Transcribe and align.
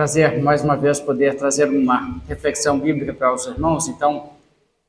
prazer 0.00 0.42
mais 0.42 0.64
uma 0.64 0.78
vez 0.78 0.98
poder 0.98 1.34
trazer 1.34 1.68
uma 1.68 2.22
reflexão 2.26 2.80
bíblica 2.80 3.12
para 3.12 3.34
os 3.34 3.44
irmãos. 3.44 3.86
Então, 3.86 4.30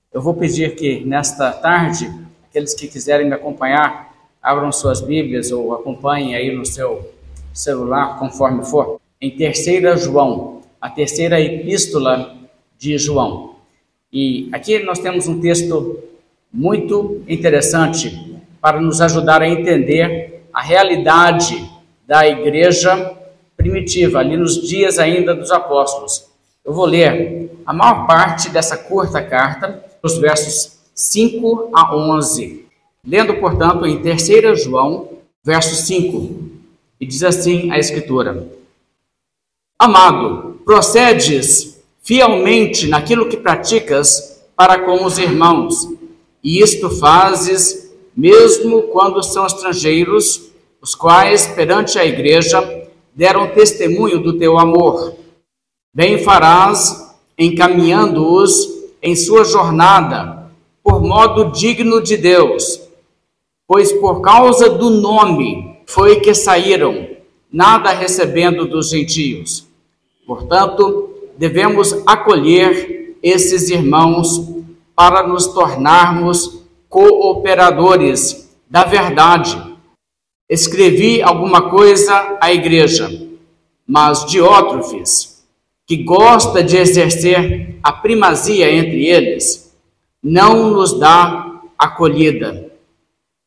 eu 0.10 0.22
vou 0.22 0.34
pedir 0.34 0.74
que 0.74 1.04
nesta 1.04 1.52
tarde, 1.52 2.10
aqueles 2.48 2.74
que 2.74 2.88
quiserem 2.88 3.28
me 3.28 3.34
acompanhar, 3.34 4.16
abram 4.42 4.72
suas 4.72 5.02
Bíblias 5.02 5.52
ou 5.52 5.74
acompanhem 5.74 6.34
aí 6.34 6.56
no 6.56 6.66
seu 6.66 7.12
celular, 7.54 8.20
conforme 8.20 8.64
for, 8.64 9.02
em 9.20 9.30
terceira 9.32 9.98
João, 9.98 10.62
a 10.80 10.90
terceira 10.90 11.42
epístola 11.42 12.34
de 12.80 12.98
João. 12.98 13.56
E 14.14 14.48
aqui 14.54 14.80
nós 14.80 15.00
temos 15.00 15.28
um 15.28 15.42
texto 15.42 16.00
muito 16.54 17.22
interessante 17.28 18.40
para 18.62 18.80
nos 18.80 19.02
ajudar 19.02 19.42
a 19.42 19.50
entender 19.50 20.46
a 20.54 20.62
realidade 20.62 21.70
da 22.08 22.26
igreja 22.26 23.21
primitiva, 23.56 24.20
ali 24.20 24.38
nos 24.38 24.62
dias 24.68 25.00
ainda 25.00 25.34
dos 25.36 25.52
apóstolos. 25.52 26.26
Eu 26.64 26.74
vou 26.74 26.86
ler 26.86 27.52
a 27.66 27.74
maior 27.74 28.06
parte 28.06 28.50
dessa 28.50 28.78
curta 28.78 29.22
carta, 29.22 29.84
os 30.04 30.18
versos 30.18 30.80
5 30.94 31.70
a 31.74 31.96
11. 31.96 32.66
Lendo, 33.06 33.36
portanto, 33.36 33.86
em 33.86 34.02
3 34.02 34.64
João, 34.64 35.10
verso 35.44 35.76
5, 35.76 36.52
e 37.00 37.06
diz 37.06 37.24
assim 37.24 37.72
a 37.72 37.80
Escritura: 37.80 38.48
Amado, 39.78 40.62
procedes 40.64 41.82
fielmente 42.04 42.88
naquilo 42.88 43.28
que 43.28 43.38
praticas 43.38 44.44
para 44.56 44.80
com 44.80 45.04
os 45.04 45.18
irmãos, 45.18 45.88
e 46.44 46.62
isto 46.62 46.90
fazes 46.90 47.92
mesmo 48.16 48.84
quando 48.84 49.24
são 49.24 49.46
estrangeiros, 49.46 50.52
os 50.82 50.94
quais 50.94 51.48
perante 51.48 51.98
a 51.98 52.06
igreja 52.06 52.62
deram 53.14 53.50
testemunho 53.50 54.20
do 54.20 54.38
teu 54.38 54.58
amor. 54.58 55.16
Bem 55.94 56.18
farás 56.18 57.16
encaminhando-os 57.38 58.70
em 59.02 59.16
sua 59.16 59.44
jornada, 59.44 60.52
por 60.84 61.02
modo 61.02 61.52
digno 61.52 62.02
de 62.02 62.18
Deus, 62.18 62.82
pois 63.68 63.92
por 63.92 64.22
causa 64.22 64.70
do 64.70 64.90
nome 64.90 65.78
foi 65.86 66.20
que 66.20 66.34
saíram, 66.34 67.08
nada 67.52 67.92
recebendo 67.92 68.68
dos 68.68 68.90
gentios. 68.90 69.68
Portanto, 70.26 71.10
devemos 71.38 71.94
acolher 72.06 73.18
esses 73.22 73.70
irmãos 73.70 74.50
para 74.96 75.28
nos 75.28 75.48
tornarmos 75.48 76.62
cooperadores 76.88 78.50
da 78.70 78.84
verdade 78.84 79.71
escrevi 80.52 81.22
alguma 81.22 81.70
coisa 81.70 82.38
à 82.42 82.52
igreja, 82.52 83.10
mas 83.88 84.26
Diótrofes, 84.26 85.46
que 85.88 86.04
gosta 86.04 86.62
de 86.62 86.76
exercer 86.76 87.80
a 87.82 87.94
primazia 87.94 88.70
entre 88.70 89.06
eles, 89.06 89.74
não 90.22 90.70
nos 90.72 91.00
dá 91.00 91.62
acolhida. 91.80 92.70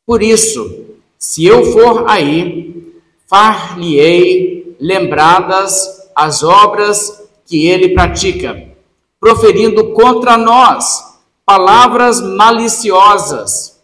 Por 0.07 0.23
isso, 0.23 0.87
se 1.19 1.45
eu 1.45 1.67
for 1.73 2.09
aí, 2.09 2.95
far-lhe-ei 3.27 4.75
lembradas 4.81 6.09
as 6.17 6.43
obras 6.43 7.23
que 7.45 7.67
ele 7.67 7.91
pratica, 7.91 8.67
proferindo 9.21 9.93
contra 9.93 10.39
nós 10.39 11.19
palavras 11.45 12.23
maliciosas, 12.23 13.75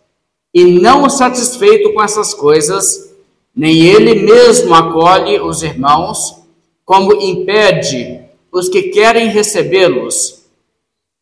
e 0.53 0.65
não 0.65 1.09
satisfeito 1.09 1.93
com 1.93 2.03
essas 2.03 2.35
coisas, 2.35 3.10
nem 3.55 3.81
ele 3.87 4.15
mesmo 4.15 4.75
acolhe 4.75 5.41
os 5.41 5.63
irmãos, 5.63 6.43
como 6.85 7.13
impede 7.13 8.21
os 8.53 8.69
que 8.69 8.85
querem 8.85 9.29
recebê-los 9.29 10.45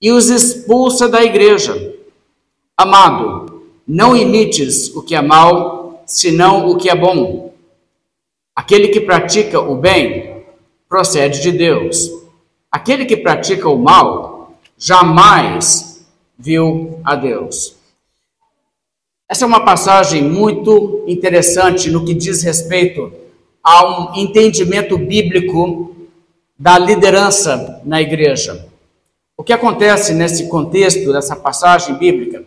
e 0.00 0.12
os 0.12 0.30
expulsa 0.30 1.08
da 1.08 1.22
igreja. 1.22 1.94
Amado, 2.76 3.62
não 3.86 4.16
imites 4.16 4.94
o 4.94 5.02
que 5.02 5.14
é 5.14 5.22
mal, 5.22 6.02
senão 6.06 6.68
o 6.68 6.76
que 6.76 6.88
é 6.88 6.94
bom. 6.94 7.52
Aquele 8.54 8.88
que 8.88 9.00
pratica 9.00 9.60
o 9.60 9.76
bem 9.76 10.44
procede 10.88 11.42
de 11.42 11.52
Deus. 11.52 12.10
Aquele 12.70 13.04
que 13.04 13.16
pratica 13.16 13.68
o 13.68 13.78
mal 13.78 14.52
jamais 14.76 16.06
viu 16.38 17.00
a 17.04 17.14
Deus. 17.14 17.77
Essa 19.30 19.44
é 19.44 19.46
uma 19.46 19.62
passagem 19.62 20.22
muito 20.22 21.04
interessante 21.06 21.90
no 21.90 22.02
que 22.02 22.14
diz 22.14 22.42
respeito 22.42 23.12
a 23.62 23.86
um 23.86 24.16
entendimento 24.16 24.96
bíblico 24.96 25.94
da 26.58 26.78
liderança 26.78 27.82
na 27.84 28.00
igreja. 28.00 28.66
O 29.36 29.44
que 29.44 29.52
acontece 29.52 30.14
nesse 30.14 30.48
contexto, 30.48 31.12
dessa 31.12 31.36
passagem 31.36 31.96
bíblica, 31.96 32.42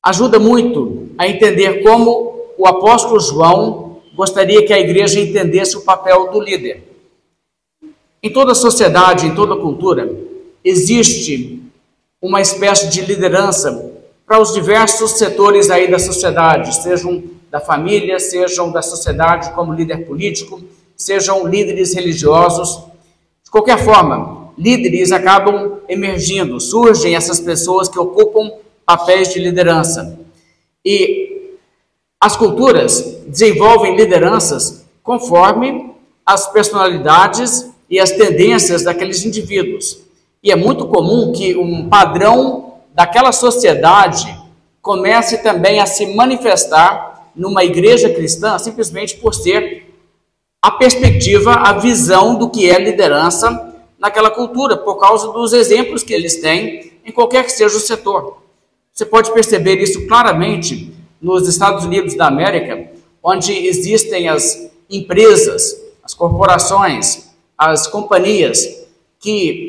ajuda 0.00 0.38
muito 0.38 1.08
a 1.18 1.26
entender 1.26 1.82
como 1.82 2.52
o 2.56 2.64
apóstolo 2.64 3.18
João 3.18 4.00
gostaria 4.14 4.64
que 4.64 4.72
a 4.72 4.78
igreja 4.78 5.18
entendesse 5.18 5.76
o 5.76 5.82
papel 5.82 6.30
do 6.30 6.40
líder. 6.40 6.84
Em 8.22 8.32
toda 8.32 8.54
sociedade, 8.54 9.26
em 9.26 9.34
toda 9.34 9.56
cultura, 9.56 10.08
existe 10.64 11.60
uma 12.22 12.40
espécie 12.40 12.88
de 12.88 13.00
liderança 13.00 13.87
para 14.28 14.42
os 14.42 14.52
diversos 14.52 15.12
setores 15.12 15.70
aí 15.70 15.90
da 15.90 15.98
sociedade, 15.98 16.82
sejam 16.82 17.24
da 17.50 17.60
família, 17.60 18.20
sejam 18.20 18.70
da 18.70 18.82
sociedade 18.82 19.50
como 19.52 19.72
líder 19.72 20.04
político, 20.04 20.60
sejam 20.94 21.46
líderes 21.46 21.94
religiosos. 21.94 22.84
De 23.42 23.50
qualquer 23.50 23.78
forma, 23.78 24.52
líderes 24.58 25.12
acabam 25.12 25.78
emergindo, 25.88 26.60
surgem 26.60 27.16
essas 27.16 27.40
pessoas 27.40 27.88
que 27.88 27.98
ocupam 27.98 28.52
papéis 28.84 29.32
de 29.32 29.40
liderança. 29.40 30.18
E 30.84 31.56
as 32.20 32.36
culturas 32.36 33.22
desenvolvem 33.26 33.96
lideranças 33.96 34.84
conforme 35.02 35.94
as 36.26 36.52
personalidades 36.52 37.70
e 37.88 37.98
as 37.98 38.10
tendências 38.10 38.84
daqueles 38.84 39.24
indivíduos. 39.24 40.00
E 40.42 40.52
é 40.52 40.56
muito 40.56 40.86
comum 40.86 41.32
que 41.32 41.56
um 41.56 41.88
padrão 41.88 42.67
daquela 42.98 43.30
sociedade 43.30 44.26
comece 44.82 45.38
também 45.38 45.78
a 45.78 45.86
se 45.86 46.16
manifestar 46.16 47.30
numa 47.32 47.62
igreja 47.62 48.10
cristã 48.10 48.58
simplesmente 48.58 49.14
por 49.18 49.32
ser 49.32 49.94
a 50.60 50.72
perspectiva, 50.72 51.52
a 51.54 51.74
visão 51.74 52.34
do 52.34 52.50
que 52.50 52.68
é 52.68 52.76
liderança 52.76 53.72
naquela 54.00 54.32
cultura, 54.32 54.76
por 54.76 54.96
causa 54.96 55.30
dos 55.30 55.52
exemplos 55.52 56.02
que 56.02 56.12
eles 56.12 56.40
têm 56.40 56.94
em 57.04 57.12
qualquer 57.12 57.44
que 57.44 57.52
seja 57.52 57.76
o 57.76 57.80
setor. 57.80 58.42
Você 58.92 59.06
pode 59.06 59.32
perceber 59.32 59.76
isso 59.80 60.04
claramente 60.08 60.92
nos 61.22 61.46
Estados 61.46 61.84
Unidos 61.84 62.16
da 62.16 62.26
América, 62.26 62.90
onde 63.22 63.52
existem 63.52 64.28
as 64.28 64.72
empresas, 64.90 65.80
as 66.02 66.14
corporações, 66.14 67.28
as 67.56 67.86
companhias 67.86 68.88
que 69.20 69.67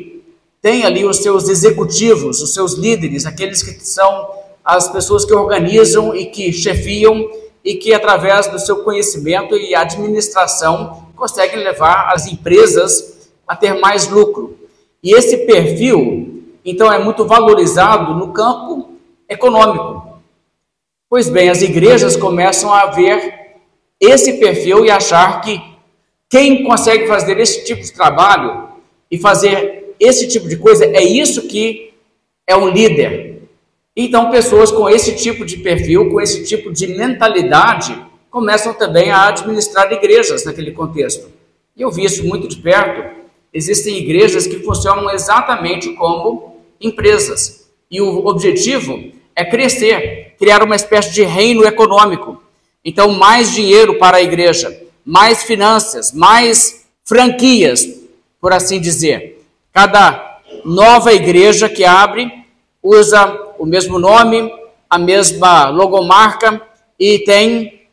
tem 0.62 0.84
ali 0.84 1.04
os 1.04 1.18
seus 1.18 1.48
executivos, 1.48 2.42
os 2.42 2.52
seus 2.52 2.74
líderes, 2.74 3.24
aqueles 3.24 3.62
que 3.62 3.72
são 3.84 4.30
as 4.64 4.88
pessoas 4.88 5.24
que 5.24 5.32
organizam 5.32 6.14
e 6.14 6.26
que 6.26 6.52
chefiam 6.52 7.28
e 7.64 7.74
que, 7.74 7.92
através 7.92 8.46
do 8.46 8.58
seu 8.58 8.82
conhecimento 8.84 9.56
e 9.56 9.74
administração, 9.74 11.08
conseguem 11.16 11.62
levar 11.62 12.12
as 12.12 12.26
empresas 12.26 13.30
a 13.46 13.56
ter 13.56 13.74
mais 13.74 14.08
lucro. 14.08 14.56
E 15.02 15.14
esse 15.14 15.38
perfil, 15.38 16.44
então, 16.64 16.92
é 16.92 16.98
muito 16.98 17.24
valorizado 17.24 18.14
no 18.14 18.32
campo 18.32 18.90
econômico. 19.28 20.20
Pois 21.08 21.28
bem, 21.28 21.48
as 21.48 21.62
igrejas 21.62 22.16
começam 22.16 22.72
a 22.72 22.86
ver 22.86 23.56
esse 23.98 24.34
perfil 24.34 24.84
e 24.84 24.90
achar 24.90 25.40
que 25.40 25.60
quem 26.28 26.64
consegue 26.64 27.08
fazer 27.08 27.38
esse 27.40 27.64
tipo 27.64 27.82
de 27.82 27.92
trabalho 27.92 28.68
e 29.10 29.18
fazer 29.18 29.79
esse 30.00 30.26
tipo 30.26 30.48
de 30.48 30.56
coisa, 30.56 30.86
é 30.86 31.02
isso 31.04 31.46
que 31.46 31.92
é 32.46 32.56
um 32.56 32.68
líder. 32.68 33.42
Então, 33.94 34.30
pessoas 34.30 34.72
com 34.72 34.88
esse 34.88 35.14
tipo 35.14 35.44
de 35.44 35.58
perfil, 35.58 36.10
com 36.10 36.20
esse 36.20 36.44
tipo 36.44 36.72
de 36.72 36.86
mentalidade, 36.86 37.96
começam 38.30 38.72
também 38.72 39.10
a 39.10 39.28
administrar 39.28 39.92
igrejas 39.92 40.44
naquele 40.44 40.72
contexto. 40.72 41.28
E 41.76 41.82
eu 41.82 41.90
vi 41.90 42.04
isso 42.04 42.24
muito 42.24 42.48
de 42.48 42.56
perto. 42.56 43.20
Existem 43.52 43.98
igrejas 43.98 44.46
que 44.46 44.60
funcionam 44.60 45.10
exatamente 45.10 45.92
como 45.94 46.56
empresas. 46.80 47.68
E 47.90 48.00
o 48.00 48.26
objetivo 48.26 49.12
é 49.36 49.44
crescer, 49.44 50.34
criar 50.38 50.62
uma 50.62 50.76
espécie 50.76 51.12
de 51.12 51.22
reino 51.22 51.64
econômico. 51.64 52.42
Então, 52.84 53.12
mais 53.12 53.52
dinheiro 53.52 53.98
para 53.98 54.18
a 54.18 54.22
igreja, 54.22 54.80
mais 55.04 55.42
finanças, 55.42 56.12
mais 56.12 56.86
franquias, 57.04 57.86
por 58.40 58.52
assim 58.52 58.80
dizer. 58.80 59.39
Cada 59.72 60.38
nova 60.64 61.12
igreja 61.12 61.68
que 61.68 61.84
abre 61.84 62.30
usa 62.82 63.38
o 63.58 63.66
mesmo 63.66 63.98
nome, 63.98 64.52
a 64.88 64.98
mesma 64.98 65.68
logomarca 65.68 66.60
e 66.98 67.20
tem 67.20 67.88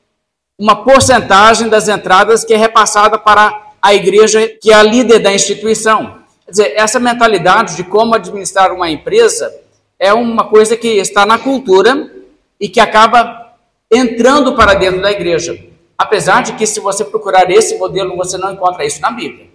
uma 0.57 0.83
porcentagem 0.83 1.69
das 1.69 1.87
entradas 1.87 2.43
que 2.43 2.53
é 2.53 2.57
repassada 2.57 3.17
para 3.19 3.67
a 3.81 3.93
igreja 3.93 4.47
que 4.47 4.71
é 4.71 4.73
a 4.73 4.83
líder 4.83 5.19
da 5.19 5.31
instituição. 5.31 6.17
Quer 6.45 6.51
dizer, 6.51 6.73
essa 6.75 6.99
mentalidade 6.99 7.75
de 7.75 7.83
como 7.83 8.15
administrar 8.15 8.73
uma 8.73 8.89
empresa 8.89 9.53
é 9.99 10.13
uma 10.13 10.45
coisa 10.45 10.75
que 10.75 10.87
está 10.87 11.25
na 11.25 11.37
cultura 11.37 12.11
e 12.59 12.67
que 12.67 12.79
acaba 12.79 13.53
entrando 13.91 14.55
para 14.55 14.73
dentro 14.73 15.01
da 15.01 15.11
igreja. 15.11 15.57
Apesar 15.97 16.43
de 16.43 16.53
que, 16.53 16.67
se 16.67 16.79
você 16.79 17.03
procurar 17.03 17.49
esse 17.49 17.77
modelo, 17.77 18.15
você 18.15 18.37
não 18.37 18.53
encontra 18.53 18.85
isso 18.85 19.01
na 19.01 19.11
Bíblia. 19.11 19.47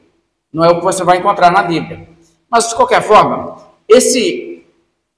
Não 0.53 0.65
é 0.65 0.69
o 0.69 0.79
que 0.79 0.85
você 0.85 1.05
vai 1.05 1.19
encontrar 1.19 1.53
na 1.53 1.63
Bíblia. 1.63 2.09
Mas, 2.53 2.69
de 2.69 2.75
qualquer 2.75 3.01
forma, 3.01 3.57
esse 3.89 4.63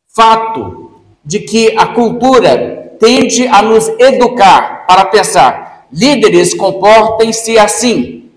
fato 0.06 0.92
de 1.24 1.40
que 1.40 1.76
a 1.76 1.88
cultura 1.88 2.94
tende 3.00 3.48
a 3.48 3.60
nos 3.60 3.88
educar 3.98 4.86
para 4.86 5.06
pensar, 5.06 5.88
líderes 5.92 6.54
comportem-se 6.54 7.58
assim, 7.58 8.30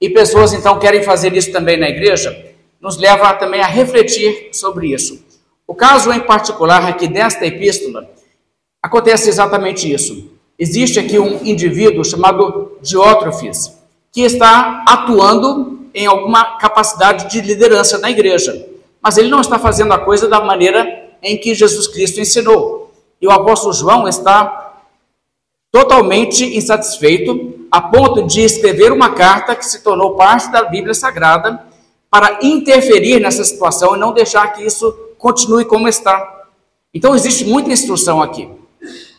e 0.00 0.08
pessoas 0.08 0.52
então 0.52 0.78
querem 0.78 1.02
fazer 1.02 1.34
isso 1.34 1.50
também 1.50 1.76
na 1.76 1.88
igreja, 1.88 2.54
nos 2.80 2.96
leva 2.96 3.34
também 3.34 3.60
a 3.60 3.66
refletir 3.66 4.50
sobre 4.52 4.94
isso. 4.94 5.24
O 5.66 5.74
caso 5.74 6.12
em 6.12 6.20
particular 6.20 6.86
aqui 6.88 7.08
desta 7.08 7.44
epístola, 7.44 8.08
acontece 8.80 9.28
exatamente 9.28 9.92
isso. 9.92 10.30
Existe 10.56 11.00
aqui 11.00 11.18
um 11.18 11.44
indivíduo 11.44 12.04
chamado 12.04 12.78
Diótrofes, 12.80 13.76
que 14.12 14.20
está 14.20 14.84
atuando 14.86 15.83
em 15.94 16.06
alguma 16.06 16.58
capacidade 16.58 17.30
de 17.30 17.40
liderança 17.40 17.98
na 17.98 18.10
igreja, 18.10 18.66
mas 19.00 19.16
ele 19.16 19.28
não 19.28 19.40
está 19.40 19.58
fazendo 19.58 19.92
a 19.92 19.98
coisa 19.98 20.28
da 20.28 20.40
maneira 20.40 21.10
em 21.22 21.38
que 21.38 21.54
Jesus 21.54 21.86
Cristo 21.86 22.20
ensinou. 22.20 22.92
E 23.20 23.26
o 23.26 23.30
apóstolo 23.30 23.72
João 23.72 24.08
está 24.08 24.74
totalmente 25.70 26.56
insatisfeito, 26.56 27.54
a 27.70 27.80
ponto 27.80 28.26
de 28.26 28.40
escrever 28.42 28.92
uma 28.92 29.10
carta 29.10 29.56
que 29.56 29.64
se 29.64 29.82
tornou 29.82 30.14
parte 30.14 30.50
da 30.50 30.62
Bíblia 30.64 30.94
Sagrada 30.94 31.64
para 32.10 32.38
interferir 32.42 33.20
nessa 33.20 33.42
situação 33.42 33.96
e 33.96 33.98
não 33.98 34.12
deixar 34.12 34.52
que 34.52 34.64
isso 34.64 34.92
continue 35.18 35.64
como 35.64 35.88
está. 35.88 36.44
Então 36.92 37.14
existe 37.14 37.44
muita 37.44 37.72
instrução 37.72 38.22
aqui. 38.22 38.48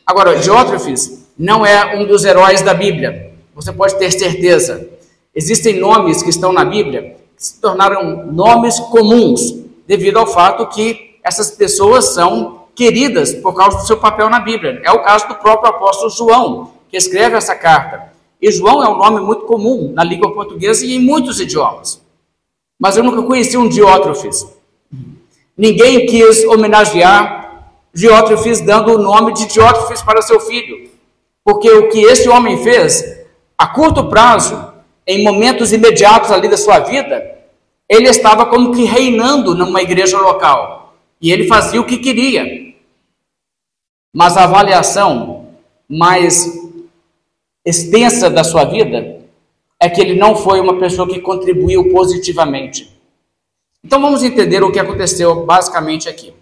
Agora, 0.05 0.37
Diótrefes 0.37 1.27
não 1.37 1.65
é 1.65 1.97
um 1.97 2.05
dos 2.05 2.23
heróis 2.23 2.61
da 2.61 2.73
Bíblia. 2.73 3.33
Você 3.53 3.73
pode 3.73 3.97
ter 3.97 4.11
certeza. 4.11 4.87
Existem 5.35 5.79
nomes 5.79 6.23
que 6.23 6.29
estão 6.29 6.53
na 6.53 6.63
Bíblia 6.63 7.17
que 7.35 7.45
se 7.45 7.59
tornaram 7.59 8.25
nomes 8.31 8.79
comuns 8.79 9.53
devido 9.85 10.17
ao 10.17 10.25
fato 10.25 10.67
que 10.67 11.17
essas 11.23 11.51
pessoas 11.51 12.05
são 12.05 12.63
queridas 12.73 13.33
por 13.33 13.53
causa 13.53 13.77
do 13.77 13.85
seu 13.85 13.97
papel 13.97 14.29
na 14.29 14.39
Bíblia. 14.39 14.81
É 14.83 14.91
o 14.91 15.03
caso 15.03 15.27
do 15.27 15.35
próprio 15.35 15.69
apóstolo 15.69 16.09
João, 16.09 16.71
que 16.89 16.97
escreve 16.97 17.35
essa 17.35 17.55
carta. 17.55 18.13
E 18.41 18.51
João 18.51 18.83
é 18.83 18.87
um 18.87 18.97
nome 18.97 19.21
muito 19.21 19.45
comum 19.45 19.91
na 19.93 20.03
língua 20.03 20.33
portuguesa 20.33 20.85
e 20.85 20.95
em 20.95 20.99
muitos 20.99 21.39
idiomas. 21.39 22.01
Mas 22.79 22.95
eu 22.95 23.03
nunca 23.03 23.23
conheci 23.23 23.57
um 23.57 23.67
Diótrefes. 23.67 24.45
Ninguém 25.57 26.05
quis 26.05 26.43
homenagear 26.45 27.73
Diótrefes 27.93 28.59
dando 28.61 28.93
o 28.93 28.97
nome 28.97 29.33
de 29.33 29.45
Diótrefes 29.47 30.01
para 30.01 30.21
seu 30.21 30.39
filho. 30.39 30.89
Porque 31.43 31.69
o 31.69 31.89
que 31.89 32.01
esse 32.01 32.27
homem 32.27 32.61
fez, 32.61 33.21
a 33.57 33.67
curto 33.67 34.09
prazo, 34.09 34.74
em 35.07 35.23
momentos 35.23 35.71
imediatos 35.71 36.31
ali 36.31 36.47
da 36.47 36.57
sua 36.57 36.79
vida, 36.79 37.35
ele 37.87 38.09
estava 38.09 38.45
como 38.45 38.73
que 38.73 38.83
reinando 38.83 39.53
numa 39.53 39.81
igreja 39.81 40.19
local. 40.19 40.95
E 41.21 41.31
ele 41.31 41.47
fazia 41.47 41.79
o 41.79 41.85
que 41.85 41.97
queria. 41.97 42.73
Mas 44.13 44.35
a 44.37 44.43
avaliação 44.43 45.49
mais 45.87 46.47
extensa 47.63 48.29
da 48.29 48.43
sua 48.43 48.65
vida 48.65 49.21
é 49.79 49.89
que 49.89 50.01
ele 50.01 50.15
não 50.15 50.35
foi 50.35 50.59
uma 50.59 50.79
pessoa 50.79 51.07
que 51.07 51.19
contribuiu 51.19 51.91
positivamente. 51.91 52.95
Então 53.83 54.01
vamos 54.01 54.23
entender 54.23 54.63
o 54.63 54.71
que 54.71 54.79
aconteceu 54.79 55.45
basicamente 55.45 56.09
aqui. 56.09 56.33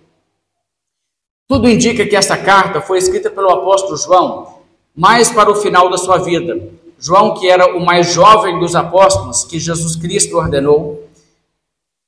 Tudo 1.48 1.70
indica 1.70 2.06
que 2.06 2.16
essa 2.16 2.38
carta 2.38 2.80
foi 2.80 2.98
escrita 2.98 3.30
pelo 3.30 3.50
apóstolo 3.50 3.98
João 3.98 4.60
mais 4.96 5.30
para 5.30 5.52
o 5.52 5.56
final 5.56 5.90
da 5.90 5.98
sua 5.98 6.18
vida. 6.18 6.70
João, 7.04 7.34
que 7.34 7.50
era 7.50 7.76
o 7.76 7.86
mais 7.86 8.14
jovem 8.14 8.58
dos 8.60 8.76
apóstolos 8.76 9.44
que 9.44 9.60
Jesus 9.60 9.98
Cristo 9.98 10.38
ordenou, 10.38 11.06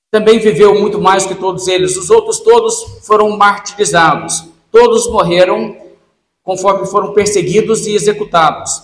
também 0.10 0.40
viveu 0.40 0.80
muito 0.80 1.02
mais 1.02 1.26
que 1.26 1.36
todos 1.36 1.68
eles. 1.68 1.98
Os 1.98 2.10
outros 2.10 2.40
todos 2.40 3.06
foram 3.06 3.36
martirizados, 3.36 4.46
todos 4.72 5.06
morreram 5.08 5.76
conforme 6.42 6.88
foram 6.88 7.12
perseguidos 7.12 7.86
e 7.86 7.94
executados. 7.94 8.84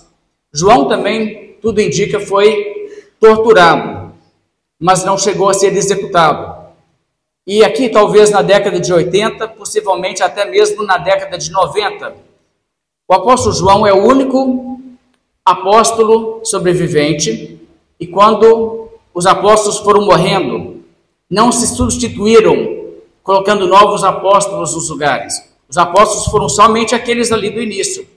João 0.53 0.89
também 0.89 1.55
tudo 1.61 1.79
indica, 1.79 2.19
foi 2.19 2.91
torturado, 3.17 4.13
mas 4.77 5.05
não 5.05 5.17
chegou 5.17 5.47
a 5.47 5.53
ser 5.53 5.73
executado. 5.73 6.73
E 7.47 7.63
aqui, 7.63 7.87
talvez 7.87 8.29
na 8.31 8.41
década 8.41 8.81
de 8.81 8.91
80, 8.91 9.47
possivelmente 9.47 10.21
até 10.21 10.43
mesmo 10.43 10.83
na 10.83 10.97
década 10.97 11.37
de 11.37 11.49
90, 11.51 12.13
o 13.07 13.13
apóstolo 13.13 13.55
João 13.55 13.87
é 13.87 13.93
o 13.93 14.05
único 14.05 14.70
apóstolo 15.51 16.41
sobrevivente, 16.43 17.59
e 17.99 18.07
quando 18.07 18.89
os 19.13 19.25
apóstolos 19.25 19.79
foram 19.79 20.05
morrendo, 20.05 20.83
não 21.29 21.51
se 21.51 21.67
substituíram 21.67 22.81
colocando 23.23 23.67
novos 23.67 24.03
apóstolos 24.03 24.73
nos 24.73 24.89
lugares. 24.89 25.51
Os 25.69 25.77
apóstolos 25.77 26.25
foram 26.25 26.49
somente 26.49 26.95
aqueles 26.95 27.31
ali 27.31 27.49
do 27.49 27.61
início. 27.61 28.07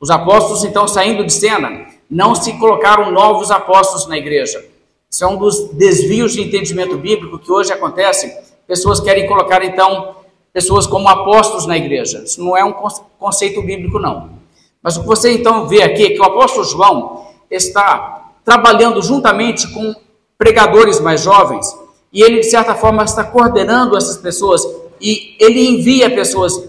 Os 0.00 0.10
apóstolos, 0.10 0.64
então, 0.64 0.88
saindo 0.88 1.24
de 1.24 1.32
cena, 1.32 1.86
não 2.10 2.34
se 2.34 2.54
colocaram 2.54 3.10
novos 3.10 3.50
apóstolos 3.50 4.06
na 4.06 4.16
igreja. 4.16 4.64
Isso 5.10 5.24
é 5.24 5.26
um 5.26 5.36
dos 5.36 5.70
desvios 5.72 6.32
de 6.32 6.40
entendimento 6.40 6.96
bíblico 6.96 7.38
que 7.38 7.52
hoje 7.52 7.72
acontece. 7.72 8.34
Pessoas 8.66 9.00
querem 9.00 9.26
colocar, 9.26 9.62
então, 9.62 10.16
pessoas 10.52 10.86
como 10.86 11.08
apóstolos 11.08 11.66
na 11.66 11.76
igreja. 11.76 12.22
Isso 12.24 12.42
não 12.42 12.56
é 12.56 12.64
um 12.64 12.72
conceito 13.18 13.62
bíblico, 13.62 13.98
não. 13.98 14.39
Mas 14.82 14.96
o 14.96 15.02
que 15.02 15.06
você, 15.06 15.32
então, 15.32 15.66
vê 15.66 15.82
aqui 15.82 16.04
é 16.06 16.10
que 16.10 16.20
o 16.20 16.24
apóstolo 16.24 16.64
João 16.64 17.26
está 17.50 18.32
trabalhando 18.44 19.02
juntamente 19.02 19.68
com 19.68 19.94
pregadores 20.38 21.00
mais 21.00 21.20
jovens 21.20 21.66
e 22.12 22.22
ele, 22.22 22.40
de 22.40 22.50
certa 22.50 22.74
forma, 22.74 23.04
está 23.04 23.22
coordenando 23.22 23.96
essas 23.96 24.16
pessoas 24.16 24.66
e 25.00 25.36
ele 25.38 25.68
envia 25.68 26.10
pessoas. 26.10 26.68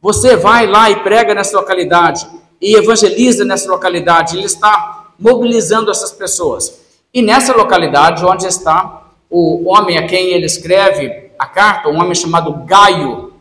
Você 0.00 0.36
vai 0.36 0.66
lá 0.66 0.90
e 0.90 0.96
prega 0.96 1.34
nessa 1.34 1.56
localidade 1.56 2.26
e 2.60 2.76
evangeliza 2.76 3.44
nessa 3.44 3.70
localidade, 3.70 4.36
ele 4.36 4.46
está 4.46 5.06
mobilizando 5.18 5.90
essas 5.90 6.12
pessoas. 6.12 6.80
E 7.12 7.22
nessa 7.22 7.54
localidade, 7.54 8.24
onde 8.24 8.46
está 8.46 9.04
o 9.30 9.68
homem 9.68 9.96
a 9.98 10.06
quem 10.06 10.30
ele 10.30 10.46
escreve 10.46 11.30
a 11.38 11.46
carta, 11.46 11.88
um 11.88 12.00
homem 12.00 12.14
chamado 12.14 12.52
Gaio, 12.64 13.32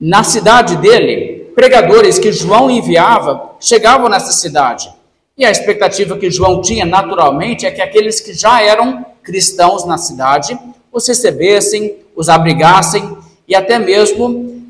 na 0.00 0.22
cidade 0.22 0.76
dele, 0.76 1.33
pregadores 1.54 2.18
que 2.18 2.32
João 2.32 2.70
enviava 2.70 3.52
chegavam 3.60 4.08
nessa 4.08 4.32
cidade. 4.32 4.92
E 5.36 5.44
a 5.44 5.50
expectativa 5.50 6.16
que 6.16 6.30
João 6.30 6.60
tinha 6.60 6.84
naturalmente 6.84 7.66
é 7.66 7.70
que 7.70 7.82
aqueles 7.82 8.20
que 8.20 8.32
já 8.32 8.62
eram 8.62 9.04
cristãos 9.22 9.84
na 9.84 9.98
cidade 9.98 10.58
os 10.92 11.08
recebessem, 11.08 11.96
os 12.14 12.28
abrigassem 12.28 13.16
e 13.48 13.54
até 13.54 13.78
mesmo 13.78 14.62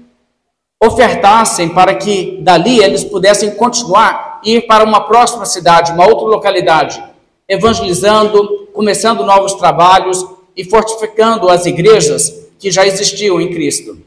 ofertassem 0.82 1.68
para 1.68 1.94
que 1.94 2.38
dali 2.42 2.82
eles 2.82 3.04
pudessem 3.04 3.50
continuar 3.54 4.40
e 4.44 4.56
ir 4.56 4.62
para 4.62 4.84
uma 4.84 5.02
próxima 5.02 5.44
cidade, 5.44 5.92
uma 5.92 6.06
outra 6.06 6.26
localidade, 6.26 7.02
evangelizando, 7.48 8.68
começando 8.72 9.24
novos 9.24 9.54
trabalhos 9.54 10.26
e 10.56 10.64
fortificando 10.64 11.48
as 11.48 11.66
igrejas 11.66 12.32
que 12.58 12.70
já 12.70 12.86
existiam 12.86 13.40
em 13.40 13.52
Cristo. 13.52 13.98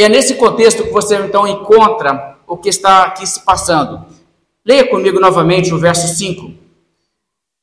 E 0.00 0.02
é 0.02 0.08
nesse 0.08 0.36
contexto 0.36 0.84
que 0.84 0.90
você 0.90 1.14
então 1.16 1.46
encontra 1.46 2.38
o 2.46 2.56
que 2.56 2.70
está 2.70 3.02
aqui 3.02 3.26
se 3.26 3.40
passando. 3.40 4.06
Leia 4.64 4.88
comigo 4.88 5.20
novamente 5.20 5.74
o 5.74 5.78
verso 5.78 6.16
5. 6.16 6.54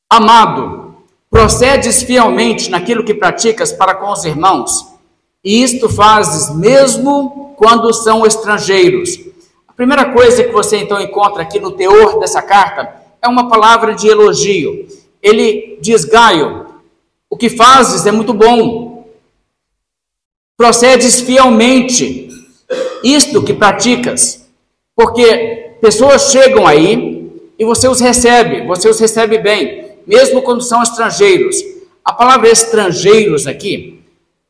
Amado, 0.08 0.94
procedes 1.28 2.00
fielmente 2.00 2.70
naquilo 2.70 3.02
que 3.02 3.12
praticas 3.12 3.72
para 3.72 3.96
com 3.96 4.12
os 4.12 4.24
irmãos, 4.24 4.86
e 5.42 5.60
isto 5.64 5.88
fazes 5.88 6.54
mesmo 6.54 7.56
quando 7.56 7.92
são 7.92 8.24
estrangeiros. 8.24 9.18
A 9.66 9.72
primeira 9.72 10.12
coisa 10.12 10.44
que 10.44 10.52
você 10.52 10.76
então 10.76 11.00
encontra 11.00 11.42
aqui 11.42 11.58
no 11.58 11.72
teor 11.72 12.20
dessa 12.20 12.40
carta 12.40 13.02
é 13.20 13.26
uma 13.26 13.48
palavra 13.48 13.96
de 13.96 14.06
elogio. 14.06 14.86
Ele 15.20 15.76
diz: 15.80 16.04
Gaio, 16.04 16.66
o 17.28 17.36
que 17.36 17.50
fazes 17.50 18.06
é 18.06 18.12
muito 18.12 18.32
bom. 18.32 19.08
Procedes 20.56 21.20
fielmente, 21.20 22.27
isto 23.02 23.42
que 23.42 23.54
praticas, 23.54 24.46
porque 24.94 25.76
pessoas 25.80 26.30
chegam 26.30 26.66
aí 26.66 27.30
e 27.58 27.64
você 27.64 27.88
os 27.88 28.00
recebe, 28.00 28.66
você 28.66 28.88
os 28.88 28.98
recebe 28.98 29.38
bem, 29.38 29.92
mesmo 30.06 30.42
quando 30.42 30.62
são 30.62 30.82
estrangeiros. 30.82 31.56
A 32.04 32.12
palavra 32.12 32.48
estrangeiros 32.48 33.46
aqui, 33.46 34.00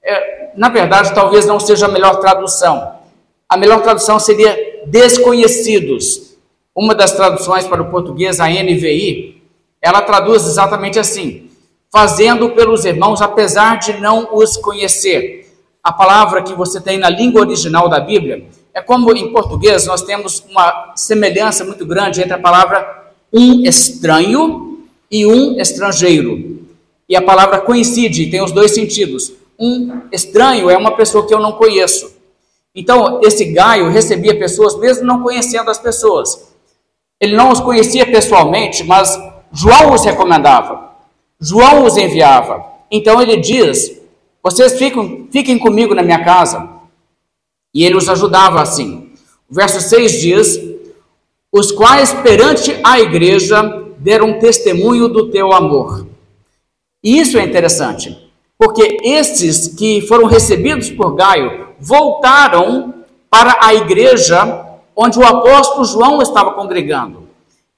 é, 0.02 0.50
na 0.57 0.69
verdade, 0.69 1.14
talvez 1.14 1.47
não 1.47 1.59
seja 1.59 1.87
a 1.87 1.90
melhor 1.90 2.21
tradução 2.21 2.99
a 3.49 3.57
melhor 3.57 3.83
tradução 3.83 4.19
seria 4.19 4.83
desconhecidos. 4.87 6.37
Uma 6.75 6.95
das 6.95 7.12
traduções 7.12 7.67
para 7.67 7.83
o 7.83 7.90
português, 7.90 8.38
a 8.40 8.49
NVI, 8.49 9.43
ela 9.81 10.02
traduz 10.02 10.45
exatamente 10.45 10.99
assim: 10.99 11.50
fazendo 11.90 12.50
pelos 12.50 12.85
irmãos, 12.85 13.23
apesar 13.23 13.78
de 13.78 13.95
não 13.95 14.37
os 14.37 14.57
conhecer. 14.57 15.48
A 15.82 15.92
palavra 15.92 16.42
que 16.42 16.54
você 16.54 16.80
tem 16.80 16.99
na 16.99 17.08
língua 17.08 17.40
original 17.40 17.88
da 17.88 18.00
Bíblia 18.00 18.47
é 18.75 18.80
como 18.80 19.11
em 19.16 19.32
português 19.32 19.87
nós 19.87 20.02
temos 20.02 20.44
uma 20.49 20.92
semelhança 20.94 21.64
muito 21.64 21.87
grande 21.87 22.20
entre 22.20 22.35
a 22.35 22.38
palavra 22.38 23.12
um 23.32 23.62
estranho 23.62 24.85
e 25.11 25.26
um 25.26 25.61
estrangeiro. 25.61 26.66
E 27.08 27.16
a 27.16 27.23
palavra 27.23 27.61
coincide, 27.61 28.30
tem 28.30 28.42
os 28.42 28.52
dois 28.52 28.73
sentidos. 28.73 29.32
Um 29.58 30.02
estranho 30.12 30.70
é 30.70 30.76
uma 30.76 30.92
pessoa 30.92 31.26
que 31.26 31.32
eu 31.32 31.40
não 31.40 31.52
conheço. 31.52 32.16
Então, 32.75 33.20
esse 33.23 33.47
Gaio 33.47 33.88
recebia 33.88 34.38
pessoas 34.38 34.78
mesmo 34.78 35.04
não 35.04 35.23
conhecendo 35.23 35.70
as 35.70 35.78
pessoas. 35.78 36.49
Ele 37.20 37.35
não 37.35 37.50
os 37.50 37.61
conhecia 37.61 38.06
pessoalmente, 38.06 38.85
mas 38.85 39.18
João 39.52 39.92
os 39.92 40.04
recomendava. 40.04 40.92
João 41.40 41.85
os 41.85 41.97
enviava. 41.97 42.64
Então 42.90 43.20
ele 43.20 43.37
diz: 43.38 44.00
Vocês 44.42 44.78
fiquem, 44.78 45.59
comigo 45.59 45.95
na 45.95 46.02
minha 46.02 46.25
casa. 46.25 46.68
E 47.75 47.85
ele 47.85 47.97
os 47.97 48.09
ajudava 48.09 48.61
assim. 48.61 49.12
O 49.49 49.54
verso 49.54 49.80
6 49.80 50.12
diz: 50.21 50.61
Os 51.52 51.73
quais 51.73 52.12
perante 52.12 52.78
a 52.83 53.00
igreja 53.00 53.62
deram 53.99 54.38
testemunho 54.38 55.09
do 55.09 55.30
teu 55.30 55.52
amor. 55.52 56.07
E 57.02 57.18
isso 57.18 57.38
é 57.38 57.42
interessante, 57.42 58.30
porque 58.59 58.99
estes 59.02 59.68
que 59.68 60.00
foram 60.02 60.26
recebidos 60.26 60.90
por 60.90 61.14
Gaio 61.14 61.68
voltaram 61.78 62.95
para 63.30 63.59
a 63.61 63.75
igreja 63.75 64.66
onde 64.97 65.18
o 65.18 65.25
apóstolo 65.25 65.85
João 65.85 66.21
estava 66.21 66.52
congregando. 66.52 67.28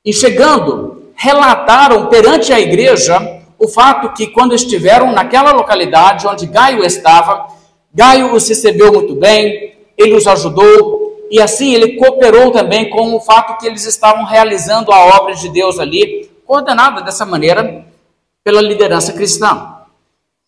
E 0.05 0.13
chegando, 0.13 1.03
relataram 1.15 2.07
perante 2.07 2.51
a 2.53 2.59
igreja 2.59 3.40
o 3.61 3.69
fato 3.69 4.15
que, 4.15 4.29
quando 4.29 4.55
estiveram 4.55 5.13
naquela 5.13 5.53
localidade 5.53 6.27
onde 6.27 6.47
Gaio 6.47 6.83
estava, 6.83 7.47
Gaio 7.93 8.35
os 8.35 8.49
recebeu 8.49 8.91
muito 8.91 9.15
bem, 9.15 9.77
ele 9.99 10.17
os 10.17 10.27
ajudou, 10.27 11.27
e 11.31 11.39
assim 11.43 11.75
ele 11.75 11.97
cooperou 11.97 12.51
também 12.51 12.89
com 12.89 13.15
o 13.15 13.21
fato 13.21 13.59
que 13.59 13.67
eles 13.67 13.85
estavam 13.85 14.25
realizando 14.25 14.91
a 14.91 15.19
obra 15.19 15.35
de 15.35 15.51
Deus 15.51 15.79
ali, 15.79 16.31
coordenada 16.47 17.03
dessa 17.03 17.27
maneira 17.27 17.85
pela 18.43 18.63
liderança 18.63 19.13
cristã. 19.13 19.77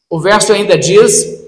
O 0.08 0.18
verso 0.18 0.50
ainda 0.52 0.78
diz: 0.78 1.44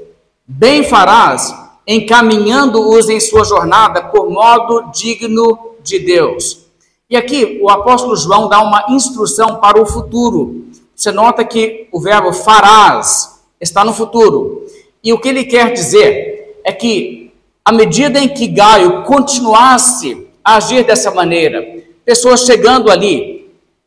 Bem 0.46 0.84
farás 0.84 1.54
encaminhando-os 1.86 3.08
em 3.08 3.20
sua 3.20 3.44
jornada 3.44 4.04
por 4.04 4.30
modo 4.30 4.90
digno 4.92 5.76
de 5.82 5.98
Deus. 5.98 6.64
E 7.08 7.16
aqui 7.16 7.58
o 7.62 7.70
apóstolo 7.70 8.16
João 8.16 8.48
dá 8.48 8.60
uma 8.60 8.86
instrução 8.90 9.56
para 9.56 9.80
o 9.80 9.86
futuro. 9.86 10.63
Você 10.94 11.10
nota 11.10 11.44
que 11.44 11.88
o 11.90 12.00
verbo 12.00 12.32
farás 12.32 13.42
está 13.60 13.84
no 13.84 13.92
futuro. 13.92 14.66
E 15.02 15.12
o 15.12 15.18
que 15.18 15.28
ele 15.28 15.44
quer 15.44 15.72
dizer 15.72 16.60
é 16.64 16.72
que, 16.72 17.32
à 17.64 17.72
medida 17.72 18.18
em 18.18 18.28
que 18.28 18.46
Gaio 18.46 19.02
continuasse 19.02 20.26
a 20.42 20.56
agir 20.56 20.84
dessa 20.84 21.10
maneira, 21.10 21.82
pessoas 22.04 22.40
chegando 22.40 22.90
ali, 22.90 23.34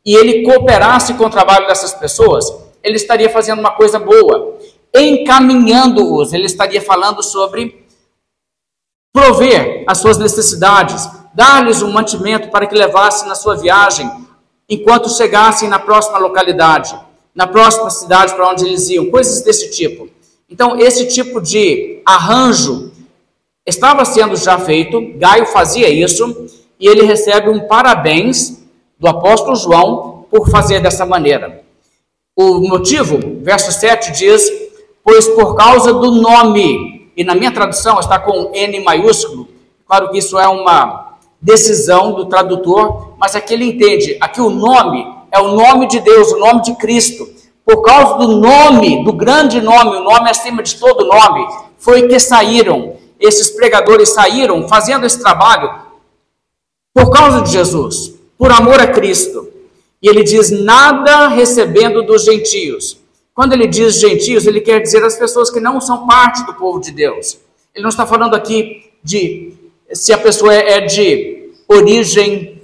e 0.04 0.14
ele 0.14 0.42
cooperasse 0.42 1.14
com 1.14 1.26
o 1.26 1.30
trabalho 1.30 1.66
dessas 1.66 1.92
pessoas, 1.92 2.50
ele 2.82 2.96
estaria 2.96 3.28
fazendo 3.28 3.58
uma 3.58 3.72
coisa 3.72 3.98
boa. 3.98 4.58
Encaminhando-os, 4.94 6.32
ele 6.32 6.46
estaria 6.46 6.80
falando 6.80 7.22
sobre 7.22 7.86
prover 9.12 9.84
as 9.86 9.98
suas 9.98 10.16
necessidades, 10.16 11.08
dar-lhes 11.34 11.82
um 11.82 11.90
mantimento 11.90 12.48
para 12.48 12.66
que 12.66 12.74
levassem 12.74 13.28
na 13.28 13.34
sua 13.34 13.56
viagem, 13.56 14.10
enquanto 14.68 15.08
chegassem 15.08 15.68
na 15.68 15.78
próxima 15.78 16.18
localidade, 16.18 16.98
na 17.34 17.46
próxima 17.46 17.88
cidade 17.90 18.34
para 18.34 18.50
onde 18.50 18.66
eles 18.66 18.88
iam, 18.90 19.10
coisas 19.10 19.42
desse 19.42 19.70
tipo. 19.70 20.08
Então, 20.50 20.78
esse 20.78 21.06
tipo 21.06 21.40
de 21.40 22.00
arranjo 22.04 22.90
estava 23.66 24.04
sendo 24.04 24.36
já 24.36 24.58
feito, 24.58 25.14
Gaio 25.16 25.46
fazia 25.46 25.88
isso, 25.88 26.46
e 26.80 26.86
ele 26.86 27.02
recebe 27.02 27.48
um 27.48 27.66
parabéns 27.66 28.62
do 28.98 29.08
apóstolo 29.08 29.56
João 29.56 30.26
por 30.30 30.50
fazer 30.50 30.80
dessa 30.80 31.04
maneira. 31.06 31.62
O 32.36 32.60
motivo, 32.60 33.18
verso 33.42 33.72
7 33.72 34.12
diz: 34.12 34.50
Pois 35.02 35.26
por 35.28 35.54
causa 35.54 35.92
do 35.92 36.10
nome 36.12 37.10
e 37.16 37.24
na 37.24 37.34
minha 37.34 37.50
tradução 37.50 37.98
está 37.98 38.18
com 38.18 38.52
N 38.54 38.80
maiúsculo. 38.80 39.48
Claro 39.86 40.10
que 40.10 40.18
isso 40.18 40.38
é 40.38 40.46
uma 40.46 41.16
decisão 41.40 42.12
do 42.12 42.26
tradutor, 42.26 43.07
mas 43.18 43.34
aqui 43.34 43.54
ele 43.54 43.64
entende. 43.64 44.16
Aqui 44.20 44.40
o 44.40 44.48
nome 44.48 45.04
é 45.30 45.40
o 45.40 45.52
nome 45.52 45.86
de 45.88 46.00
Deus, 46.00 46.32
o 46.32 46.38
nome 46.38 46.62
de 46.62 46.74
Cristo. 46.76 47.28
Por 47.64 47.82
causa 47.82 48.14
do 48.14 48.28
nome, 48.28 49.04
do 49.04 49.12
grande 49.12 49.60
nome, 49.60 49.96
o 49.96 50.04
nome 50.04 50.30
acima 50.30 50.62
de 50.62 50.76
todo 50.76 51.04
nome, 51.04 51.46
foi 51.76 52.08
que 52.08 52.18
saíram, 52.18 52.96
esses 53.20 53.50
pregadores 53.50 54.10
saíram 54.10 54.66
fazendo 54.68 55.04
esse 55.04 55.20
trabalho 55.20 55.70
por 56.94 57.10
causa 57.10 57.42
de 57.42 57.52
Jesus, 57.52 58.14
por 58.38 58.50
amor 58.50 58.80
a 58.80 58.86
Cristo. 58.86 59.48
E 60.00 60.08
ele 60.08 60.24
diz: 60.24 60.50
nada 60.50 61.28
recebendo 61.28 62.02
dos 62.02 62.24
gentios. 62.24 62.98
Quando 63.34 63.52
ele 63.52 63.66
diz 63.66 64.00
gentios, 64.00 64.46
ele 64.46 64.60
quer 64.60 64.80
dizer 64.80 65.04
as 65.04 65.16
pessoas 65.16 65.50
que 65.50 65.60
não 65.60 65.80
são 65.80 66.06
parte 66.06 66.44
do 66.46 66.54
povo 66.54 66.80
de 66.80 66.90
Deus. 66.90 67.38
Ele 67.74 67.82
não 67.82 67.90
está 67.90 68.06
falando 68.06 68.34
aqui 68.34 68.90
de 69.02 69.52
se 69.92 70.12
a 70.12 70.18
pessoa 70.18 70.52
é 70.52 70.80
de 70.80 71.50
origem 71.68 72.57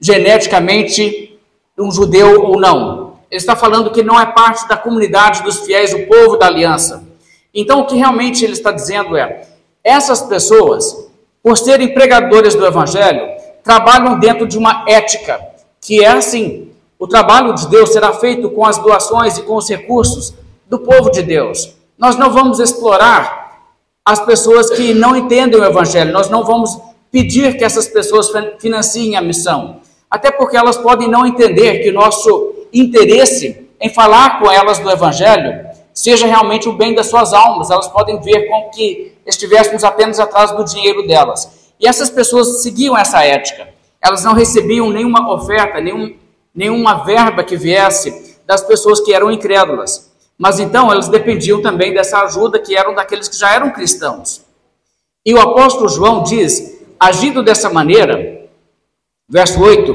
geneticamente 0.00 1.38
um 1.78 1.90
judeu 1.90 2.42
ou 2.44 2.58
não. 2.58 3.18
Ele 3.30 3.40
está 3.40 3.54
falando 3.54 3.90
que 3.90 4.02
não 4.02 4.18
é 4.18 4.26
parte 4.26 4.66
da 4.68 4.76
comunidade 4.76 5.42
dos 5.42 5.60
fiéis, 5.60 5.92
o 5.92 6.06
povo 6.06 6.36
da 6.36 6.46
aliança. 6.46 7.06
Então, 7.54 7.80
o 7.80 7.86
que 7.86 7.96
realmente 7.96 8.44
ele 8.44 8.52
está 8.54 8.72
dizendo 8.72 9.16
é: 9.16 9.46
essas 9.82 10.22
pessoas, 10.22 11.08
por 11.42 11.56
serem 11.56 11.92
pregadores 11.92 12.54
do 12.54 12.66
evangelho, 12.66 13.28
trabalham 13.62 14.18
dentro 14.18 14.46
de 14.46 14.56
uma 14.56 14.84
ética 14.88 15.40
que 15.80 16.02
é 16.02 16.08
assim: 16.08 16.70
o 16.98 17.06
trabalho 17.06 17.54
de 17.54 17.68
Deus 17.68 17.90
será 17.90 18.12
feito 18.12 18.50
com 18.50 18.64
as 18.64 18.78
doações 18.78 19.38
e 19.38 19.42
com 19.42 19.56
os 19.56 19.68
recursos 19.68 20.34
do 20.66 20.78
povo 20.78 21.10
de 21.10 21.22
Deus. 21.22 21.74
Nós 21.96 22.16
não 22.16 22.30
vamos 22.30 22.60
explorar 22.60 23.62
as 24.04 24.20
pessoas 24.20 24.70
que 24.70 24.94
não 24.94 25.14
entendem 25.14 25.60
o 25.60 25.64
Evangelho, 25.64 26.12
nós 26.12 26.30
não 26.30 26.44
vamos 26.44 26.78
pedir 27.10 27.56
que 27.56 27.64
essas 27.64 27.86
pessoas 27.88 28.30
financiem 28.58 29.16
a 29.16 29.20
missão, 29.20 29.80
até 30.10 30.30
porque 30.30 30.56
elas 30.56 30.76
podem 30.76 31.08
não 31.08 31.26
entender 31.26 31.82
que 31.82 31.90
o 31.90 31.94
nosso 31.94 32.66
interesse 32.72 33.68
em 33.80 33.88
falar 33.88 34.40
com 34.40 34.50
elas 34.50 34.78
do 34.78 34.90
Evangelho 34.90 35.66
seja 35.92 36.26
realmente 36.26 36.68
o 36.68 36.72
bem 36.72 36.94
das 36.94 37.08
suas 37.08 37.32
almas, 37.32 37.70
elas 37.70 37.88
podem 37.88 38.20
ver 38.20 38.48
como 38.48 38.70
que 38.70 39.12
estivéssemos 39.26 39.84
apenas 39.84 40.20
atrás 40.20 40.52
do 40.52 40.64
dinheiro 40.64 41.06
delas. 41.06 41.70
E 41.78 41.86
essas 41.86 42.10
pessoas 42.10 42.62
seguiam 42.62 42.96
essa 42.96 43.24
ética, 43.24 43.68
elas 44.00 44.24
não 44.24 44.32
recebiam 44.32 44.90
nenhuma 44.90 45.32
oferta, 45.32 45.80
nenhum 45.80 46.14
nenhuma 46.54 47.04
verba 47.04 47.44
que 47.44 47.56
viesse 47.56 48.36
das 48.44 48.62
pessoas 48.62 49.00
que 49.00 49.14
eram 49.14 49.30
incrédulas. 49.30 50.10
Mas 50.36 50.58
então 50.58 50.90
elas 50.90 51.08
dependiam 51.08 51.62
também 51.62 51.94
dessa 51.94 52.20
ajuda 52.22 52.58
que 52.58 52.76
eram 52.76 52.94
daqueles 52.94 53.28
que 53.28 53.36
já 53.36 53.54
eram 53.54 53.70
cristãos. 53.70 54.42
E 55.24 55.32
o 55.32 55.40
apóstolo 55.40 55.88
João 55.88 56.24
diz, 56.24 56.80
agindo 56.98 57.44
dessa 57.44 57.70
maneira, 57.70 58.37
verso 59.28 59.60
8: 59.60 59.94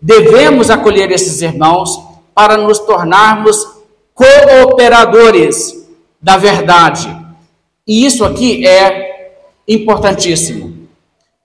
devemos 0.00 0.70
acolher 0.70 1.10
esses 1.10 1.42
irmãos 1.42 2.02
para 2.34 2.56
nos 2.56 2.78
tornarmos 2.78 3.66
cooperadores 4.14 5.86
da 6.20 6.36
verdade. 6.36 7.14
E 7.86 8.06
isso 8.06 8.24
aqui 8.24 8.66
é 8.66 9.34
importantíssimo. 9.66 10.88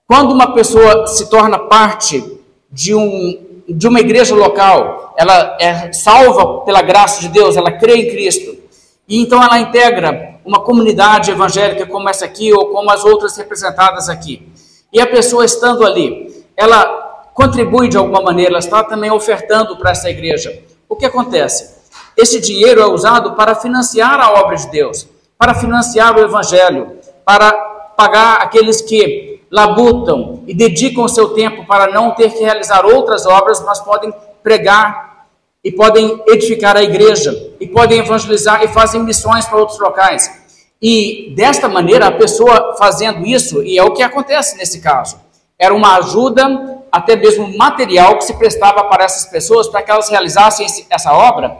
Quando 0.06 0.32
uma 0.32 0.54
pessoa 0.54 1.06
se 1.06 1.28
torna 1.28 1.58
parte 1.58 2.24
de 2.70 2.94
um 2.94 3.46
de 3.68 3.86
uma 3.86 4.00
igreja 4.00 4.34
local, 4.34 5.14
ela 5.18 5.58
é 5.60 5.92
salva 5.92 6.60
pela 6.64 6.80
graça 6.80 7.20
de 7.20 7.28
Deus, 7.28 7.54
ela 7.54 7.72
crê 7.72 7.96
em 7.96 8.10
Cristo, 8.10 8.56
e 9.06 9.20
então 9.20 9.42
ela 9.42 9.58
integra 9.58 10.36
uma 10.42 10.60
comunidade 10.60 11.30
evangélica 11.30 11.84
como 11.84 12.08
essa 12.08 12.24
aqui 12.24 12.50
ou 12.50 12.68
como 12.68 12.90
as 12.90 13.04
outras 13.04 13.36
representadas 13.36 14.08
aqui. 14.08 14.48
E 14.90 14.98
a 14.98 15.06
pessoa 15.06 15.44
estando 15.44 15.84
ali, 15.84 16.44
ela 16.56 17.07
contribui 17.38 17.88
de 17.88 17.96
alguma 17.96 18.20
maneira, 18.20 18.50
ela 18.50 18.58
está 18.58 18.82
também 18.82 19.12
ofertando 19.12 19.76
para 19.76 19.92
essa 19.92 20.10
igreja. 20.10 20.60
O 20.88 20.96
que 20.96 21.06
acontece? 21.06 21.72
Esse 22.16 22.40
dinheiro 22.40 22.80
é 22.80 22.86
usado 22.86 23.36
para 23.36 23.54
financiar 23.54 24.18
a 24.18 24.32
obra 24.40 24.56
de 24.56 24.68
Deus, 24.68 25.06
para 25.38 25.54
financiar 25.54 26.16
o 26.16 26.20
evangelho, 26.20 26.98
para 27.24 27.52
pagar 27.96 28.38
aqueles 28.42 28.80
que 28.80 29.40
labutam 29.52 30.42
e 30.48 30.52
dedicam 30.52 31.04
o 31.04 31.08
seu 31.08 31.28
tempo 31.28 31.64
para 31.64 31.92
não 31.92 32.10
ter 32.10 32.32
que 32.32 32.42
realizar 32.42 32.84
outras 32.84 33.24
obras, 33.24 33.62
mas 33.64 33.78
podem 33.78 34.12
pregar 34.42 35.28
e 35.62 35.70
podem 35.70 36.20
edificar 36.26 36.76
a 36.76 36.82
igreja 36.82 37.52
e 37.60 37.68
podem 37.68 38.00
evangelizar 38.00 38.64
e 38.64 38.68
fazem 38.68 39.04
missões 39.04 39.46
para 39.46 39.58
outros 39.58 39.78
locais. 39.78 40.28
E 40.82 41.32
desta 41.36 41.68
maneira, 41.68 42.08
a 42.08 42.12
pessoa 42.12 42.74
fazendo 42.76 43.24
isso, 43.24 43.62
e 43.62 43.78
é 43.78 43.84
o 43.84 43.92
que 43.92 44.02
acontece 44.02 44.56
nesse 44.56 44.80
caso, 44.80 45.20
era 45.56 45.72
uma 45.72 45.98
ajuda 45.98 46.77
até 46.90 47.16
mesmo 47.16 47.56
material 47.56 48.16
que 48.16 48.24
se 48.24 48.34
prestava 48.34 48.84
para 48.84 49.04
essas 49.04 49.30
pessoas, 49.30 49.68
para 49.68 49.82
que 49.82 49.90
elas 49.90 50.08
realizassem 50.08 50.66
essa 50.90 51.12
obra. 51.12 51.58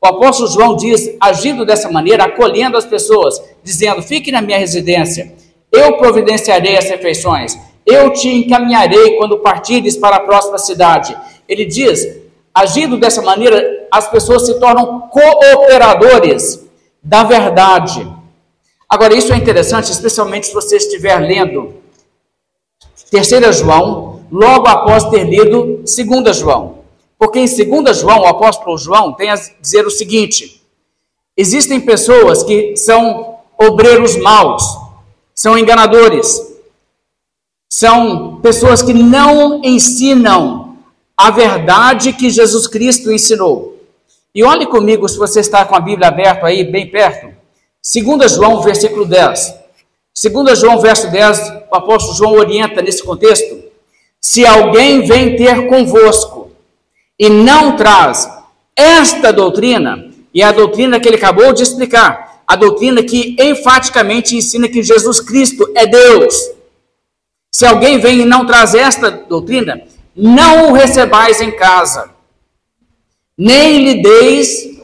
O 0.00 0.06
apóstolo 0.06 0.48
João 0.48 0.76
diz, 0.76 1.10
agindo 1.20 1.64
dessa 1.64 1.90
maneira, 1.90 2.24
acolhendo 2.24 2.76
as 2.76 2.86
pessoas, 2.86 3.42
dizendo: 3.62 4.02
Fique 4.02 4.32
na 4.32 4.40
minha 4.40 4.58
residência, 4.58 5.34
eu 5.70 5.98
providenciarei 5.98 6.76
as 6.76 6.88
refeições, 6.88 7.58
eu 7.84 8.12
te 8.12 8.28
encaminharei 8.28 9.16
quando 9.16 9.38
partires 9.38 9.96
para 9.96 10.16
a 10.16 10.20
próxima 10.20 10.58
cidade. 10.58 11.16
Ele 11.48 11.64
diz: 11.64 12.18
agindo 12.54 12.96
dessa 12.96 13.20
maneira, 13.22 13.86
as 13.90 14.08
pessoas 14.08 14.46
se 14.46 14.58
tornam 14.58 15.08
cooperadores 15.08 16.66
da 17.02 17.24
verdade. 17.24 18.06
Agora, 18.88 19.14
isso 19.14 19.32
é 19.32 19.36
interessante, 19.36 19.92
especialmente 19.92 20.46
se 20.46 20.54
você 20.54 20.76
estiver 20.76 21.18
lendo 21.18 21.74
3 23.10 23.56
João, 23.56 24.09
logo 24.30 24.68
após 24.68 25.04
ter 25.04 25.24
lido 25.24 25.82
2 25.84 26.36
João. 26.36 26.80
Porque 27.18 27.38
em 27.38 27.46
2 27.46 27.98
João, 27.98 28.20
o 28.20 28.26
apóstolo 28.26 28.78
João 28.78 29.12
tem 29.12 29.30
a 29.30 29.34
dizer 29.60 29.86
o 29.86 29.90
seguinte: 29.90 30.62
existem 31.36 31.80
pessoas 31.80 32.42
que 32.42 32.76
são 32.76 33.38
obreiros 33.58 34.16
maus, 34.16 34.62
são 35.34 35.58
enganadores, 35.58 36.40
são 37.68 38.40
pessoas 38.40 38.82
que 38.82 38.94
não 38.94 39.60
ensinam 39.62 40.78
a 41.16 41.30
verdade 41.30 42.14
que 42.14 42.30
Jesus 42.30 42.66
Cristo 42.66 43.12
ensinou. 43.12 43.78
E 44.34 44.42
olhe 44.42 44.66
comigo, 44.66 45.08
se 45.08 45.18
você 45.18 45.40
está 45.40 45.64
com 45.64 45.74
a 45.74 45.80
Bíblia 45.80 46.08
aberta 46.08 46.46
aí, 46.46 46.64
bem 46.64 46.88
perto, 46.88 47.34
2 47.82 48.32
João, 48.32 48.62
versículo 48.62 49.04
10. 49.04 49.54
2 50.22 50.58
João, 50.58 50.78
verso 50.78 51.10
10, 51.10 51.38
o 51.70 51.76
apóstolo 51.76 52.16
João 52.16 52.32
orienta 52.32 52.80
nesse 52.80 53.02
contexto: 53.02 53.59
se 54.20 54.44
alguém 54.44 55.06
vem 55.06 55.36
ter 55.36 55.66
convosco 55.66 56.50
e 57.18 57.28
não 57.28 57.76
traz 57.76 58.28
esta 58.76 59.32
doutrina, 59.32 60.10
e 60.32 60.42
a 60.42 60.52
doutrina 60.52 61.00
que 61.00 61.08
ele 61.08 61.16
acabou 61.16 61.52
de 61.52 61.62
explicar, 61.62 62.42
a 62.46 62.56
doutrina 62.56 63.02
que 63.02 63.36
enfaticamente 63.38 64.36
ensina 64.36 64.68
que 64.68 64.82
Jesus 64.82 65.20
Cristo 65.20 65.70
é 65.74 65.86
Deus. 65.86 66.34
Se 67.52 67.66
alguém 67.66 67.98
vem 67.98 68.20
e 68.20 68.24
não 68.24 68.46
traz 68.46 68.74
esta 68.74 69.10
doutrina, 69.10 69.82
não 70.14 70.70
o 70.70 70.72
recebais 70.72 71.40
em 71.40 71.50
casa, 71.50 72.10
nem 73.36 73.84
lhe 73.84 74.02
deis 74.02 74.80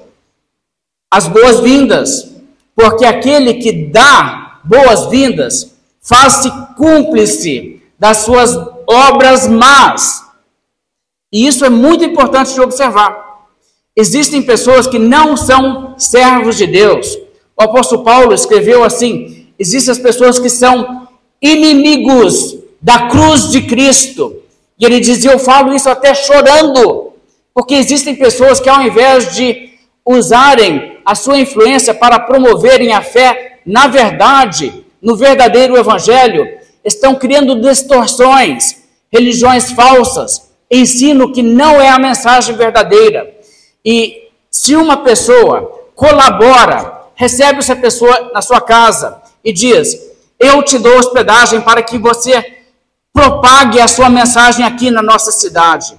as 1.11 1.29
boas-vindas, 1.29 2.33
porque 2.75 3.05
aquele 3.05 3.55
que 3.55 3.87
dá 3.87 4.61
boas-vindas 4.65 5.73
faz-se 6.01 6.51
cúmplice 6.77 7.83
das 7.99 8.19
suas 8.19 8.76
obras 8.89 9.49
más. 9.49 10.23
E 11.33 11.47
isso 11.47 11.65
é 11.65 11.71
muito 11.71 12.05
importante 12.05 12.55
de 12.55 12.61
observar. 12.61 13.45
Existem 13.95 14.43
pessoas 14.43 14.87
que 14.87 14.99
não 14.99 15.37
são 15.37 15.95
servos 15.99 16.57
de 16.57 16.67
Deus. 16.67 17.17
O 17.57 17.63
apóstolo 17.63 18.05
Paulo 18.05 18.33
escreveu 18.33 18.85
assim: 18.85 19.49
existem 19.59 19.93
as 19.93 19.99
pessoas 19.99 20.39
que 20.39 20.51
são 20.51 21.09
inimigos 21.41 22.57
da 22.81 23.09
cruz 23.09 23.51
de 23.51 23.63
Cristo. 23.63 24.37
E 24.79 24.85
ele 24.85 25.01
dizia: 25.01 25.33
Eu 25.33 25.39
falo 25.39 25.75
isso 25.75 25.89
até 25.89 26.15
chorando, 26.15 27.13
porque 27.55 27.75
existem 27.75 28.15
pessoas 28.15 28.61
que, 28.61 28.69
ao 28.69 28.83
invés 28.83 29.35
de 29.35 29.71
usarem 30.05 30.99
a 31.05 31.15
sua 31.15 31.39
influência 31.39 31.95
para 31.95 32.21
promoverem 32.21 32.93
a 32.93 33.03
fé 33.03 33.59
na 33.67 33.89
verdade, 33.89 34.85
no 35.03 35.17
verdadeiro 35.17 35.77
evangelho, 35.77 36.47
estão 36.87 37.17
criando 37.17 37.61
distorções, 37.61 38.77
religiões 39.13 39.73
falsas, 39.73 40.51
ensino 40.71 41.33
que 41.33 41.43
não 41.43 41.81
é 41.81 41.89
a 41.89 41.99
mensagem 41.99 42.55
verdadeira. 42.55 43.35
E 43.85 44.29
se 44.49 44.77
uma 44.77 44.99
pessoa 44.99 45.89
colabora, 45.97 47.03
recebe 47.17 47.59
essa 47.59 47.75
pessoa 47.75 48.31
na 48.33 48.41
sua 48.41 48.61
casa 48.61 49.21
e 49.45 49.53
diz: 49.53 49.99
Eu 50.39 50.63
te 50.63 50.79
dou 50.79 50.97
hospedagem 50.97 51.61
para 51.61 51.83
que 51.83 51.99
você 51.99 52.55
propague 53.13 53.81
a 53.81 53.89
sua 53.89 54.09
mensagem 54.09 54.65
aqui 54.65 54.91
na 54.91 55.03
nossa 55.03 55.33
cidade. 55.33 55.99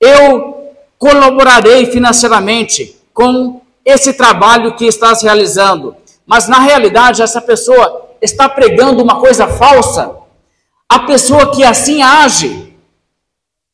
Eu 0.00 0.72
colaborarei 0.98 1.86
financeiramente 1.86 2.96
com 3.12 3.60
esse 3.84 4.12
trabalho 4.12 4.76
que 4.76 4.86
estás 4.86 5.22
realizando. 5.22 5.96
Mas 6.24 6.46
na 6.46 6.60
realidade, 6.60 7.22
essa 7.22 7.40
pessoa 7.40 8.11
está 8.22 8.48
pregando 8.48 9.02
uma 9.02 9.20
coisa 9.20 9.48
falsa. 9.48 10.16
A 10.88 11.00
pessoa 11.00 11.54
que 11.54 11.64
assim 11.64 12.00
age 12.00 12.72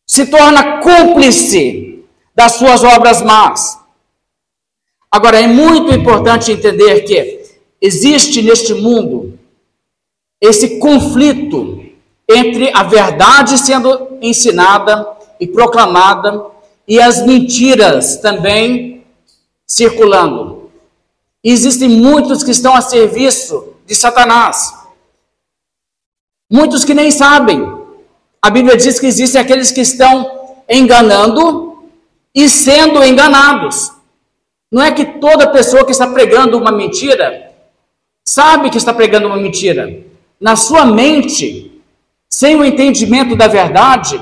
se 0.07 0.27
torna 0.27 0.81
cúmplice 0.81 2.03
das 2.35 2.55
suas 2.55 2.83
obras 2.83 3.21
más. 3.23 3.79
Agora, 5.11 5.41
é 5.41 5.47
muito 5.47 5.93
importante 5.95 6.51
entender 6.51 7.03
que 7.03 7.43
existe 7.81 8.43
neste 8.43 8.75
mundo 8.75 9.39
esse 10.41 10.79
conflito 10.79 11.85
entre 12.29 12.71
a 12.75 12.83
verdade 12.83 13.59
sendo 13.59 14.19
ensinada 14.21 15.07
e 15.41 15.47
proclamada 15.47 16.47
e 16.87 17.01
as 17.01 17.25
mentiras 17.27 18.19
também 18.19 19.05
circulando. 19.67 20.58
Existem 21.43 21.89
muitos 21.89 22.43
que 22.43 22.51
estão 22.51 22.75
a 22.75 22.81
serviço 22.81 23.75
de 23.87 23.95
Satanás. 23.95 24.75
Muitos 26.51 26.85
que 26.85 26.95
nem 26.95 27.11
sabem. 27.11 27.79
A 28.41 28.51
Bíblia 28.51 28.77
diz 28.77 28.99
que 28.99 29.07
existem 29.07 29.41
aqueles 29.41 29.71
que 29.71 29.81
estão 29.81 30.57
enganando 30.69 31.89
e 32.35 32.49
sendo 32.49 33.03
enganados. 33.05 33.93
Não 34.71 34.83
é 34.83 34.93
que 34.93 35.05
toda 35.19 35.51
pessoa 35.51 35.85
que 35.85 35.93
está 35.93 36.07
pregando 36.07 36.59
uma 36.59 36.71
mentira 36.71 37.53
sabe 38.27 38.71
que 38.71 38.77
está 38.77 38.93
pregando 38.93 39.27
uma 39.27 39.37
mentira. 39.37 40.05
Na 40.41 40.55
sua 40.55 40.85
mente, 40.85 41.81
sem 42.29 42.57
o 42.57 42.65
entendimento 42.65 43.35
da 43.35 43.49
verdade, 43.49 44.21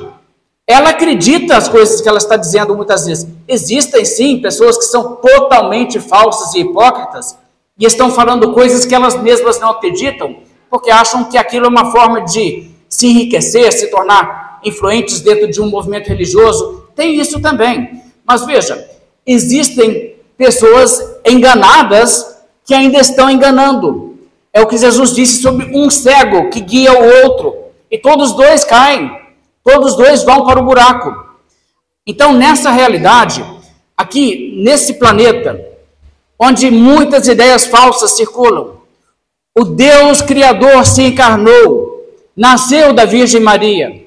ela 0.66 0.90
acredita 0.90 1.56
as 1.56 1.68
coisas 1.68 2.00
que 2.00 2.08
ela 2.08 2.18
está 2.18 2.36
dizendo 2.36 2.74
muitas 2.74 3.06
vezes. 3.06 3.28
Existem 3.46 4.04
sim 4.04 4.40
pessoas 4.40 4.76
que 4.76 4.84
são 4.84 5.16
totalmente 5.16 6.00
falsas 6.00 6.54
e 6.54 6.60
hipócritas 6.60 7.38
e 7.78 7.84
estão 7.84 8.10
falando 8.10 8.52
coisas 8.52 8.84
que 8.84 8.94
elas 8.94 9.20
mesmas 9.22 9.60
não 9.60 9.70
acreditam, 9.70 10.36
porque 10.68 10.90
acham 10.90 11.24
que 11.24 11.38
aquilo 11.38 11.66
é 11.66 11.68
uma 11.68 11.92
forma 11.92 12.22
de 12.22 12.70
se 12.88 13.06
enriquecer, 13.06 13.72
se 13.72 13.90
tornar 13.90 14.60
influentes 14.64 15.20
dentro 15.20 15.48
de 15.48 15.60
um 15.60 15.70
movimento 15.70 16.08
religioso. 16.08 16.84
Tem 16.96 17.14
isso 17.14 17.40
também. 17.40 18.02
Mas 18.26 18.44
veja, 18.44 18.90
existem 19.24 20.16
pessoas 20.36 21.00
enganadas 21.24 22.38
que 22.64 22.74
ainda 22.74 22.98
estão 22.98 23.30
enganando. 23.30 24.18
É 24.52 24.60
o 24.60 24.66
que 24.66 24.76
Jesus 24.76 25.12
disse 25.12 25.40
sobre 25.40 25.66
um 25.72 25.88
cego 25.90 26.50
que 26.50 26.60
guia 26.60 26.92
o 26.92 27.24
outro. 27.24 27.54
E 27.88 27.98
todos 27.98 28.32
dois 28.32 28.64
caem, 28.64 29.25
todos 29.66 29.96
dois 29.96 30.22
vão 30.22 30.44
para 30.44 30.60
o 30.60 30.64
buraco. 30.64 31.12
Então, 32.06 32.32
nessa 32.32 32.70
realidade, 32.70 33.44
aqui 33.96 34.54
nesse 34.62 34.94
planeta, 34.94 35.60
onde 36.38 36.70
muitas 36.70 37.26
ideias 37.26 37.66
falsas 37.66 38.12
circulam, 38.12 38.76
o 39.58 39.64
Deus 39.64 40.22
Criador 40.22 40.86
se 40.86 41.02
encarnou, 41.02 42.06
nasceu 42.36 42.92
da 42.92 43.04
Virgem 43.04 43.40
Maria, 43.40 44.06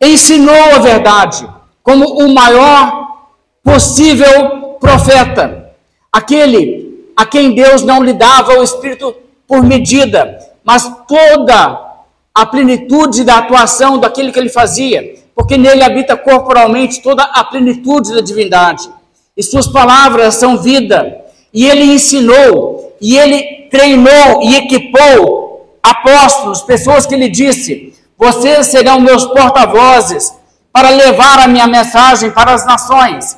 ensinou 0.00 0.74
a 0.74 0.78
verdade 0.80 1.48
como 1.80 2.24
o 2.24 2.34
maior 2.34 3.28
possível 3.62 4.78
profeta, 4.80 5.72
aquele 6.10 7.04
a 7.14 7.24
quem 7.24 7.54
Deus 7.54 7.82
não 7.82 8.02
lhe 8.02 8.14
dava 8.14 8.58
o 8.58 8.64
Espírito 8.64 9.14
por 9.46 9.62
medida, 9.62 10.38
mas 10.64 10.90
toda 11.06 11.89
a 12.34 12.46
plenitude 12.46 13.24
da 13.24 13.38
atuação 13.38 13.98
daquilo 13.98 14.32
que 14.32 14.38
ele 14.38 14.48
fazia, 14.48 15.14
porque 15.34 15.56
nele 15.56 15.82
habita 15.82 16.16
corporalmente 16.16 17.02
toda 17.02 17.22
a 17.22 17.44
plenitude 17.44 18.14
da 18.14 18.20
divindade. 18.20 18.88
E 19.36 19.42
suas 19.42 19.66
palavras 19.66 20.34
são 20.34 20.58
vida. 20.58 21.18
E 21.52 21.66
ele 21.66 21.84
ensinou, 21.84 22.94
e 23.00 23.18
ele 23.18 23.68
treinou 23.70 24.42
e 24.42 24.56
equipou 24.56 25.78
apóstolos, 25.82 26.62
pessoas 26.62 27.06
que 27.06 27.14
ele 27.14 27.28
disse: 27.28 27.94
Vocês 28.18 28.66
serão 28.66 29.00
meus 29.00 29.24
porta-vozes 29.24 30.32
para 30.72 30.90
levar 30.90 31.40
a 31.40 31.48
minha 31.48 31.66
mensagem 31.66 32.30
para 32.30 32.52
as 32.52 32.64
nações. 32.64 33.36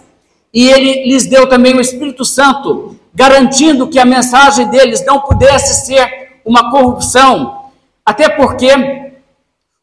E 0.52 0.68
ele 0.68 1.08
lhes 1.08 1.26
deu 1.26 1.48
também 1.48 1.74
o 1.74 1.80
Espírito 1.80 2.24
Santo, 2.24 2.96
garantindo 3.14 3.88
que 3.88 3.98
a 3.98 4.04
mensagem 4.04 4.68
deles 4.68 5.04
não 5.04 5.20
pudesse 5.20 5.86
ser 5.86 6.40
uma 6.44 6.70
corrupção, 6.70 7.61
até 8.04 8.28
porque 8.28 8.68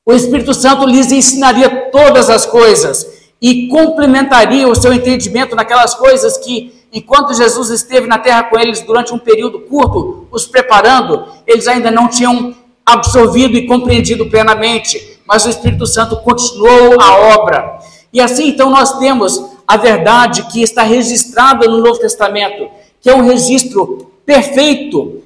o 0.06 0.14
Espírito 0.14 0.54
Santo 0.54 0.86
lhes 0.86 1.12
ensinaria 1.12 1.90
todas 1.92 2.30
as 2.30 2.46
coisas 2.46 3.06
e 3.42 3.68
complementaria 3.68 4.68
o 4.68 4.76
seu 4.76 4.92
entendimento 4.94 5.56
naquelas 5.56 5.94
coisas 5.94 6.38
que, 6.38 6.74
enquanto 6.92 7.34
Jesus 7.34 7.70
esteve 7.70 8.08
na 8.08 8.18
terra 8.18 8.44
com 8.44 8.60
eles 8.60 8.82
durante 8.82 9.14
um 9.14 9.20
período 9.20 9.62
curto, 9.62 10.28
os 10.32 10.46
preparando, 10.46 11.26
eles 11.46 11.68
ainda 11.68 11.92
não 11.92 12.08
tinham 12.08 12.56
absorvido 12.86 13.56
e 13.56 13.68
compreendido 13.68 14.26
plenamente. 14.30 15.20
mas 15.30 15.46
o 15.46 15.50
Espírito 15.50 15.86
Santo 15.86 16.18
continuou 16.18 17.00
a 17.00 17.36
obra. 17.36 17.78
E 18.12 18.20
assim 18.20 18.50
então 18.50 18.72
nós 18.72 18.98
temos 18.98 19.40
a 19.68 19.78
verdade 19.78 20.42
que 20.52 20.64
está 20.64 20.82
registrada 20.82 21.68
no 21.68 21.78
Novo 21.78 22.00
Testamento, 22.00 22.68
que 23.00 23.08
é 23.08 23.16
um 23.16 23.22
registro 23.22 24.12
perfeito, 24.26 25.22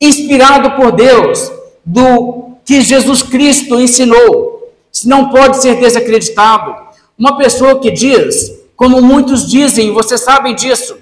inspirado 0.00 0.72
por 0.72 0.90
Deus, 0.90 1.52
do 1.86 2.56
que 2.64 2.80
Jesus 2.80 3.22
Cristo 3.22 3.78
ensinou. 3.78 4.72
Não 5.04 5.28
pode 5.28 5.62
ser 5.62 5.76
desacreditado. 5.76 6.74
Uma 7.16 7.38
pessoa 7.38 7.78
que 7.78 7.92
diz, 7.92 8.52
como 8.74 9.00
muitos 9.00 9.48
dizem, 9.48 9.92
vocês 9.92 10.20
sabem 10.20 10.54
disso. 10.54 10.98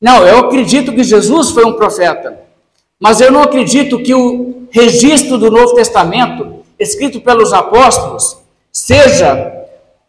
Não, 0.00 0.26
eu 0.26 0.38
acredito 0.38 0.92
que 0.92 1.04
Jesus 1.04 1.50
foi 1.50 1.64
um 1.64 1.74
profeta, 1.74 2.40
mas 2.98 3.20
eu 3.20 3.30
não 3.30 3.42
acredito 3.42 4.02
que 4.02 4.14
o 4.14 4.66
registro 4.70 5.36
do 5.36 5.50
Novo 5.50 5.74
Testamento, 5.74 6.62
escrito 6.78 7.20
pelos 7.20 7.52
apóstolos, 7.52 8.38
seja 8.72 9.52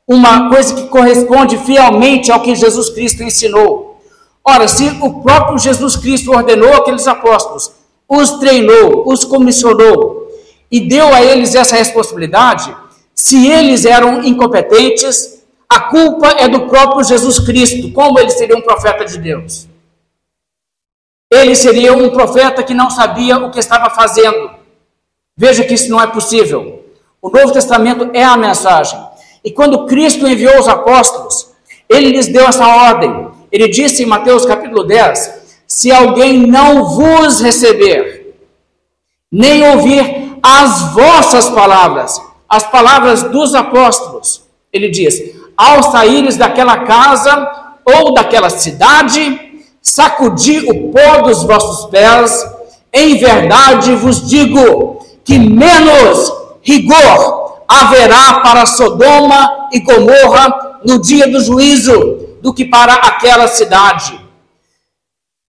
uma 0.07 0.49
coisa 0.49 0.75
que 0.75 0.87
corresponde 0.87 1.57
fielmente 1.57 2.31
ao 2.31 2.41
que 2.41 2.55
Jesus 2.55 2.89
Cristo 2.89 3.23
ensinou. 3.23 3.99
Ora, 4.43 4.67
se 4.67 4.89
o 5.01 5.21
próprio 5.21 5.57
Jesus 5.57 5.95
Cristo 5.95 6.31
ordenou 6.31 6.73
aqueles 6.73 7.07
apóstolos, 7.07 7.71
os 8.09 8.31
treinou, 8.39 9.07
os 9.07 9.23
comissionou 9.23 10.27
e 10.71 10.79
deu 10.79 11.13
a 11.13 11.21
eles 11.21 11.53
essa 11.53 11.75
responsabilidade, 11.75 12.75
se 13.13 13.47
eles 13.47 13.85
eram 13.85 14.23
incompetentes, 14.23 15.43
a 15.67 15.81
culpa 15.81 16.29
é 16.37 16.47
do 16.47 16.67
próprio 16.67 17.03
Jesus 17.03 17.39
Cristo. 17.39 17.91
Como 17.91 18.19
ele 18.19 18.31
seria 18.31 18.57
um 18.57 18.61
profeta 18.61 19.05
de 19.05 19.17
Deus? 19.19 19.67
Ele 21.31 21.55
seria 21.55 21.93
um 21.93 22.09
profeta 22.09 22.63
que 22.63 22.73
não 22.73 22.89
sabia 22.89 23.37
o 23.37 23.51
que 23.51 23.59
estava 23.59 23.89
fazendo. 23.91 24.49
Veja 25.37 25.63
que 25.63 25.75
isso 25.75 25.91
não 25.91 26.01
é 26.01 26.07
possível. 26.07 26.83
O 27.21 27.29
Novo 27.29 27.51
Testamento 27.51 28.09
é 28.13 28.23
a 28.23 28.35
mensagem. 28.35 28.99
E 29.43 29.51
quando 29.51 29.85
Cristo 29.85 30.27
enviou 30.27 30.57
os 30.57 30.67
apóstolos, 30.67 31.51
ele 31.87 32.09
lhes 32.09 32.27
deu 32.27 32.47
essa 32.47 32.67
ordem. 32.67 33.29
Ele 33.51 33.67
disse 33.67 34.03
em 34.03 34.07
Mateus 34.07 34.45
capítulo 34.45 34.83
10: 34.83 35.38
Se 35.71 35.91
alguém 35.91 36.47
não 36.47 36.83
vos 36.83 37.39
receber, 37.41 38.35
nem 39.31 39.63
ouvir 39.69 40.39
as 40.41 40.93
vossas 40.93 41.47
palavras, 41.47 42.19
as 42.49 42.63
palavras 42.63 43.21
dos 43.21 43.53
apóstolos, 43.53 44.41
ele 44.73 44.89
diz: 44.89 45.21
Ao 45.55 45.91
saíres 45.91 46.37
daquela 46.37 46.85
casa 46.85 47.75
ou 47.85 48.15
daquela 48.15 48.49
cidade, 48.49 49.61
sacudi 49.79 50.57
o 50.67 50.91
pó 50.91 51.21
dos 51.21 51.43
vossos 51.43 51.85
pés, 51.91 52.43
em 52.91 53.17
verdade 53.17 53.93
vos 53.93 54.27
digo 54.27 55.05
que 55.23 55.37
menos 55.37 56.33
rigor 56.63 57.61
haverá 57.67 58.39
para 58.39 58.65
Sodoma 58.65 59.69
e 59.71 59.79
Gomorra 59.81 60.79
no 60.83 60.99
dia 60.99 61.27
do 61.27 61.39
juízo 61.39 62.37
do 62.41 62.51
que 62.51 62.65
para 62.65 62.93
aquela 62.95 63.47
cidade. 63.47 64.28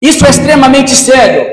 Isso 0.00 0.24
é 0.24 0.30
extremamente 0.30 0.92
sério, 0.92 1.46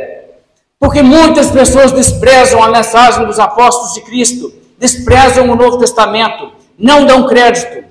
porque 0.79 1.01
muitas 1.01 1.51
pessoas 1.51 1.91
desprezam 1.91 2.63
a 2.63 2.69
mensagem 2.69 3.25
dos 3.25 3.39
apóstolos 3.39 3.93
de 3.93 4.01
Cristo, 4.01 4.53
desprezam 4.77 5.49
o 5.49 5.55
Novo 5.55 5.77
Testamento, 5.77 6.51
não 6.77 7.05
dão 7.05 7.27
crédito. 7.27 7.83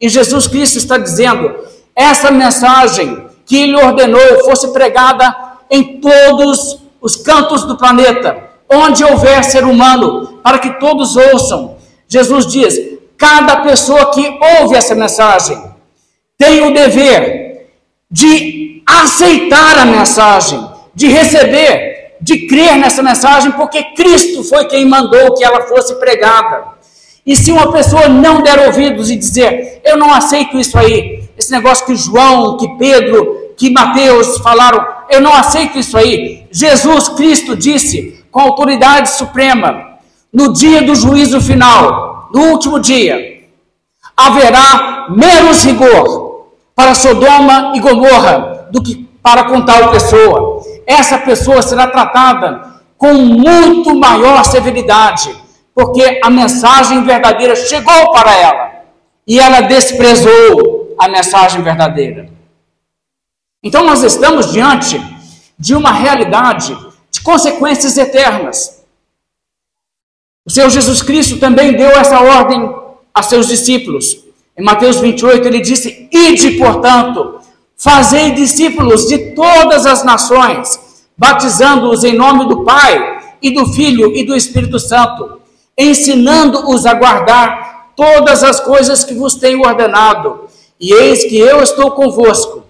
E 0.00 0.08
Jesus 0.08 0.46
Cristo 0.46 0.78
está 0.78 0.98
dizendo: 0.98 1.52
essa 1.96 2.30
mensagem 2.30 3.26
que 3.44 3.56
ele 3.56 3.76
ordenou 3.76 4.44
fosse 4.44 4.68
pregada 4.72 5.34
em 5.70 6.00
todos 6.00 6.78
os 7.00 7.16
cantos 7.16 7.64
do 7.64 7.76
planeta, 7.76 8.50
onde 8.70 9.04
houver 9.04 9.42
ser 9.42 9.64
humano, 9.64 10.38
para 10.42 10.58
que 10.58 10.78
todos 10.78 11.16
ouçam, 11.16 11.76
Jesus 12.06 12.46
diz: 12.46 12.78
cada 13.16 13.56
pessoa 13.62 14.12
que 14.12 14.38
ouve 14.60 14.76
essa 14.76 14.94
mensagem 14.94 15.60
tem 16.38 16.62
o 16.62 16.72
dever 16.72 17.43
de 18.14 18.80
aceitar 18.86 19.76
a 19.76 19.84
mensagem, 19.84 20.64
de 20.94 21.08
receber, 21.08 22.14
de 22.20 22.46
crer 22.46 22.76
nessa 22.76 23.02
mensagem, 23.02 23.50
porque 23.50 23.82
Cristo 23.96 24.44
foi 24.44 24.66
quem 24.66 24.84
mandou 24.84 25.34
que 25.34 25.42
ela 25.42 25.62
fosse 25.62 25.96
pregada. 25.96 26.62
E 27.26 27.34
se 27.34 27.50
uma 27.50 27.72
pessoa 27.72 28.08
não 28.08 28.40
der 28.40 28.68
ouvidos 28.68 29.10
e 29.10 29.16
dizer, 29.16 29.80
eu 29.84 29.98
não 29.98 30.14
aceito 30.14 30.56
isso 30.56 30.78
aí, 30.78 31.24
esse 31.36 31.50
negócio 31.50 31.84
que 31.86 31.96
João, 31.96 32.56
que 32.56 32.68
Pedro, 32.78 33.50
que 33.56 33.68
Mateus 33.70 34.38
falaram, 34.38 34.86
eu 35.10 35.20
não 35.20 35.34
aceito 35.34 35.76
isso 35.76 35.98
aí. 35.98 36.46
Jesus 36.52 37.08
Cristo 37.08 37.56
disse 37.56 38.24
com 38.30 38.40
autoridade 38.40 39.10
suprema: 39.10 39.98
no 40.32 40.52
dia 40.52 40.82
do 40.82 40.94
juízo 40.94 41.40
final, 41.40 42.28
no 42.32 42.42
último 42.52 42.78
dia, 42.78 43.42
haverá 44.16 45.06
menos 45.10 45.64
rigor 45.64 46.23
para 46.74 46.94
Sodoma 46.94 47.72
e 47.74 47.80
Gomorra 47.80 48.68
do 48.70 48.82
que 48.82 49.08
para 49.22 49.44
com 49.44 49.62
tal 49.62 49.90
pessoa. 49.90 50.62
Essa 50.86 51.18
pessoa 51.18 51.62
será 51.62 51.86
tratada 51.86 52.74
com 52.98 53.14
muito 53.14 53.94
maior 53.94 54.44
severidade, 54.44 55.34
porque 55.74 56.20
a 56.22 56.30
mensagem 56.30 57.04
verdadeira 57.04 57.56
chegou 57.56 58.12
para 58.12 58.34
ela 58.36 58.84
e 59.26 59.38
ela 59.38 59.62
desprezou 59.62 60.94
a 60.98 61.08
mensagem 61.08 61.62
verdadeira. 61.62 62.28
Então 63.62 63.84
nós 63.84 64.02
estamos 64.02 64.52
diante 64.52 65.00
de 65.58 65.74
uma 65.74 65.92
realidade 65.92 66.76
de 67.10 67.20
consequências 67.20 67.96
eternas. 67.96 68.84
O 70.44 70.50
Senhor 70.50 70.68
Jesus 70.68 71.00
Cristo 71.00 71.38
também 71.38 71.72
deu 71.74 71.90
essa 71.90 72.20
ordem 72.20 72.74
a 73.14 73.22
seus 73.22 73.48
discípulos. 73.48 74.23
Em 74.56 74.62
Mateus 74.62 75.00
28, 75.00 75.46
ele 75.46 75.60
disse: 75.60 76.08
Ide, 76.12 76.52
portanto, 76.52 77.40
fazei 77.76 78.32
discípulos 78.32 79.06
de 79.06 79.34
todas 79.34 79.86
as 79.86 80.04
nações, 80.04 81.06
batizando-os 81.16 82.04
em 82.04 82.14
nome 82.14 82.48
do 82.48 82.64
Pai, 82.64 83.20
e 83.42 83.50
do 83.50 83.66
Filho 83.66 84.16
e 84.16 84.24
do 84.24 84.34
Espírito 84.34 84.78
Santo, 84.78 85.40
ensinando-os 85.76 86.86
a 86.86 86.94
guardar 86.94 87.92
todas 87.94 88.42
as 88.42 88.58
coisas 88.60 89.04
que 89.04 89.14
vos 89.14 89.34
tenho 89.34 89.60
ordenado. 89.60 90.48
E 90.80 90.92
eis 90.92 91.24
que 91.24 91.38
eu 91.38 91.62
estou 91.62 91.90
convosco 91.90 92.64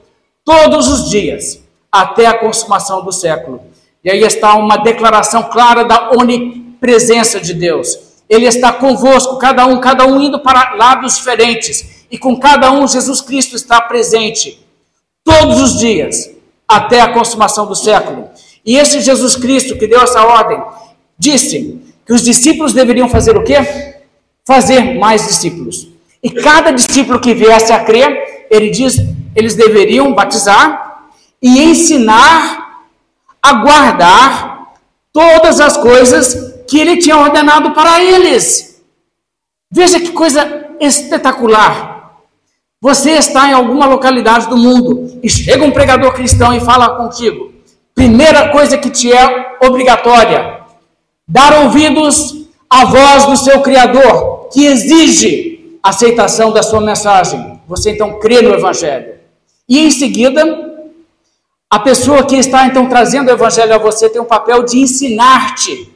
todos 0.44 0.88
os 0.88 1.09
dias, 1.09 1.61
até 1.90 2.27
a 2.27 2.38
consumação 2.38 3.05
do 3.05 3.12
século. 3.12 3.61
E 4.03 4.11
aí 4.11 4.23
está 4.23 4.55
uma 4.57 4.77
declaração 4.77 5.44
clara 5.44 5.85
da 5.85 6.11
onipresença 6.11 6.64
presença 6.85 7.40
de 7.40 7.55
Deus. 7.55 7.99
Ele 8.29 8.47
está 8.47 8.73
convosco, 8.73 9.37
cada 9.39 9.67
um, 9.67 9.81
cada 9.81 10.07
um 10.07 10.21
indo 10.21 10.39
para 10.41 10.75
lados 10.75 11.17
diferentes, 11.17 12.05
e 12.11 12.19
com 12.19 12.39
cada 12.39 12.71
um 12.73 12.87
Jesus 12.87 13.21
Cristo 13.21 13.57
está 13.57 13.81
presente 13.81 14.65
todos 15.23 15.61
os 15.61 15.79
dias 15.79 16.31
até 16.67 17.01
a 17.01 17.13
consumação 17.13 17.67
do 17.67 17.75
século. 17.75 18.29
E 18.65 18.77
esse 18.77 19.01
Jesus 19.01 19.37
Cristo 19.37 19.77
que 19.77 19.87
deu 19.87 20.01
essa 20.01 20.23
ordem 20.25 20.63
disse 21.19 21.81
que 22.07 22.13
os 22.13 22.23
discípulos 22.23 22.73
deveriam 22.73 23.09
fazer 23.09 23.37
o 23.37 23.45
quê? 23.45 23.57
Fazer 24.47 24.99
mais 24.99 25.27
discípulos. 25.27 25.89
E 26.23 26.31
cada 26.31 26.71
discípulo 26.71 27.21
que 27.21 27.35
viesse 27.35 27.73
a 27.73 27.85
crer, 27.85 28.47
ele 28.51 28.71
diz, 28.71 28.97
eles 29.37 29.55
deveriam 29.55 30.15
batizar 30.15 31.09
e 31.43 31.63
ensinar 31.63 32.81
a 33.43 33.53
guardar 33.55 34.75
todas 35.13 35.61
as 35.61 35.77
coisas 35.77 36.54
que 36.66 36.79
ele 36.79 36.96
tinha 36.96 37.16
ordenado 37.16 37.72
para 37.72 38.03
eles. 38.03 38.83
Veja 39.70 40.00
que 40.00 40.12
coisa 40.12 40.66
espetacular. 40.81 41.94
Você 42.81 43.12
está 43.12 43.48
em 43.48 43.53
alguma 43.53 43.87
localidade 43.87 44.48
do 44.48 44.57
mundo 44.57 45.18
e 45.22 45.29
chega 45.29 45.64
um 45.64 45.70
pregador 45.70 46.12
cristão 46.12 46.55
e 46.55 46.61
fala 46.61 46.96
contigo. 46.96 47.53
Primeira 47.94 48.50
coisa 48.50 48.77
que 48.77 48.90
te 48.90 49.12
é 49.12 49.57
obrigatória: 49.62 50.61
dar 51.27 51.62
ouvidos 51.62 52.46
à 52.68 52.85
voz 52.85 53.24
do 53.24 53.37
seu 53.37 53.61
Criador, 53.62 54.48
que 54.53 54.66
exige 54.66 55.79
aceitação 55.83 56.53
da 56.53 56.62
sua 56.62 56.81
mensagem. 56.81 57.61
Você 57.66 57.92
então 57.92 58.18
crê 58.18 58.42
no 58.42 58.53
Evangelho. 58.53 59.14
E 59.68 59.79
em 59.79 59.90
seguida, 59.90 60.42
a 61.70 61.79
pessoa 61.79 62.24
que 62.24 62.37
está 62.37 62.66
então 62.66 62.88
trazendo 62.88 63.29
o 63.29 63.33
Evangelho 63.33 63.74
a 63.74 63.79
você 63.79 64.09
tem 64.09 64.20
o 64.20 64.27
papel 64.27 64.62
de 64.62 64.79
ensinar-te 64.79 65.94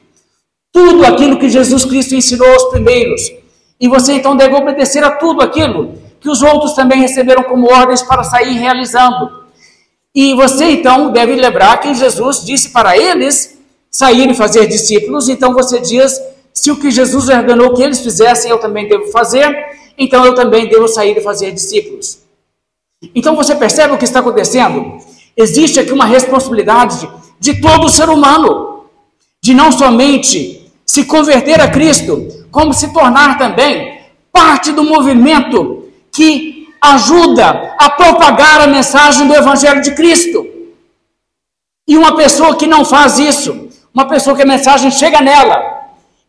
tudo 0.79 1.05
aquilo 1.05 1.41
que 1.41 1.51
Jesus 1.51 1.85
Cristo 1.85 2.15
ensinou 2.15 2.49
aos 2.49 2.67
primeiros. 2.67 3.33
E 3.81 3.89
você 3.89 4.13
então 4.13 4.37
deve 4.37 4.55
obedecer 4.55 5.03
a 5.03 5.11
tudo 5.11 5.43
aquilo 5.43 5.95
que 6.21 6.31
os 6.31 6.41
outros 6.41 6.73
também 6.75 7.01
receberam 7.01 7.43
como 7.43 7.67
ordens 7.67 8.01
para 8.01 8.23
sair 8.23 8.57
realizando. 8.57 9.43
E 10.15 10.35
você 10.35 10.67
então 10.67 11.11
deve 11.11 11.35
lembrar 11.35 11.79
que 11.79 11.93
Jesus 11.95 12.45
disse 12.45 12.71
para 12.71 12.97
eles 12.97 13.59
sair 13.91 14.31
e 14.31 14.35
fazer 14.35 14.69
discípulos, 14.69 15.29
então 15.29 15.53
você 15.53 15.81
diz: 15.81 16.21
se 16.55 16.71
o 16.71 16.77
que 16.77 16.93
Jesus 16.93 17.29
ordenou 17.29 17.75
que 17.75 17.83
eles 17.83 17.99
fizessem, 17.99 18.49
eu 18.49 18.59
também 18.59 18.87
devo 18.87 19.11
fazer, 19.11 19.53
então 19.99 20.25
eu 20.25 20.35
também 20.37 20.69
devo 20.69 20.87
sair 20.87 21.17
e 21.17 21.21
fazer 21.21 21.51
discípulos. 21.51 22.21
Então 23.13 23.35
você 23.35 23.57
percebe 23.57 23.95
o 23.95 23.99
que 23.99 24.05
está 24.05 24.21
acontecendo? 24.21 24.99
Existe 25.37 25.81
aqui 25.81 25.93
uma 25.93 26.05
responsabilidade 26.05 27.01
de, 27.01 27.09
de 27.53 27.61
todo 27.61 27.89
ser 27.89 28.09
humano, 28.09 28.85
de 29.43 29.55
não 29.55 29.73
somente 29.73 30.58
se 30.89 31.05
converter 31.05 31.61
a 31.61 31.69
Cristo, 31.69 32.47
como 32.51 32.73
se 32.73 32.91
tornar 32.95 33.37
também 33.37 34.01
parte 34.33 34.73
do 34.73 34.83
movimento 34.83 35.85
que 36.11 36.67
ajuda 36.81 37.75
a 37.79 37.91
propagar 37.91 38.63
a 38.63 38.67
mensagem 38.67 39.29
do 39.29 39.35
Evangelho 39.35 39.83
de 39.83 39.95
Cristo. 39.95 40.47
E 41.87 41.95
uma 41.95 42.17
pessoa 42.17 42.57
que 42.57 42.67
não 42.67 42.87
faz 42.87 43.19
isso, 43.19 43.69
uma 43.93 44.09
pessoa 44.09 44.35
que 44.35 44.43
a 44.43 44.47
mensagem 44.47 44.91
chega 44.91 45.21
nela 45.21 45.63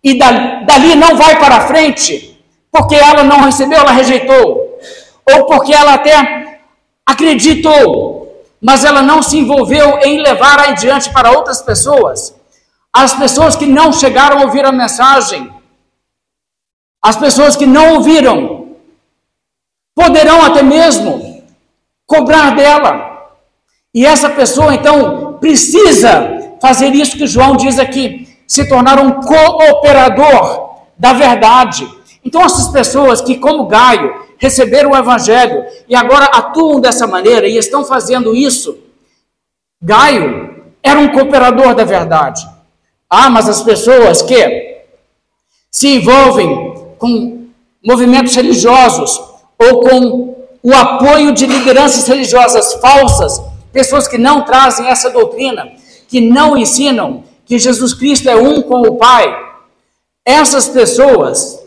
e 0.04 0.20
dali 0.20 0.94
não 0.94 1.16
vai 1.16 1.40
para 1.40 1.66
frente, 1.66 2.38
porque 2.70 2.96
ela 2.96 3.24
não 3.24 3.40
recebeu, 3.40 3.80
ela 3.80 3.94
rejeitou, 3.94 4.78
ou 5.26 5.46
porque 5.46 5.74
ela 5.74 5.94
até 5.94 6.60
acreditou, 7.06 8.44
mas 8.62 8.84
ela 8.84 9.02
não 9.02 9.24
se 9.24 9.38
envolveu 9.38 10.00
em 10.00 10.22
levar 10.22 10.60
adiante 10.60 11.10
para 11.12 11.32
outras 11.32 11.62
pessoas. 11.62 12.38
As 12.94 13.14
pessoas 13.14 13.56
que 13.56 13.66
não 13.66 13.94
chegaram 13.94 14.40
a 14.40 14.44
ouvir 14.44 14.66
a 14.66 14.72
mensagem, 14.72 15.52
as 17.02 17.16
pessoas 17.16 17.56
que 17.56 17.66
não 17.66 17.96
ouviram, 17.96 18.76
poderão 19.96 20.44
até 20.44 20.64
mesmo 20.64 21.44
cobrar 22.06 22.56
dela. 22.56 23.32
E 23.94 24.06
essa 24.06 24.30
pessoa 24.30 24.74
então 24.74 25.38
precisa 25.40 26.56
fazer 26.62 26.94
isso 26.94 27.18
que 27.18 27.28
João 27.28 27.56
diz 27.56 27.80
aqui, 27.80 28.28
se 28.48 28.68
tornar 28.68 29.00
um 29.00 29.22
cooperador 29.22 30.70
da 30.98 31.14
verdade. 31.14 31.88
Então 32.24 32.42
essas 32.42 32.68
pessoas 32.68 33.22
que 33.22 33.38
como 33.38 33.68
Gaio 33.68 34.28
receberam 34.38 34.92
o 34.92 34.98
evangelho 34.98 35.66
e 35.88 35.96
agora 35.96 36.26
atuam 36.26 36.80
dessa 36.80 37.06
maneira 37.06 37.48
e 37.48 37.58
estão 37.58 37.86
fazendo 37.86 38.36
isso, 38.36 38.78
Gaio 39.82 40.64
era 40.82 41.00
um 41.00 41.10
cooperador 41.10 41.76
da 41.76 41.84
verdade. 41.84 42.48
Ah, 43.10 43.30
mas 43.30 43.50
as 43.50 43.64
pessoas 43.64 44.22
que 44.22 44.84
se 45.72 45.88
envolvem 45.96 46.94
com 46.98 47.48
movimentos 47.84 48.36
religiosos 48.36 49.20
ou 49.58 49.82
com 49.82 50.48
o 50.62 50.74
apoio 50.74 51.34
de 51.34 51.46
lideranças 51.46 52.08
religiosas 52.08 52.74
falsas, 52.76 53.42
pessoas 53.72 54.08
que 54.08 54.18
não 54.18 54.46
trazem 54.46 54.88
essa 54.88 55.10
doutrina, 55.10 55.74
que 56.08 56.22
não 56.22 56.58
ensinam 56.58 57.24
que 57.46 57.58
Jesus 57.58 57.94
Cristo 57.94 58.30
é 58.30 58.36
um 58.36 58.62
com 58.62 58.82
o 58.82 58.98
Pai. 58.98 59.28
Essas 60.26 60.68
pessoas 60.68 61.60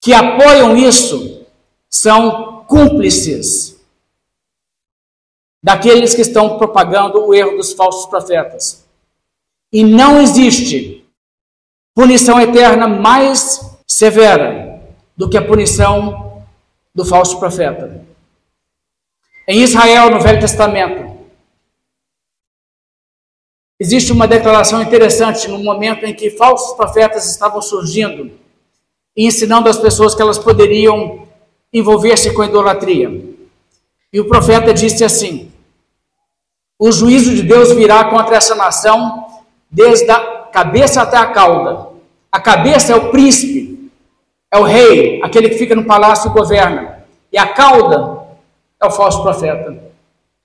que 0.00 0.12
apoiam 0.12 0.76
isso 0.76 1.44
são 1.88 2.64
cúmplices 2.68 3.76
daqueles 5.62 6.14
que 6.14 6.22
estão 6.22 6.58
propagando 6.58 7.24
o 7.24 7.34
erro 7.34 7.56
dos 7.56 7.72
falsos 7.72 8.06
profetas. 8.06 8.81
E 9.72 9.82
não 9.82 10.20
existe 10.20 11.02
punição 11.94 12.38
eterna 12.40 12.86
mais 12.86 13.78
severa 13.86 14.82
do 15.16 15.30
que 15.30 15.36
a 15.38 15.46
punição 15.46 16.44
do 16.94 17.04
falso 17.04 17.38
profeta. 17.38 18.04
Em 19.48 19.62
Israel, 19.62 20.10
no 20.10 20.20
Velho 20.20 20.40
Testamento, 20.40 21.16
existe 23.80 24.12
uma 24.12 24.28
declaração 24.28 24.82
interessante 24.82 25.48
no 25.48 25.58
momento 25.58 26.04
em 26.04 26.14
que 26.14 26.30
falsos 26.30 26.76
profetas 26.76 27.30
estavam 27.30 27.62
surgindo 27.62 28.30
e 29.16 29.26
ensinando 29.26 29.68
as 29.68 29.78
pessoas 29.78 30.14
que 30.14 30.22
elas 30.22 30.38
poderiam 30.38 31.26
envolver-se 31.72 32.32
com 32.34 32.44
idolatria. 32.44 33.10
E 34.12 34.20
o 34.20 34.28
profeta 34.28 34.72
disse 34.74 35.02
assim: 35.02 35.50
O 36.78 36.92
juízo 36.92 37.34
de 37.34 37.42
Deus 37.42 37.72
virá 37.72 38.04
contra 38.04 38.36
essa 38.36 38.54
nação 38.54 39.31
desde 39.72 40.10
a 40.10 40.20
cabeça 40.52 41.00
até 41.00 41.16
a 41.16 41.26
cauda. 41.26 41.88
A 42.30 42.38
cabeça 42.38 42.92
é 42.92 42.96
o 42.96 43.10
príncipe, 43.10 43.90
é 44.50 44.58
o 44.58 44.64
rei, 44.64 45.20
aquele 45.22 45.48
que 45.48 45.56
fica 45.56 45.74
no 45.74 45.84
palácio 45.84 46.30
e 46.30 46.34
governa. 46.34 47.04
E 47.32 47.38
a 47.38 47.46
cauda 47.46 48.20
é 48.80 48.86
o 48.86 48.90
falso 48.90 49.22
profeta. 49.22 49.82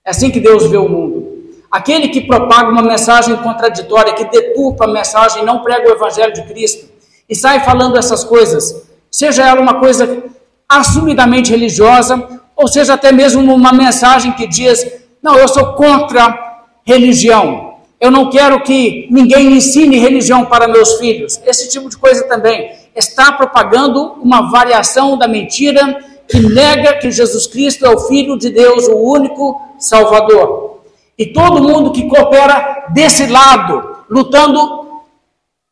É 0.06 0.12
assim 0.12 0.32
que 0.32 0.40
Deus 0.40 0.68
vê 0.68 0.78
o 0.78 0.88
mundo. 0.88 1.28
Aquele 1.70 2.08
que 2.08 2.22
propaga 2.22 2.70
uma 2.70 2.82
mensagem 2.82 3.36
contraditória, 3.38 4.14
que 4.14 4.24
deturpa 4.24 4.86
a 4.86 4.88
mensagem, 4.88 5.44
não 5.44 5.60
prega 5.60 5.90
o 5.90 5.94
evangelho 5.94 6.34
de 6.34 6.44
Cristo 6.44 6.88
e 7.28 7.36
sai 7.36 7.60
falando 7.60 7.98
essas 7.98 8.24
coisas, 8.24 8.88
seja 9.12 9.46
ela 9.46 9.60
uma 9.60 9.80
coisa 9.82 10.24
assumidamente 10.70 11.52
religiosa, 11.52 12.42
ou 12.56 12.70
seja 12.70 12.94
até 12.94 13.12
mesmo 13.12 13.54
uma 13.54 13.74
mensagem 13.74 14.32
que 14.32 14.48
diz: 14.48 14.90
não, 15.22 15.38
eu 15.38 15.48
sou 15.50 15.74
contra 15.74 16.64
religião, 16.86 17.67
eu 18.00 18.12
não 18.12 18.30
quero 18.30 18.62
que 18.62 19.08
ninguém 19.10 19.54
ensine 19.54 19.98
religião 19.98 20.46
para 20.46 20.68
meus 20.68 20.98
filhos. 20.98 21.42
Esse 21.46 21.70
tipo 21.70 21.90
de 21.90 21.98
coisa 21.98 22.24
também 22.28 22.72
está 22.96 23.32
propagando 23.32 24.14
uma 24.22 24.52
variação 24.52 25.18
da 25.18 25.28
mentira 25.28 25.98
que 26.28 26.40
nega 26.40 26.98
que 26.98 27.12
Jesus 27.12 27.48
Cristo 27.48 27.86
é 27.86 27.90
o 27.90 28.00
Filho 28.02 28.38
de 28.38 28.50
Deus, 28.50 28.88
o 28.88 28.98
único 28.98 29.60
Salvador. 29.80 30.82
E 31.18 31.26
todo 31.26 31.64
mundo 31.64 31.92
que 31.92 32.08
coopera 32.08 32.86
desse 32.90 33.26
lado, 33.26 33.98
lutando 34.10 35.02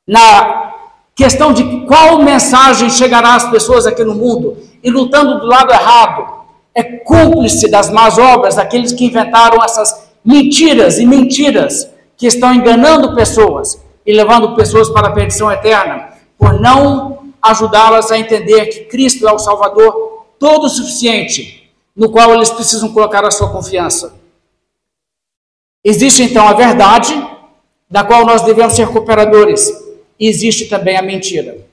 na 0.07 0.73
questão 1.15 1.53
de 1.53 1.85
qual 1.85 2.19
mensagem 2.19 2.89
chegará 2.89 3.35
às 3.35 3.49
pessoas 3.49 3.85
aqui 3.85 4.03
no 4.03 4.15
mundo, 4.15 4.57
e 4.83 4.89
lutando 4.89 5.39
do 5.39 5.45
lado 5.45 5.71
errado, 5.71 6.45
é 6.73 6.83
cúmplice 6.83 7.69
das 7.69 7.89
más 7.89 8.17
obras 8.17 8.55
daqueles 8.55 8.91
que 8.91 9.05
inventaram 9.05 9.63
essas 9.63 10.09
mentiras 10.23 10.99
e 10.99 11.05
mentiras 11.05 11.89
que 12.17 12.27
estão 12.27 12.53
enganando 12.53 13.15
pessoas 13.15 13.81
e 14.05 14.13
levando 14.13 14.55
pessoas 14.55 14.89
para 14.89 15.07
a 15.07 15.11
perdição 15.11 15.51
eterna, 15.51 16.13
por 16.37 16.59
não 16.59 17.33
ajudá-las 17.41 18.11
a 18.11 18.17
entender 18.17 18.67
que 18.67 18.85
Cristo 18.85 19.27
é 19.27 19.31
o 19.31 19.39
Salvador 19.39 20.25
todo 20.39 20.69
suficiente, 20.69 21.71
no 21.95 22.09
qual 22.11 22.33
eles 22.33 22.49
precisam 22.49 22.91
colocar 22.93 23.25
a 23.25 23.31
sua 23.31 23.51
confiança. 23.51 24.19
Existe 25.83 26.23
então 26.23 26.47
a 26.47 26.53
verdade, 26.53 27.13
da 27.89 28.03
qual 28.03 28.25
nós 28.25 28.41
devemos 28.41 28.73
ser 28.73 28.87
cooperadores, 28.87 29.71
e 30.19 30.27
existe 30.27 30.65
também 30.65 30.97
a 30.97 31.01
mentira. 31.01 31.65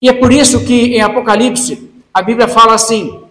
E 0.00 0.08
é 0.08 0.12
por 0.12 0.32
isso 0.32 0.64
que 0.64 0.96
em 0.96 1.00
Apocalipse 1.00 1.90
a 2.12 2.22
Bíblia 2.22 2.48
fala 2.48 2.74
assim: 2.74 3.24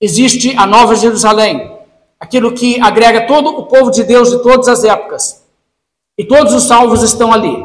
existe 0.00 0.56
a 0.56 0.66
Nova 0.66 0.94
Jerusalém, 0.94 1.77
aquilo 2.18 2.52
que 2.52 2.80
agrega 2.80 3.26
todo 3.26 3.50
o 3.50 3.66
povo 3.66 3.90
de 3.90 4.04
Deus 4.04 4.30
de 4.30 4.42
todas 4.42 4.68
as 4.68 4.84
épocas. 4.84 5.42
E 6.16 6.24
todos 6.24 6.52
os 6.52 6.64
salvos 6.64 7.02
estão 7.02 7.32
ali. 7.32 7.64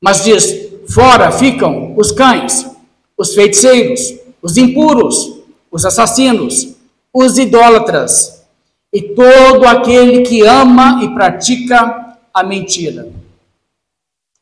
Mas 0.00 0.24
diz: 0.24 0.70
fora 0.88 1.30
ficam 1.30 1.94
os 1.96 2.10
cães, 2.10 2.68
os 3.16 3.34
feiticeiros, 3.34 4.14
os 4.42 4.56
impuros, 4.56 5.40
os 5.70 5.84
assassinos, 5.84 6.74
os 7.12 7.38
idólatras 7.38 8.44
e 8.92 9.02
todo 9.02 9.66
aquele 9.66 10.22
que 10.22 10.42
ama 10.42 11.04
e 11.04 11.14
pratica 11.14 12.16
a 12.34 12.42
mentira. 12.42 13.08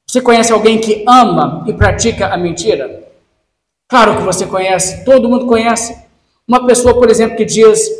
Você 0.06 0.22
conhece 0.22 0.52
alguém 0.52 0.78
que 0.78 1.04
ama 1.06 1.64
e 1.66 1.72
pratica 1.74 2.28
a 2.28 2.36
mentira? 2.36 3.06
Claro 3.86 4.16
que 4.16 4.22
você 4.22 4.46
conhece, 4.46 5.04
todo 5.04 5.28
mundo 5.28 5.46
conhece. 5.46 5.96
Uma 6.46 6.66
pessoa, 6.66 6.94
por 6.94 7.10
exemplo, 7.10 7.36
que 7.36 7.44
diz: 7.44 7.90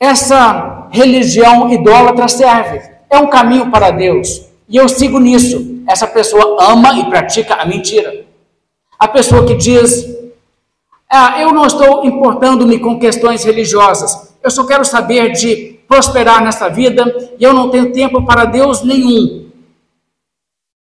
essa 0.00 0.88
religião 0.90 1.70
idólatra 1.70 2.26
serve, 2.26 2.80
é 3.10 3.18
um 3.18 3.28
caminho 3.28 3.70
para 3.70 3.90
Deus, 3.90 4.46
e 4.66 4.78
eu 4.78 4.88
sigo 4.88 5.20
nisso. 5.20 5.82
Essa 5.86 6.06
pessoa 6.06 6.56
ama 6.72 6.98
e 6.98 7.04
pratica 7.10 7.54
a 7.54 7.66
mentira. 7.66 8.24
A 8.98 9.06
pessoa 9.06 9.44
que 9.44 9.54
diz: 9.54 10.06
ah, 11.10 11.40
Eu 11.40 11.52
não 11.52 11.66
estou 11.66 12.04
importando-me 12.04 12.78
com 12.78 12.98
questões 12.98 13.44
religiosas, 13.44 14.34
eu 14.42 14.50
só 14.50 14.64
quero 14.64 14.84
saber 14.84 15.32
de 15.32 15.78
prosperar 15.86 16.42
nessa 16.42 16.68
vida 16.68 17.04
e 17.38 17.44
eu 17.44 17.52
não 17.52 17.68
tenho 17.68 17.92
tempo 17.92 18.24
para 18.24 18.46
Deus 18.46 18.82
nenhum. 18.82 19.50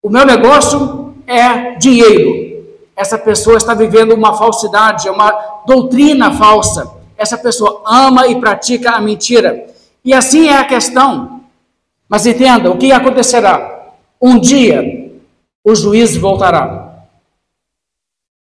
O 0.03 0.11
meu 0.11 0.27
negócio 0.27 1.15
é 1.27 1.77
dinheiro. 1.77 2.67
Essa 2.95 3.17
pessoa 3.17 3.57
está 3.57 3.73
vivendo 3.73 4.13
uma 4.15 4.35
falsidade, 4.35 5.09
é 5.09 5.11
uma 5.11 5.31
doutrina 5.67 6.33
falsa. 6.33 6.96
Essa 7.17 7.39
pessoa 7.39 7.83
ama 7.87 8.27
e 8.27 8.39
pratica 8.41 8.93
a 8.93 9.01
mentira. 9.01 9.67
E 10.05 10.13
assim 10.13 10.49
é 10.49 10.57
a 10.57 10.65
questão. 10.65 11.45
Mas 12.09 12.27
entenda 12.27 12.71
o 12.71 12.79
que 12.79 12.93
acontecerá. 12.93 13.93
Um 14.21 14.39
dia 14.39 15.13
o 15.65 15.75
juiz 15.75 16.17
voltará. 16.17 17.07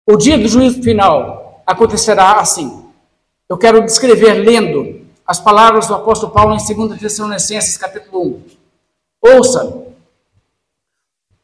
O 0.06 0.18
dia 0.18 0.38
do 0.38 0.48
juízo 0.48 0.82
final 0.82 1.62
acontecerá 1.66 2.40
assim. 2.40 2.84
Eu 3.48 3.58
quero 3.58 3.86
descrever 3.86 4.34
lendo 4.34 5.02
as 5.26 5.40
palavras 5.40 5.88
do 5.88 5.96
apóstolo 5.96 6.34
Paulo 6.34 6.56
em 6.56 6.88
2 6.88 7.00
Tessalonicenses 7.00 7.78
capítulo 7.78 8.42
1. 9.22 9.36
Ouça, 9.36 9.86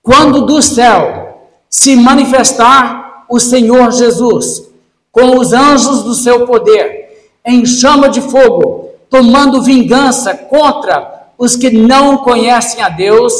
quando 0.01 0.45
do 0.45 0.61
céu 0.61 1.49
se 1.69 1.95
manifestar 1.95 3.25
o 3.29 3.39
Senhor 3.39 3.91
Jesus 3.91 4.69
com 5.11 5.37
os 5.37 5.53
anjos 5.53 6.03
do 6.03 6.15
seu 6.15 6.45
poder, 6.45 7.08
em 7.45 7.65
chama 7.65 8.09
de 8.09 8.21
fogo, 8.21 8.89
tomando 9.09 9.61
vingança 9.61 10.35
contra 10.35 11.31
os 11.37 11.55
que 11.55 11.71
não 11.71 12.17
conhecem 12.17 12.81
a 12.81 12.89
Deus 12.89 13.33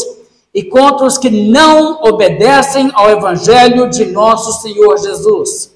e 0.53 0.63
contra 0.63 1.05
os 1.05 1.17
que 1.17 1.29
não 1.29 2.01
obedecem 2.03 2.89
ao 2.93 3.09
Evangelho 3.09 3.89
de 3.89 4.05
nosso 4.05 4.61
Senhor 4.61 4.97
Jesus. 4.97 5.71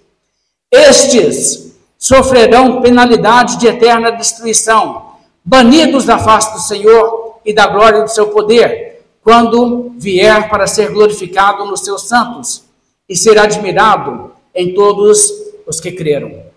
Estes 0.71 1.73
sofrerão 1.97 2.81
penalidade 2.81 3.57
de 3.57 3.67
eterna 3.67 4.11
destruição, 4.11 5.13
banidos 5.43 6.05
da 6.05 6.17
face 6.17 6.53
do 6.53 6.59
Senhor 6.59 7.39
e 7.45 7.53
da 7.53 7.67
glória 7.67 8.01
do 8.01 8.09
seu 8.09 8.27
poder, 8.27 9.05
quando 9.23 9.91
vier 9.97 10.49
para 10.49 10.67
ser 10.67 10.91
glorificado 10.91 11.65
nos 11.65 11.81
seus 11.81 12.03
santos 12.03 12.63
e 13.07 13.15
ser 13.15 13.37
admirado 13.37 14.31
em 14.55 14.73
todos 14.73 15.31
os 15.67 15.79
que 15.79 15.91
creram. 15.91 16.52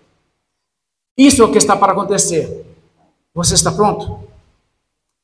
Isso 1.17 1.41
é 1.41 1.45
o 1.45 1.51
que 1.51 1.57
está 1.57 1.75
para 1.75 1.93
acontecer. 1.93 2.65
Você 3.33 3.55
está 3.55 3.71
pronto? 3.71 4.19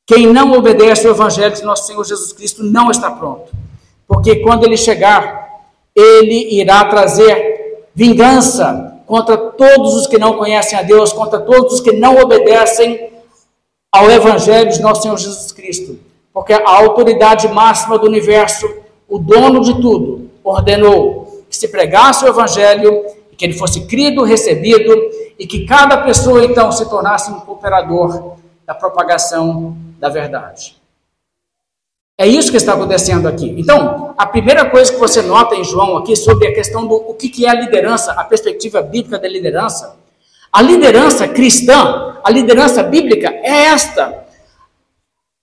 Quem 0.05 0.27
não 0.27 0.51
obedece 0.53 1.07
ao 1.07 1.13
Evangelho 1.13 1.55
de 1.55 1.63
nosso 1.63 1.87
Senhor 1.87 2.03
Jesus 2.03 2.33
Cristo 2.33 2.63
não 2.63 2.89
está 2.91 3.11
pronto. 3.11 3.51
Porque 4.07 4.37
quando 4.37 4.63
ele 4.65 4.75
chegar, 4.75 5.63
ele 5.95 6.59
irá 6.59 6.85
trazer 6.85 7.87
vingança 7.95 9.01
contra 9.05 9.37
todos 9.37 9.93
os 9.93 10.07
que 10.07 10.17
não 10.17 10.37
conhecem 10.37 10.77
a 10.77 10.81
Deus, 10.81 11.13
contra 11.13 11.39
todos 11.39 11.73
os 11.73 11.79
que 11.79 11.91
não 11.91 12.17
obedecem 12.17 13.11
ao 13.91 14.09
Evangelho 14.09 14.71
de 14.71 14.81
nosso 14.81 15.03
Senhor 15.03 15.17
Jesus 15.17 15.51
Cristo. 15.51 15.99
Porque 16.33 16.53
a 16.53 16.67
autoridade 16.67 17.47
máxima 17.47 17.97
do 17.99 18.07
universo, 18.07 18.67
o 19.07 19.19
dono 19.19 19.61
de 19.61 19.79
tudo, 19.79 20.31
ordenou 20.43 21.43
que 21.47 21.55
se 21.55 21.67
pregasse 21.67 22.25
o 22.25 22.27
Evangelho 22.27 23.05
que 23.33 23.45
ele 23.45 23.53
fosse 23.53 23.85
crido, 23.85 24.23
recebido 24.23 24.93
e 25.37 25.47
que 25.47 25.65
cada 25.65 25.97
pessoa 25.97 26.43
então 26.45 26.71
se 26.71 26.89
tornasse 26.89 27.31
um 27.31 27.39
cooperador 27.39 28.35
da 28.65 28.73
propagação 28.73 29.75
da 29.99 30.09
verdade. 30.09 30.77
É 32.17 32.27
isso 32.27 32.51
que 32.51 32.57
está 32.57 32.73
acontecendo 32.73 33.27
aqui. 33.27 33.55
Então, 33.57 34.13
a 34.17 34.25
primeira 34.25 34.69
coisa 34.69 34.91
que 34.91 34.99
você 34.99 35.21
nota 35.21 35.55
em 35.55 35.63
João 35.63 35.97
aqui 35.97 36.15
sobre 36.15 36.47
a 36.47 36.53
questão 36.53 36.85
do 36.85 36.95
o 36.95 37.13
que 37.15 37.45
é 37.45 37.49
a 37.49 37.59
liderança, 37.59 38.11
a 38.13 38.23
perspectiva 38.23 38.81
bíblica 38.81 39.17
da 39.17 39.27
liderança. 39.27 39.97
A 40.51 40.61
liderança 40.61 41.27
cristã, 41.27 42.15
a 42.23 42.29
liderança 42.29 42.83
bíblica 42.83 43.29
é 43.29 43.65
esta. 43.65 44.25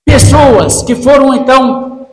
Pessoas 0.06 0.82
que 0.82 0.94
foram 0.94 1.34
então 1.34 2.06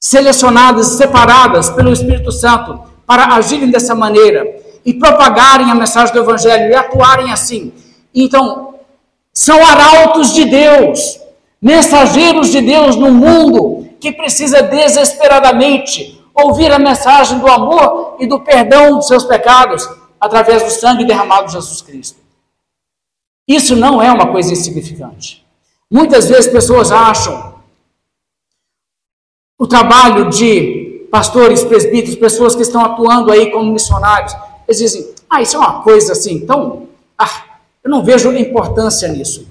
selecionadas, 0.00 0.86
separadas 0.86 1.68
pelo 1.70 1.92
Espírito 1.92 2.30
Santo 2.30 2.80
para 3.04 3.34
agirem 3.34 3.70
dessa 3.70 3.94
maneira 3.94 4.46
e 4.88 4.94
propagarem 4.94 5.70
a 5.70 5.74
mensagem 5.74 6.14
do 6.14 6.20
Evangelho 6.20 6.70
e 6.70 6.74
atuarem 6.74 7.30
assim. 7.30 7.74
Então, 8.14 8.76
são 9.30 9.62
arautos 9.62 10.32
de 10.32 10.46
Deus, 10.46 11.20
mensageiros 11.60 12.50
de 12.50 12.62
Deus 12.62 12.96
no 12.96 13.12
mundo 13.12 13.86
que 14.00 14.10
precisa 14.10 14.62
desesperadamente 14.62 16.18
ouvir 16.34 16.72
a 16.72 16.78
mensagem 16.78 17.38
do 17.38 17.46
amor 17.46 18.16
e 18.18 18.26
do 18.26 18.40
perdão 18.40 18.96
dos 18.96 19.08
seus 19.08 19.24
pecados 19.24 19.86
através 20.18 20.62
do 20.62 20.70
sangue 20.70 21.04
derramado 21.04 21.48
de 21.48 21.52
Jesus 21.52 21.82
Cristo. 21.82 22.16
Isso 23.46 23.76
não 23.76 24.02
é 24.02 24.10
uma 24.10 24.32
coisa 24.32 24.54
insignificante. 24.54 25.44
Muitas 25.90 26.30
vezes 26.30 26.50
pessoas 26.50 26.90
acham 26.90 27.56
o 29.58 29.66
trabalho 29.66 30.30
de 30.30 31.06
pastores, 31.10 31.62
presbíteros, 31.62 32.16
pessoas 32.16 32.54
que 32.54 32.62
estão 32.62 32.82
atuando 32.82 33.30
aí 33.30 33.50
como 33.50 33.70
missionários, 33.70 34.34
eles 34.68 34.78
dizem: 34.78 35.08
ah, 35.28 35.40
isso 35.40 35.56
é 35.56 35.58
uma 35.58 35.82
coisa 35.82 36.12
assim, 36.12 36.34
então, 36.34 36.86
ah, 37.16 37.44
eu 37.82 37.90
não 37.90 38.04
vejo 38.04 38.30
importância 38.32 39.08
nisso. 39.08 39.48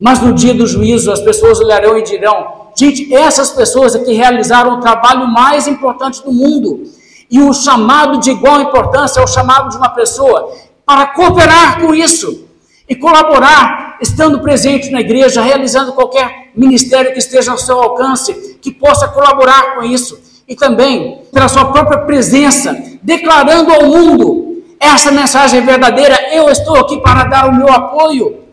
Mas 0.00 0.22
no 0.22 0.32
dia 0.32 0.54
do 0.54 0.66
juízo, 0.66 1.12
as 1.12 1.20
pessoas 1.20 1.60
olharão 1.60 1.98
e 1.98 2.02
dirão: 2.02 2.68
gente, 2.74 3.14
essas 3.14 3.50
pessoas 3.50 3.94
aqui 3.94 4.14
realizaram 4.14 4.78
o 4.78 4.80
trabalho 4.80 5.26
mais 5.28 5.68
importante 5.68 6.22
do 6.24 6.32
mundo. 6.32 6.84
E 7.30 7.42
o 7.42 7.52
chamado 7.52 8.18
de 8.18 8.30
igual 8.30 8.62
importância 8.62 9.20
é 9.20 9.22
o 9.22 9.26
chamado 9.26 9.68
de 9.68 9.76
uma 9.76 9.90
pessoa 9.90 10.50
para 10.86 11.08
cooperar 11.08 11.78
com 11.78 11.94
isso 11.94 12.48
e 12.88 12.96
colaborar, 12.96 13.98
estando 14.00 14.40
presente 14.40 14.88
na 14.88 15.00
igreja, 15.00 15.42
realizando 15.42 15.92
qualquer 15.92 16.50
ministério 16.56 17.12
que 17.12 17.18
esteja 17.18 17.52
ao 17.52 17.58
seu 17.58 17.78
alcance, 17.78 18.56
que 18.62 18.72
possa 18.72 19.08
colaborar 19.08 19.74
com 19.74 19.82
isso. 19.82 20.18
E 20.48 20.56
também, 20.56 21.22
pela 21.30 21.46
sua 21.46 21.66
própria 21.66 21.98
presença, 21.98 22.74
declarando 23.02 23.70
ao 23.70 23.84
mundo 23.84 24.64
essa 24.80 25.12
mensagem 25.12 25.60
verdadeira: 25.60 26.34
eu 26.34 26.48
estou 26.48 26.76
aqui 26.76 27.00
para 27.00 27.24
dar 27.24 27.48
o 27.48 27.54
meu 27.54 27.70
apoio. 27.70 28.44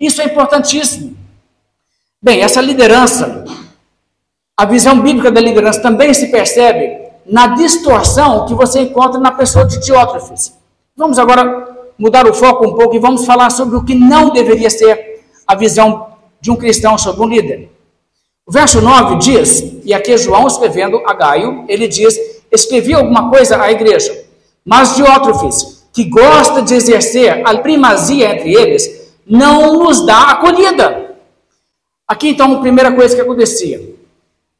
Isso 0.00 0.22
é 0.22 0.24
importantíssimo. 0.24 1.16
Bem, 2.20 2.40
essa 2.40 2.60
liderança, 2.60 3.44
a 4.56 4.64
visão 4.64 5.00
bíblica 5.00 5.30
da 5.30 5.40
liderança 5.40 5.82
também 5.82 6.14
se 6.14 6.28
percebe 6.28 7.04
na 7.26 7.48
distorção 7.48 8.46
que 8.46 8.54
você 8.54 8.80
encontra 8.80 9.20
na 9.20 9.32
pessoa 9.32 9.66
de 9.66 9.78
Diótrefes. 9.84 10.54
Vamos 10.96 11.18
agora 11.18 11.92
mudar 11.98 12.26
o 12.26 12.32
foco 12.32 12.66
um 12.66 12.74
pouco 12.74 12.96
e 12.96 12.98
vamos 12.98 13.26
falar 13.26 13.50
sobre 13.50 13.76
o 13.76 13.84
que 13.84 13.94
não 13.94 14.30
deveria 14.30 14.70
ser 14.70 15.22
a 15.46 15.54
visão 15.54 16.14
de 16.40 16.50
um 16.50 16.56
cristão 16.56 16.96
sobre 16.96 17.22
um 17.22 17.28
líder. 17.28 17.70
O 18.46 18.52
verso 18.52 18.80
9 18.80 19.16
diz, 19.16 19.73
e 19.84 19.92
aqui 19.92 20.12
é 20.12 20.18
João 20.18 20.46
escrevendo 20.46 21.02
a 21.06 21.12
Gaio, 21.12 21.64
ele 21.68 21.86
diz: 21.86 22.18
escrevi 22.50 22.94
alguma 22.94 23.30
coisa 23.30 23.60
à 23.60 23.70
igreja, 23.70 24.24
mas 24.64 24.96
Diótrefes, 24.96 25.86
que 25.92 26.04
gosta 26.04 26.62
de 26.62 26.74
exercer 26.74 27.46
a 27.46 27.56
primazia 27.58 28.32
entre 28.32 28.54
eles, 28.54 29.12
não 29.26 29.78
nos 29.78 30.04
dá 30.04 30.30
acolhida. 30.30 31.16
Aqui 32.06 32.28
então, 32.28 32.54
a 32.54 32.60
primeira 32.60 32.92
coisa 32.92 33.14
que 33.14 33.22
acontecia: 33.22 33.94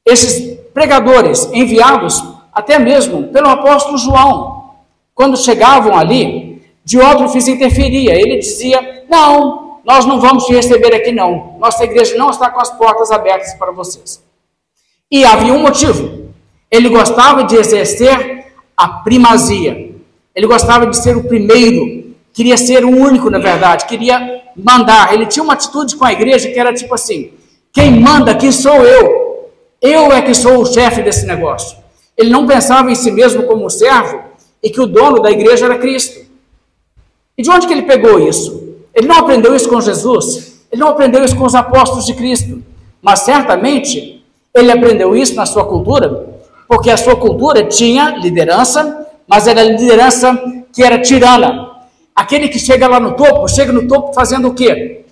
esses 0.05 0.59
pregadores 0.73 1.49
enviados, 1.53 2.23
até 2.53 2.79
mesmo 2.79 3.29
pelo 3.29 3.49
apóstolo 3.49 3.99
João, 3.99 4.71
quando 5.15 5.37
chegavam 5.37 5.97
ali, 5.97 6.63
Diótrefes 6.85 7.49
interferia. 7.49 8.15
Ele 8.15 8.39
dizia: 8.39 9.05
Não, 9.09 9.81
nós 9.85 10.07
não 10.07 10.21
vamos 10.21 10.45
te 10.47 10.55
receber 10.55 10.95
aqui, 10.95 11.13
não. 11.13 11.57
Nossa 11.59 11.85
igreja 11.85 12.17
não 12.17 12.31
está 12.31 12.51
com 12.51 12.61
as 12.61 12.71
portas 12.71 13.11
abertas 13.11 13.55
para 13.55 13.73
vocês. 13.73 14.24
E 15.11 15.25
havia 15.25 15.53
um 15.53 15.61
motivo. 15.61 16.33
Ele 16.71 16.89
gostava 16.89 17.45
de 17.45 17.57
exercer 17.57 18.47
a 18.77 18.89
primazia. 18.89 19.95
Ele 20.35 20.47
gostava 20.47 20.87
de 20.87 20.97
ser 20.97 21.17
o 21.17 21.25
primeiro. 21.25 22.15
Queria 22.33 22.57
ser 22.57 22.85
o 22.85 22.91
único, 22.91 23.31
na 23.31 23.39
verdade. 23.39 23.87
Queria 23.87 24.43
mandar. 24.57 25.13
Ele 25.15 25.27
tinha 25.27 25.43
uma 25.43 25.53
atitude 25.53 25.97
com 25.97 26.05
a 26.05 26.13
igreja 26.13 26.51
que 26.51 26.59
era 26.59 26.75
tipo 26.75 26.95
assim: 26.95 27.33
quem 27.73 28.01
manda 28.01 28.33
aqui 28.33 28.51
sou 28.51 28.83
eu. 28.83 29.51
Eu 29.81 30.13
é 30.13 30.23
que 30.23 30.35
sou 30.35 30.63
o 30.63 30.67
chefe 30.67 31.03
desse 31.03 31.27
negócio. 31.27 31.77
Ele 32.17 32.31
não 32.31 32.47
pensava 32.47 32.91
em 32.91 32.95
si 32.95 33.11
mesmo 33.11 33.45
como 33.45 33.67
um 33.67 33.71
servo 33.71 34.23
e 34.63 34.71
que 34.71 34.81
o 34.81 34.87
dono 34.87 35.21
da 35.21 35.31
igreja 35.31 35.67
era 35.67 35.79
Cristo. 35.79 36.25
E 37.37 37.43
de 37.43 37.51
onde 37.51 37.67
que 37.67 37.73
ele 37.73 37.83
pegou 37.83 38.19
isso? 38.19 38.79
Ele 38.95 39.07
não 39.07 39.17
aprendeu 39.17 39.55
isso 39.55 39.69
com 39.69 39.81
Jesus. 39.81 40.65
Ele 40.73 40.81
não 40.81 40.89
aprendeu 40.89 41.23
isso 41.25 41.37
com 41.37 41.45
os 41.45 41.55
apóstolos 41.55 42.07
de 42.07 42.15
Cristo. 42.15 42.63
Mas 43.03 43.21
certamente 43.21 44.24
ele 44.55 44.73
aprendeu 44.73 45.17
isso 45.17 45.35
na 45.35 45.47
sua 45.47 45.65
cultura, 45.65 46.29
porque 46.69 46.91
a 46.91 46.97
sua 46.97 47.17
cultura 47.17 47.65
tinha 47.65 48.17
liderança, 48.17 49.07
mas 49.27 49.47
era 49.47 49.63
liderança 49.63 50.39
que 50.73 50.83
era 50.83 51.01
tirana, 51.01 51.75
Aquele 52.15 52.49
que 52.49 52.61
chega 52.61 52.87
lá 52.87 53.01
no 53.01 53.17
topo, 53.17 53.49
chega 53.49 53.73
no 53.73 53.89
topo 53.89 54.13
fazendo 54.13 54.49
o 54.49 54.55
quê? 54.55 55.05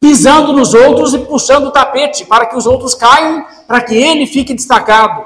Pisando 0.00 0.52
nos 0.52 0.74
outros 0.74 1.14
e 1.14 1.18
puxando 1.18 1.66
o 1.66 1.70
tapete 1.70 2.24
para 2.24 2.46
que 2.46 2.56
os 2.56 2.66
outros 2.66 2.94
caiam, 2.94 3.44
para 3.66 3.80
que 3.80 3.94
ele 3.94 4.26
fique 4.26 4.52
destacado. 4.52 5.24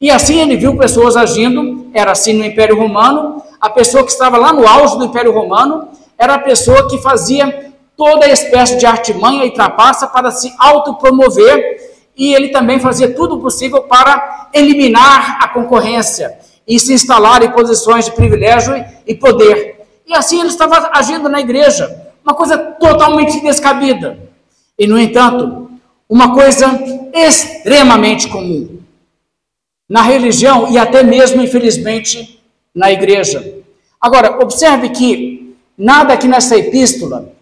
E 0.00 0.10
assim 0.10 0.40
ele 0.40 0.56
viu 0.56 0.76
pessoas 0.76 1.16
agindo, 1.16 1.90
era 1.92 2.12
assim 2.12 2.34
no 2.34 2.44
Império 2.44 2.78
Romano, 2.78 3.42
a 3.60 3.68
pessoa 3.68 4.04
que 4.04 4.12
estava 4.12 4.38
lá 4.38 4.52
no 4.52 4.66
auge 4.66 4.96
do 4.96 5.04
Império 5.04 5.32
Romano 5.32 5.88
era 6.16 6.34
a 6.34 6.38
pessoa 6.38 6.88
que 6.88 6.98
fazia 6.98 7.72
toda 7.96 8.28
espécie 8.28 8.78
de 8.78 8.86
artimanha 8.86 9.44
e 9.44 9.52
trapaça 9.52 10.06
para 10.06 10.30
se 10.30 10.54
autopromover, 10.56 11.89
e 12.20 12.34
ele 12.34 12.50
também 12.50 12.78
fazia 12.78 13.14
tudo 13.14 13.38
possível 13.38 13.84
para 13.84 14.50
eliminar 14.52 15.42
a 15.42 15.48
concorrência 15.48 16.38
e 16.68 16.78
se 16.78 16.92
instalar 16.92 17.42
em 17.42 17.50
posições 17.50 18.04
de 18.04 18.12
privilégio 18.12 18.74
e 19.06 19.14
poder. 19.14 19.86
E 20.06 20.12
assim 20.12 20.38
ele 20.38 20.50
estava 20.50 20.90
agindo 20.92 21.30
na 21.30 21.40
igreja, 21.40 22.12
uma 22.22 22.34
coisa 22.34 22.58
totalmente 22.58 23.40
descabida. 23.40 24.18
E, 24.78 24.86
no 24.86 25.00
entanto, 25.00 25.70
uma 26.06 26.34
coisa 26.34 26.66
extremamente 27.14 28.28
comum 28.28 28.80
na 29.88 30.02
religião 30.02 30.70
e 30.70 30.76
até 30.76 31.02
mesmo, 31.02 31.40
infelizmente, 31.40 32.38
na 32.74 32.92
igreja. 32.92 33.62
Agora, 33.98 34.42
observe 34.42 34.90
que 34.90 35.56
nada 35.76 36.12
aqui 36.12 36.28
nessa 36.28 36.54
epístola 36.54 37.32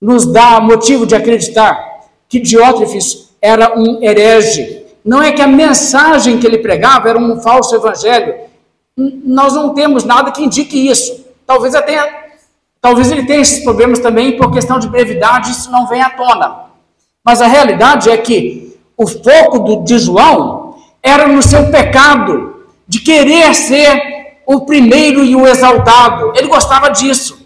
nos 0.00 0.26
dá 0.26 0.60
motivo 0.60 1.06
de 1.06 1.14
acreditar 1.14 2.08
que 2.28 2.40
Diótrefes 2.40 3.31
era 3.42 3.76
um 3.76 4.00
herege. 4.00 4.86
Não 5.04 5.20
é 5.20 5.32
que 5.32 5.42
a 5.42 5.48
mensagem 5.48 6.38
que 6.38 6.46
ele 6.46 6.58
pregava 6.58 7.08
era 7.08 7.18
um 7.18 7.40
falso 7.40 7.74
evangelho. 7.74 8.34
Nós 8.96 9.54
não 9.54 9.74
temos 9.74 10.04
nada 10.04 10.30
que 10.30 10.44
indique 10.44 10.88
isso. 10.88 11.26
Talvez, 11.44 11.74
até, 11.74 12.28
talvez 12.80 13.10
ele 13.10 13.26
tenha 13.26 13.40
esses 13.40 13.64
problemas 13.64 13.98
também 13.98 14.36
por 14.36 14.52
questão 14.52 14.78
de 14.78 14.88
brevidade, 14.88 15.50
isso 15.50 15.72
não 15.72 15.88
vem 15.88 16.00
à 16.00 16.10
tona. 16.10 16.66
Mas 17.24 17.42
a 17.42 17.48
realidade 17.48 18.08
é 18.08 18.16
que 18.16 18.78
o 18.96 19.06
foco 19.06 19.82
de 19.84 19.98
João 19.98 20.76
era 21.02 21.26
no 21.26 21.42
seu 21.42 21.68
pecado 21.68 22.66
de 22.86 23.00
querer 23.00 23.54
ser 23.54 24.40
o 24.46 24.60
primeiro 24.60 25.24
e 25.24 25.34
o 25.34 25.46
exaltado. 25.46 26.32
Ele 26.36 26.46
gostava 26.46 26.90
disso. 26.90 27.44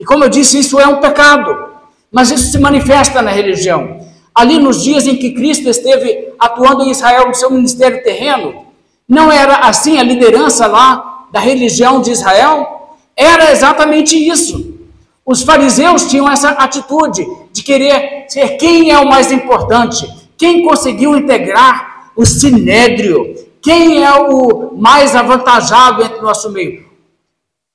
E 0.00 0.04
como 0.04 0.24
eu 0.24 0.28
disse, 0.28 0.58
isso 0.58 0.80
é 0.80 0.86
um 0.86 1.00
pecado. 1.00 1.74
Mas 2.10 2.30
isso 2.30 2.52
se 2.52 2.58
manifesta 2.58 3.20
na 3.20 3.30
religião. 3.30 4.03
Ali 4.34 4.58
nos 4.58 4.82
dias 4.82 5.06
em 5.06 5.16
que 5.16 5.32
Cristo 5.32 5.68
esteve 5.68 6.32
atuando 6.38 6.82
em 6.82 6.90
Israel 6.90 7.28
no 7.28 7.34
seu 7.34 7.50
ministério 7.50 8.02
terreno, 8.02 8.64
não 9.08 9.30
era 9.30 9.58
assim 9.58 9.98
a 9.98 10.02
liderança 10.02 10.66
lá 10.66 11.26
da 11.30 11.38
religião 11.38 12.00
de 12.00 12.10
Israel? 12.10 12.96
Era 13.16 13.52
exatamente 13.52 14.16
isso. 14.16 14.74
Os 15.24 15.42
fariseus 15.42 16.06
tinham 16.06 16.30
essa 16.30 16.50
atitude 16.50 17.26
de 17.52 17.62
querer 17.62 18.26
ser 18.28 18.56
quem 18.56 18.90
é 18.90 18.98
o 18.98 19.08
mais 19.08 19.30
importante, 19.30 20.06
quem 20.36 20.64
conseguiu 20.66 21.16
integrar 21.16 22.10
o 22.16 22.26
sinédrio, 22.26 23.34
quem 23.62 24.04
é 24.04 24.12
o 24.12 24.74
mais 24.76 25.16
avantajado 25.16 26.02
entre 26.02 26.18
o 26.18 26.22
nosso 26.22 26.50
meio. 26.50 26.84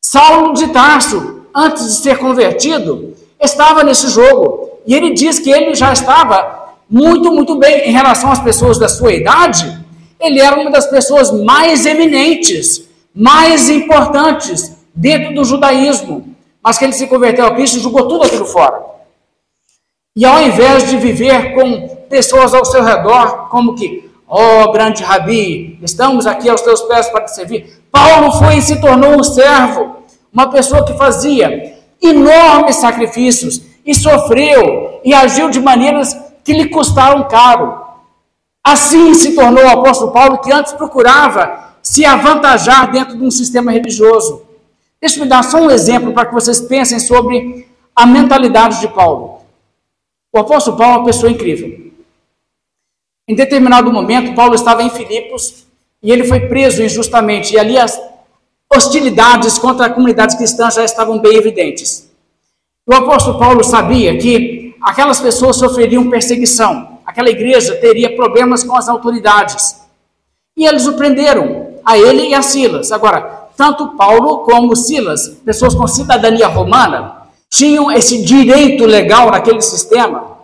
Saulo 0.01 0.53
de 0.53 0.67
Tarso, 0.67 1.41
antes 1.53 1.85
de 1.85 1.93
ser 1.93 2.17
convertido, 2.17 3.15
estava 3.41 3.83
nesse 3.83 4.07
jogo. 4.09 4.68
E 4.89 4.93
ele 4.93 5.13
diz 5.13 5.39
que 5.39 5.49
ele 5.49 5.73
já 5.73 5.93
estava 5.93 6.73
muito, 6.89 7.31
muito 7.31 7.55
bem 7.55 7.87
em 7.87 7.91
relação 7.93 8.29
às 8.29 8.39
pessoas 8.39 8.77
da 8.77 8.89
sua 8.89 9.13
idade. 9.13 9.79
Ele 10.19 10.41
era 10.41 10.59
uma 10.59 10.69
das 10.69 10.87
pessoas 10.87 11.31
mais 11.31 11.85
eminentes, 11.85 12.89
mais 13.15 13.69
importantes 13.69 14.75
dentro 14.93 15.33
do 15.33 15.45
judaísmo 15.45 16.29
mas 16.61 16.77
que 16.77 16.85
ele 16.85 16.93
se 16.93 17.07
converteu 17.07 17.45
a 17.45 17.55
Cristo 17.55 17.77
e 17.77 17.81
jogou 17.81 18.07
tudo 18.07 18.23
aquilo 18.23 18.45
fora. 18.45 18.79
E 20.15 20.25
ao 20.25 20.41
invés 20.41 20.89
de 20.89 20.97
viver 20.97 21.53
com 21.53 21.87
pessoas 22.09 22.53
ao 22.53 22.65
seu 22.65 22.83
redor, 22.83 23.49
como 23.49 23.75
que, 23.75 24.09
ó 24.27 24.63
oh, 24.63 24.71
grande 24.71 25.03
Rabi, 25.03 25.79
estamos 25.81 26.27
aqui 26.27 26.49
aos 26.49 26.61
teus 26.61 26.81
pés 26.81 27.07
para 27.09 27.25
te 27.25 27.33
servir, 27.33 27.81
Paulo 27.91 28.31
foi 28.33 28.57
e 28.57 28.61
se 28.61 28.81
tornou 28.81 29.19
um 29.19 29.23
servo, 29.23 30.03
uma 30.31 30.49
pessoa 30.49 30.85
que 30.85 30.93
fazia 30.93 31.77
enormes 32.01 32.75
sacrifícios 32.75 33.61
e 33.89 33.95
sofreu 33.95 35.01
e 35.03 35.15
agiu 35.15 35.49
de 35.49 35.59
maneiras 35.59 36.15
que 36.43 36.53
lhe 36.53 36.69
custaram 36.69 37.27
caro. 37.27 37.83
Assim 38.63 39.15
se 39.15 39.33
tornou 39.33 39.63
o 39.65 39.69
apóstolo 39.69 40.11
Paulo, 40.11 40.37
que 40.37 40.51
antes 40.51 40.73
procurava 40.73 41.73
se 41.81 42.05
avantajar 42.05 42.91
dentro 42.91 43.17
de 43.17 43.23
um 43.23 43.31
sistema 43.31 43.71
religioso. 43.71 44.43
Deixa 45.01 45.19
eu 45.19 45.25
dar 45.25 45.43
só 45.43 45.57
um 45.57 45.71
exemplo 45.71 46.13
para 46.13 46.27
que 46.27 46.35
vocês 46.35 46.61
pensem 46.61 46.99
sobre 46.99 47.67
a 47.95 48.05
mentalidade 48.05 48.79
de 48.79 48.89
Paulo. 48.89 49.41
O 50.31 50.37
apóstolo 50.37 50.77
Paulo 50.77 50.93
é 50.93 50.97
uma 50.99 51.05
pessoa 51.05 51.31
incrível. 51.31 51.91
Em 53.27 53.33
determinado 53.33 53.91
momento, 53.91 54.35
Paulo 54.35 54.53
estava 54.53 54.83
em 54.83 54.91
Filipos 54.91 55.65
e 56.03 56.11
ele 56.11 56.25
foi 56.25 56.41
preso 56.41 56.83
injustamente, 56.83 57.55
e 57.55 57.59
ali 57.59 57.75
as 57.75 57.99
hostilidades 58.71 59.57
contra 59.57 59.87
a 59.87 59.89
comunidade 59.89 60.37
cristã 60.37 60.69
já 60.69 60.85
estavam 60.85 61.17
bem 61.17 61.35
evidentes. 61.35 62.08
O 62.89 62.93
apóstolo 62.95 63.37
Paulo 63.37 63.63
sabia 63.63 64.17
que 64.17 64.73
aquelas 64.81 65.21
pessoas 65.21 65.57
sofreriam 65.57 66.09
perseguição, 66.09 66.97
aquela 67.05 67.29
igreja 67.29 67.75
teria 67.75 68.15
problemas 68.15 68.63
com 68.63 68.75
as 68.75 68.89
autoridades. 68.89 69.79
E 70.57 70.65
eles 70.65 70.87
o 70.87 70.93
prenderam, 70.93 71.75
a 71.85 71.99
ele 71.99 72.29
e 72.29 72.33
a 72.33 72.41
Silas. 72.41 72.91
Agora, 72.91 73.51
tanto 73.55 73.89
Paulo 73.89 74.39
como 74.39 74.75
Silas, 74.75 75.27
pessoas 75.45 75.75
com 75.75 75.85
cidadania 75.85 76.47
romana, 76.47 77.27
tinham 77.47 77.91
esse 77.91 78.23
direito 78.23 78.87
legal 78.87 79.29
naquele 79.29 79.61
sistema 79.61 80.39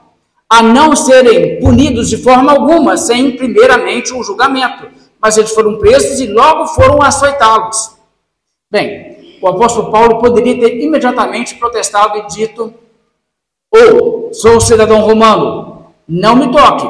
a 0.47 0.61
não 0.61 0.95
serem 0.95 1.59
punidos 1.59 2.09
de 2.09 2.17
forma 2.17 2.51
alguma, 2.51 2.95
sem 2.95 3.35
primeiramente 3.35 4.13
um 4.13 4.23
julgamento. 4.23 4.87
Mas 5.19 5.35
eles 5.35 5.49
foram 5.49 5.79
presos 5.79 6.19
e 6.19 6.27
logo 6.27 6.67
foram 6.67 7.01
açoitados. 7.01 7.89
Bem, 8.69 9.14
o 9.45 9.47
apóstolo 9.47 9.91
Paulo 9.91 10.17
poderia 10.17 10.59
ter 10.59 10.81
imediatamente 10.81 11.53
protestado 11.53 12.17
e 12.17 12.25
dito: 12.25 12.73
Ou 13.71 14.29
oh, 14.29 14.33
sou 14.33 14.59
cidadão 14.59 15.01
romano, 15.01 15.85
não 16.07 16.35
me 16.35 16.51
toque. 16.51 16.87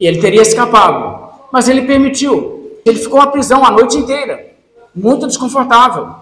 E 0.00 0.08
ele 0.08 0.20
teria 0.20 0.42
escapado. 0.42 1.30
Mas 1.52 1.68
ele 1.68 1.82
permitiu. 1.82 2.80
Ele 2.84 2.98
ficou 2.98 3.20
na 3.20 3.28
prisão 3.28 3.64
a 3.64 3.70
noite 3.70 3.96
inteira 3.96 4.50
muito 4.92 5.28
desconfortável. 5.28 6.16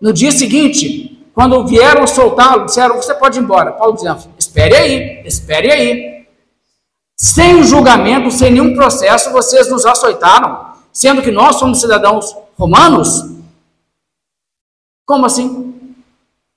No 0.00 0.12
dia 0.12 0.32
seguinte, 0.32 1.24
quando 1.32 1.64
vieram 1.64 2.04
soltá-lo, 2.04 2.64
disseram: 2.64 2.96
Você 2.96 3.14
pode 3.14 3.38
ir 3.38 3.42
embora. 3.42 3.70
Paulo 3.70 3.94
dizendo: 3.94 4.18
Espere 4.36 4.74
aí, 4.74 5.22
espere 5.24 5.70
aí. 5.70 6.26
Sem 7.16 7.62
julgamento, 7.62 8.32
sem 8.32 8.50
nenhum 8.50 8.74
processo, 8.74 9.30
vocês 9.30 9.70
nos 9.70 9.86
açoitaram, 9.86 10.72
sendo 10.92 11.22
que 11.22 11.30
nós 11.30 11.54
somos 11.54 11.80
cidadãos 11.80 12.36
romanos? 12.58 13.35
Como 15.06 15.24
assim? 15.24 15.94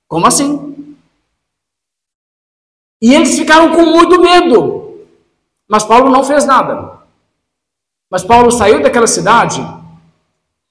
Como 0.08 0.26
assim? 0.26 0.98
E 3.02 3.14
eles 3.14 3.38
ficaram 3.38 3.76
com 3.76 3.86
muito 3.86 4.20
medo. 4.20 5.06
Mas 5.68 5.84
Paulo 5.84 6.10
não 6.10 6.24
fez 6.24 6.46
nada. 6.46 7.00
Mas 8.10 8.24
Paulo 8.24 8.52
saiu 8.52 8.82
daquela 8.82 9.06
cidade 9.06 9.66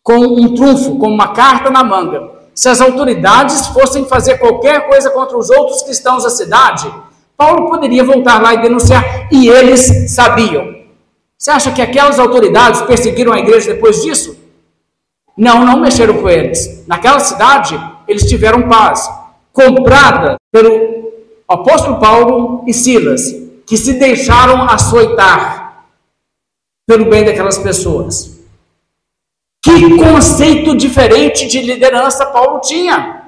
com 0.03 0.17
um 0.17 0.55
trunfo, 0.55 0.99
com 0.99 1.07
uma 1.07 1.35
carta 1.35 1.71
na 1.71 1.85
manga. 1.85 2.33
Se 2.55 2.69
as 2.69 2.81
autoridades 2.81 3.69
fossem 3.69 4.07
fazer 4.07 4.39
qualquer 4.39 4.89
coisa 4.89 5.11
contra 5.11 5.37
os 5.37 5.51
outros 5.51 5.83
cristãos 5.83 6.25
da 6.25 6.31
cidade, 6.31 6.93
Paulo 7.37 7.69
poderia 7.69 8.03
voltar 8.03 8.43
lá 8.43 8.55
e 8.55 8.63
denunciar, 8.63 9.29
e 9.31 9.49
eles 9.49 10.13
sabiam. 10.13 10.79
Você 11.37 11.51
acha 11.51 11.71
que 11.71 11.83
aquelas 11.83 12.19
autoridades 12.19 12.81
perseguiram 12.83 13.33
a 13.33 13.39
igreja 13.39 13.75
depois 13.75 14.03
disso? 14.03 14.37
Não, 15.39 15.65
não 15.65 15.79
mexeram 15.79 16.21
com 16.21 16.29
eles. 16.29 16.85
Naquela 16.89 17.21
cidade, 17.21 17.81
eles 18.09 18.29
tiveram 18.29 18.69
paz, 18.69 19.09
comprada 19.53 20.37
pelo 20.51 21.13
apóstolo 21.47 22.01
Paulo 22.01 22.65
e 22.67 22.75
Silas, 22.75 23.23
que 23.65 23.77
se 23.77 23.95
deixaram 23.95 24.65
açoitar 24.65 25.85
pelo 26.85 27.05
bem 27.09 27.25
daquelas 27.25 27.57
pessoas. 27.57 28.37
Que 29.63 29.97
conceito 29.97 30.77
diferente 30.77 31.47
de 31.47 31.61
liderança 31.61 32.27
Paulo 32.27 32.61
tinha. 32.61 33.23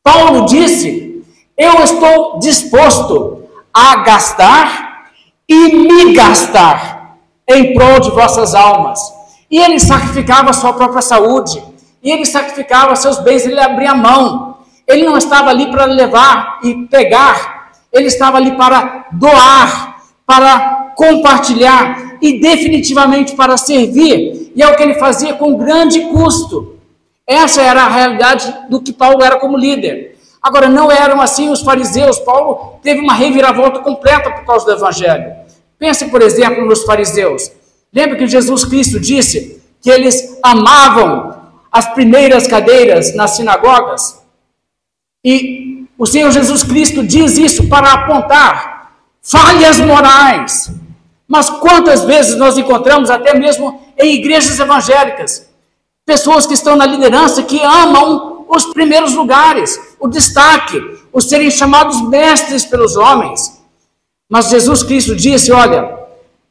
Paulo 0.00 0.46
disse: 0.46 1.24
Eu 1.56 1.82
estou 1.82 2.38
disposto 2.38 3.48
a 3.74 3.96
gastar 3.96 5.10
e 5.48 5.74
me 5.74 6.14
gastar 6.14 7.18
em 7.48 7.74
prol 7.74 7.98
de 7.98 8.10
vossas 8.10 8.54
almas. 8.54 9.21
E 9.52 9.58
ele 9.58 9.78
sacrificava 9.78 10.50
a 10.50 10.52
sua 10.54 10.72
própria 10.72 11.02
saúde, 11.02 11.62
e 12.02 12.10
ele 12.10 12.24
sacrificava 12.24 12.96
seus 12.96 13.18
bens, 13.18 13.46
ele 13.46 13.60
abria 13.60 13.94
mão. 13.94 14.56
Ele 14.88 15.04
não 15.04 15.16
estava 15.16 15.50
ali 15.50 15.70
para 15.70 15.84
levar 15.84 16.58
e 16.64 16.86
pegar, 16.86 17.70
ele 17.92 18.06
estava 18.06 18.38
ali 18.38 18.56
para 18.56 19.06
doar, 19.12 20.02
para 20.26 20.94
compartilhar 20.96 22.16
e 22.20 22.40
definitivamente 22.40 23.36
para 23.36 23.56
servir 23.56 24.42
e 24.54 24.62
é 24.62 24.68
o 24.68 24.76
que 24.76 24.82
ele 24.82 24.94
fazia 24.94 25.34
com 25.34 25.56
grande 25.56 26.00
custo. 26.08 26.76
Essa 27.26 27.62
era 27.62 27.84
a 27.84 27.88
realidade 27.88 28.52
do 28.68 28.80
que 28.80 28.92
Paulo 28.92 29.22
era 29.22 29.38
como 29.38 29.56
líder. 29.56 30.18
Agora, 30.42 30.68
não 30.68 30.90
eram 30.90 31.20
assim 31.20 31.48
os 31.50 31.62
fariseus. 31.62 32.18
Paulo 32.18 32.78
teve 32.82 33.00
uma 33.00 33.14
reviravolta 33.14 33.78
completa 33.80 34.30
por 34.30 34.44
causa 34.44 34.66
do 34.66 34.72
evangelho. 34.72 35.32
Pense, 35.78 36.06
por 36.06 36.20
exemplo, 36.20 36.66
nos 36.66 36.84
fariseus. 36.84 37.50
Lembra 37.92 38.16
que 38.16 38.26
Jesus 38.26 38.64
Cristo 38.64 38.98
disse 38.98 39.60
que 39.80 39.90
eles 39.90 40.38
amavam 40.42 41.42
as 41.70 41.92
primeiras 41.92 42.46
cadeiras 42.46 43.14
nas 43.14 43.36
sinagogas? 43.36 44.22
E 45.24 45.86
o 45.98 46.06
Senhor 46.06 46.30
Jesus 46.30 46.62
Cristo 46.62 47.04
diz 47.04 47.36
isso 47.36 47.68
para 47.68 47.92
apontar 47.92 48.92
falhas 49.22 49.78
morais. 49.78 50.70
Mas 51.28 51.48
quantas 51.48 52.04
vezes 52.04 52.36
nós 52.36 52.58
encontramos, 52.58 53.10
até 53.10 53.38
mesmo 53.38 53.80
em 53.98 54.14
igrejas 54.14 54.58
evangélicas. 54.58 55.48
Pessoas 56.04 56.46
que 56.46 56.54
estão 56.54 56.76
na 56.76 56.84
liderança 56.84 57.42
que 57.42 57.60
amam 57.62 58.44
os 58.48 58.66
primeiros 58.66 59.14
lugares, 59.14 59.78
o 60.00 60.08
destaque, 60.08 60.78
os 61.12 61.28
serem 61.28 61.50
chamados 61.50 62.02
mestres 62.08 62.64
pelos 62.64 62.96
homens. 62.96 63.62
Mas 64.28 64.50
Jesus 64.50 64.82
Cristo 64.82 65.14
disse: 65.14 65.52
olha, 65.52 65.91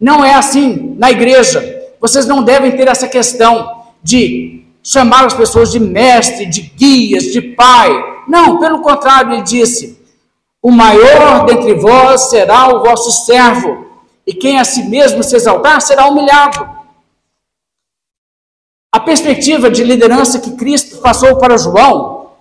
não 0.02 0.26
é 0.26 0.34
assim 0.34 0.96
na 0.98 1.12
igreja. 1.12 1.62
Vocês 2.00 2.26
não 2.26 2.44
devem 2.44 2.76
ter 2.76 2.88
essa 2.88 3.08
questão 3.08 3.84
de 4.02 4.66
chamar 4.82 5.26
as 5.26 5.34
pessoas 5.36 5.72
de 5.72 5.80
mestre, 5.80 6.48
de 6.48 6.62
guias, 6.62 7.26
de 7.26 7.40
pai. 7.40 7.92
Não, 8.28 8.60
pelo 8.60 8.82
contrário, 8.82 9.34
ele 9.34 9.44
disse: 9.44 10.04
o 10.60 10.72
maior 10.72 11.46
dentre 11.46 11.76
vós 11.76 12.30
será 12.30 12.76
o 12.76 12.84
vosso 12.84 13.12
servo, 13.26 13.86
e 14.26 14.34
quem 14.34 14.60
a 14.60 14.66
si 14.66 14.90
mesmo 14.90 15.24
se 15.24 15.36
exaltar 15.36 15.80
será 15.82 16.08
humilhado. 16.08 16.68
A 18.92 19.00
perspectiva 19.00 19.70
de 19.70 19.84
liderança 19.84 20.40
que 20.40 20.58
Cristo 20.58 20.98
passou 20.98 21.38
para 21.38 21.58
João 21.58 22.32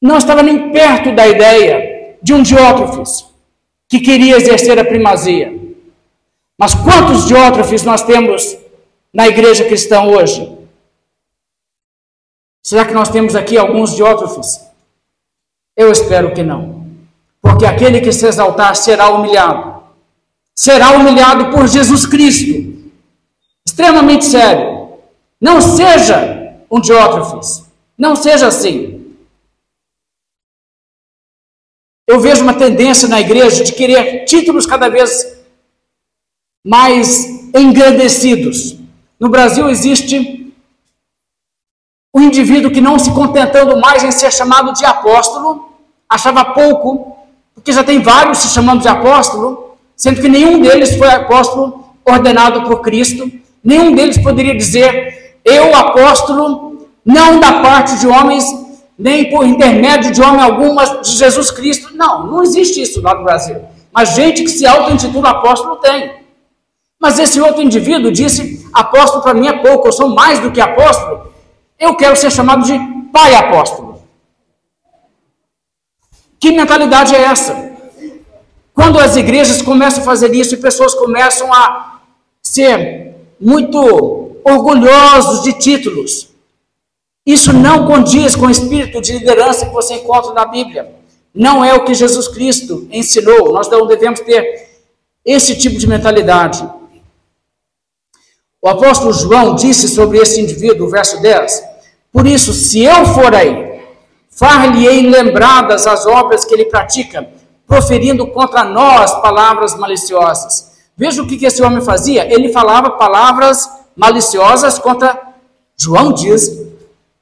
não 0.00 0.18
estava 0.18 0.42
nem 0.42 0.70
perto 0.70 1.14
da 1.14 1.26
ideia 1.26 2.16
de 2.22 2.34
um 2.34 2.42
Diótrofes 2.42 3.26
que 3.88 4.00
queria 4.00 4.36
exercer 4.36 4.78
a 4.78 4.84
primazia. 4.84 5.55
Mas 6.58 6.74
quantos 6.74 7.26
Diótrofes 7.26 7.82
nós 7.82 8.02
temos 8.02 8.56
na 9.12 9.28
igreja 9.28 9.64
cristã 9.64 10.02
hoje? 10.02 10.56
Será 12.62 12.84
que 12.84 12.94
nós 12.94 13.08
temos 13.08 13.36
aqui 13.36 13.56
alguns 13.56 13.94
diótrofes? 13.94 14.60
Eu 15.76 15.92
espero 15.92 16.34
que 16.34 16.42
não. 16.42 16.84
Porque 17.40 17.64
aquele 17.64 18.00
que 18.00 18.12
se 18.12 18.26
exaltar 18.26 18.74
será 18.74 19.08
humilhado. 19.10 19.84
Será 20.52 20.90
humilhado 20.90 21.52
por 21.52 21.68
Jesus 21.68 22.06
Cristo. 22.06 22.90
Extremamente 23.64 24.24
sério. 24.24 24.98
Não 25.40 25.60
seja 25.60 26.56
um 26.68 26.80
diótrofes. 26.80 27.64
Não 27.96 28.16
seja 28.16 28.48
assim. 28.48 29.14
Eu 32.04 32.18
vejo 32.18 32.42
uma 32.42 32.54
tendência 32.54 33.08
na 33.08 33.20
igreja 33.20 33.62
de 33.62 33.72
querer 33.72 34.24
títulos 34.24 34.66
cada 34.66 34.88
vez 34.88 35.35
mais 36.66 37.48
engrandecidos. 37.54 38.76
No 39.20 39.28
Brasil 39.28 39.70
existe 39.70 40.52
o 42.12 42.20
indivíduo 42.20 42.72
que 42.72 42.80
não 42.80 42.98
se 42.98 43.12
contentando 43.12 43.78
mais 43.78 44.02
em 44.02 44.10
ser 44.10 44.32
chamado 44.32 44.72
de 44.72 44.84
apóstolo, 44.84 45.70
achava 46.08 46.44
pouco, 46.44 47.16
porque 47.54 47.72
já 47.72 47.84
tem 47.84 48.02
vários 48.02 48.38
se 48.38 48.48
chamando 48.48 48.82
de 48.82 48.88
apóstolo, 48.88 49.76
sendo 49.94 50.20
que 50.20 50.28
nenhum 50.28 50.60
deles 50.60 50.96
foi 50.96 51.08
apóstolo 51.08 51.84
ordenado 52.04 52.62
por 52.62 52.80
Cristo, 52.80 53.30
nenhum 53.62 53.94
deles 53.94 54.18
poderia 54.18 54.56
dizer, 54.56 55.38
eu 55.44 55.74
apóstolo, 55.74 56.88
não 57.04 57.38
da 57.38 57.60
parte 57.60 57.98
de 58.00 58.08
homens, 58.08 58.44
nem 58.98 59.30
por 59.30 59.46
intermédio 59.46 60.10
de 60.10 60.20
homem 60.20 60.40
algum, 60.40 60.74
mas 60.74 61.02
de 61.02 61.16
Jesus 61.16 61.50
Cristo. 61.50 61.94
Não, 61.94 62.26
não 62.26 62.42
existe 62.42 62.80
isso 62.80 63.00
lá 63.00 63.14
no 63.14 63.24
Brasil. 63.24 63.62
Mas 63.92 64.14
gente 64.14 64.42
que 64.42 64.48
se 64.48 64.66
auto-intitula 64.66 65.30
apóstolo 65.30 65.76
tem. 65.76 66.25
Mas 67.00 67.18
esse 67.18 67.40
outro 67.40 67.62
indivíduo 67.62 68.10
disse: 68.10 68.66
apóstolo 68.72 69.22
para 69.22 69.34
mim 69.34 69.48
é 69.48 69.58
pouco, 69.58 69.88
eu 69.88 69.92
sou 69.92 70.08
mais 70.08 70.38
do 70.40 70.50
que 70.50 70.60
apóstolo. 70.60 71.32
Eu 71.78 71.94
quero 71.96 72.16
ser 72.16 72.30
chamado 72.30 72.64
de 72.64 72.78
pai 73.12 73.34
apóstolo. 73.34 74.02
Que 76.38 76.52
mentalidade 76.52 77.14
é 77.14 77.22
essa? 77.22 77.72
Quando 78.74 78.98
as 78.98 79.16
igrejas 79.16 79.62
começam 79.62 80.02
a 80.02 80.04
fazer 80.04 80.34
isso 80.34 80.54
e 80.54 80.58
pessoas 80.58 80.94
começam 80.94 81.52
a 81.52 82.00
ser 82.42 83.14
muito 83.40 84.36
orgulhosos 84.44 85.42
de 85.42 85.54
títulos, 85.54 86.28
isso 87.24 87.52
não 87.52 87.86
condiz 87.86 88.36
com 88.36 88.46
o 88.46 88.50
espírito 88.50 89.00
de 89.00 89.12
liderança 89.12 89.66
que 89.66 89.72
você 89.72 89.94
encontra 89.94 90.32
na 90.32 90.44
Bíblia. 90.44 90.94
Não 91.34 91.64
é 91.64 91.74
o 91.74 91.84
que 91.84 91.94
Jesus 91.94 92.28
Cristo 92.28 92.86
ensinou. 92.90 93.52
Nós 93.52 93.68
não 93.68 93.86
devemos 93.86 94.20
ter 94.20 94.80
esse 95.24 95.58
tipo 95.58 95.76
de 95.76 95.86
mentalidade. 95.88 96.64
O 98.60 98.68
apóstolo 98.68 99.12
João 99.12 99.54
disse 99.54 99.88
sobre 99.88 100.18
esse 100.18 100.40
indivíduo, 100.40 100.88
verso 100.88 101.20
10: 101.20 101.62
Por 102.12 102.26
isso, 102.26 102.52
se 102.52 102.82
eu 102.82 103.04
for 103.06 103.34
aí, 103.34 103.80
far-lhe-ei 104.30 105.08
lembradas 105.08 105.86
as 105.86 106.06
obras 106.06 106.44
que 106.44 106.54
ele 106.54 106.66
pratica, 106.66 107.28
proferindo 107.66 108.26
contra 108.28 108.64
nós 108.64 109.12
palavras 109.20 109.76
maliciosas. 109.76 110.76
Veja 110.96 111.22
o 111.22 111.26
que 111.26 111.44
esse 111.44 111.62
homem 111.62 111.82
fazia. 111.82 112.32
Ele 112.32 112.52
falava 112.52 112.90
palavras 112.90 113.68
maliciosas 113.94 114.78
contra, 114.78 115.34
João 115.76 116.12
diz, 116.12 116.50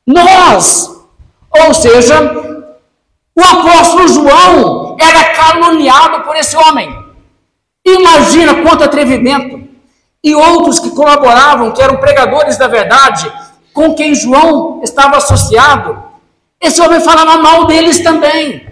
nós. 0.06 0.90
Ou 1.50 1.74
seja, 1.74 2.20
o 3.36 3.42
apóstolo 3.42 4.08
João 4.08 4.96
era 5.00 5.34
caluniado 5.34 6.22
por 6.22 6.36
esse 6.36 6.56
homem. 6.56 7.04
Imagina 7.84 8.62
quanto 8.62 8.84
atrevimento 8.84 9.73
e 10.24 10.34
outros 10.34 10.80
que 10.80 10.88
colaboravam, 10.90 11.70
que 11.70 11.82
eram 11.82 11.98
pregadores 11.98 12.56
da 12.56 12.66
verdade, 12.66 13.30
com 13.74 13.94
quem 13.94 14.14
João 14.14 14.80
estava 14.82 15.18
associado, 15.18 16.02
esse 16.58 16.80
homem 16.80 16.98
falava 16.98 17.36
mal 17.36 17.66
deles 17.66 18.02
também. 18.02 18.66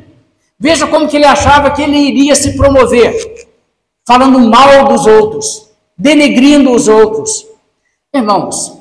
Veja 0.59 0.87
como 0.87 1.07
que 1.07 1.17
ele 1.17 1.27
achava 1.27 1.71
que 1.73 1.83
ele 1.83 1.99
iria 1.99 2.35
se 2.35 2.57
promover, 2.57 3.47
falando 4.07 4.39
mal 4.41 4.87
dos 4.87 5.07
outros, 5.07 5.69
denegrindo 5.99 6.73
os 6.73 6.89
outros. 6.89 7.47
Irmãos, 8.15 8.79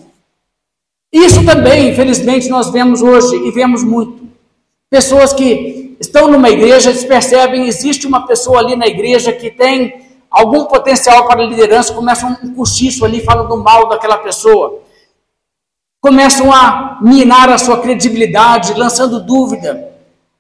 isso 1.12 1.44
também, 1.44 1.90
infelizmente, 1.90 2.48
nós 2.48 2.70
vemos 2.70 3.02
hoje 3.02 3.36
e 3.36 3.52
vemos 3.52 3.84
muito. 3.84 4.30
Pessoas 4.90 5.34
que 5.34 5.98
estão 6.00 6.30
numa 6.30 6.50
igreja, 6.50 6.90
eles 6.90 7.04
percebem, 7.04 7.68
existe 7.68 8.08
uma 8.08 8.26
pessoa 8.26 8.60
ali 8.60 8.78
na 8.78 8.88
igreja 8.88 9.34
que 9.34 9.50
tem 9.50 10.11
algum 10.32 10.64
potencial 10.66 11.28
para 11.28 11.44
liderança, 11.44 11.94
começam 11.94 12.38
um 12.42 12.56
cochicho 12.56 13.04
ali 13.04 13.22
falando 13.22 13.58
mal 13.58 13.90
daquela 13.90 14.18
pessoa. 14.18 14.80
Começam 16.00 16.52
a 16.52 16.98
minar 17.02 17.50
a 17.50 17.58
sua 17.58 17.82
credibilidade, 17.82 18.74
lançando 18.74 19.20
dúvida, 19.20 19.92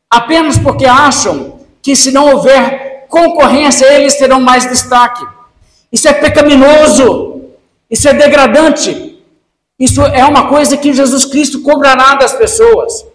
apenas 0.09 0.57
porque 0.57 0.85
acham 0.85 1.59
que 1.81 1.95
se 1.95 2.11
não 2.11 2.31
houver 2.31 3.05
concorrência, 3.09 3.85
eles 3.93 4.15
terão 4.15 4.39
mais 4.39 4.67
destaque. 4.67 5.23
Isso 5.91 6.07
é 6.07 6.13
pecaminoso, 6.13 7.41
isso 7.89 8.07
é 8.07 8.13
degradante, 8.13 9.21
isso 9.77 10.01
é 10.01 10.23
uma 10.25 10.47
coisa 10.47 10.77
que 10.77 10.93
Jesus 10.93 11.25
Cristo 11.25 11.61
cobrará 11.61 12.15
das 12.15 12.33
pessoas. 12.33 13.05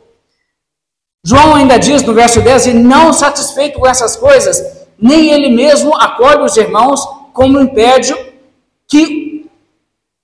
João 1.24 1.56
ainda 1.56 1.78
diz 1.78 2.02
no 2.02 2.12
verso 2.12 2.40
10: 2.40 2.66
E 2.66 2.74
não 2.74 3.12
satisfeito 3.12 3.80
com 3.80 3.86
essas 3.86 4.14
coisas, 4.14 4.75
nem 4.98 5.30
ele 5.30 5.50
mesmo 5.50 5.94
acolhe 5.94 6.42
os 6.42 6.56
irmãos, 6.56 7.06
como 7.32 7.60
impede 7.60 8.14
que 8.88 9.46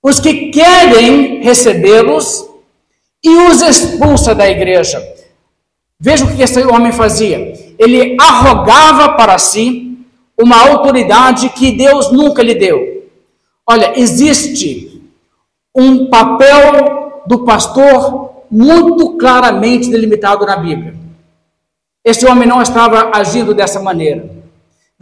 os 0.01 0.19
que 0.19 0.49
querem 0.49 1.41
recebê-los 1.41 2.49
e 3.23 3.29
os 3.29 3.61
expulsa 3.61 4.35
da 4.35 4.49
igreja. 4.49 5.01
Veja 5.99 6.25
o 6.25 6.35
que 6.35 6.41
esse 6.41 6.61
homem 6.65 6.91
fazia. 6.91 7.53
Ele 7.79 8.17
arrogava 8.19 9.13
para 9.13 9.37
si 9.37 9.97
uma 10.37 10.59
autoridade 10.69 11.49
que 11.49 11.71
Deus 11.71 12.11
nunca 12.11 12.43
lhe 12.43 12.55
deu. 12.55 13.07
Olha, 13.65 13.97
existe 13.97 15.01
um 15.73 16.09
papel 16.09 17.23
do 17.25 17.45
pastor 17.45 18.43
muito 18.51 19.17
claramente 19.17 19.89
delimitado 19.89 20.45
na 20.45 20.57
Bíblia. 20.57 20.95
Esse 22.03 22.25
homem 22.25 22.47
não 22.47 22.61
estava 22.61 23.11
agindo 23.13 23.53
dessa 23.53 23.81
maneira. 23.81 24.42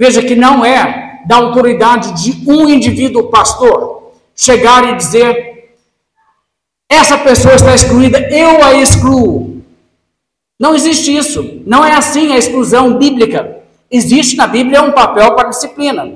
Veja 0.01 0.23
que 0.23 0.35
não 0.35 0.65
é 0.65 1.21
da 1.27 1.35
autoridade 1.35 2.23
de 2.23 2.49
um 2.49 2.67
indivíduo 2.67 3.29
pastor 3.29 4.13
chegar 4.35 4.83
e 4.89 4.95
dizer: 4.95 5.75
essa 6.89 7.19
pessoa 7.19 7.53
está 7.53 7.75
excluída, 7.75 8.17
eu 8.31 8.63
a 8.63 8.73
excluo. 8.73 9.61
Não 10.59 10.73
existe 10.73 11.15
isso. 11.15 11.61
Não 11.67 11.85
é 11.85 11.93
assim 11.93 12.33
a 12.33 12.37
exclusão 12.39 12.97
bíblica. 12.97 13.59
Existe 13.91 14.35
na 14.35 14.47
Bíblia 14.47 14.81
um 14.81 14.91
papel 14.91 15.35
para 15.35 15.49
disciplina. 15.49 16.11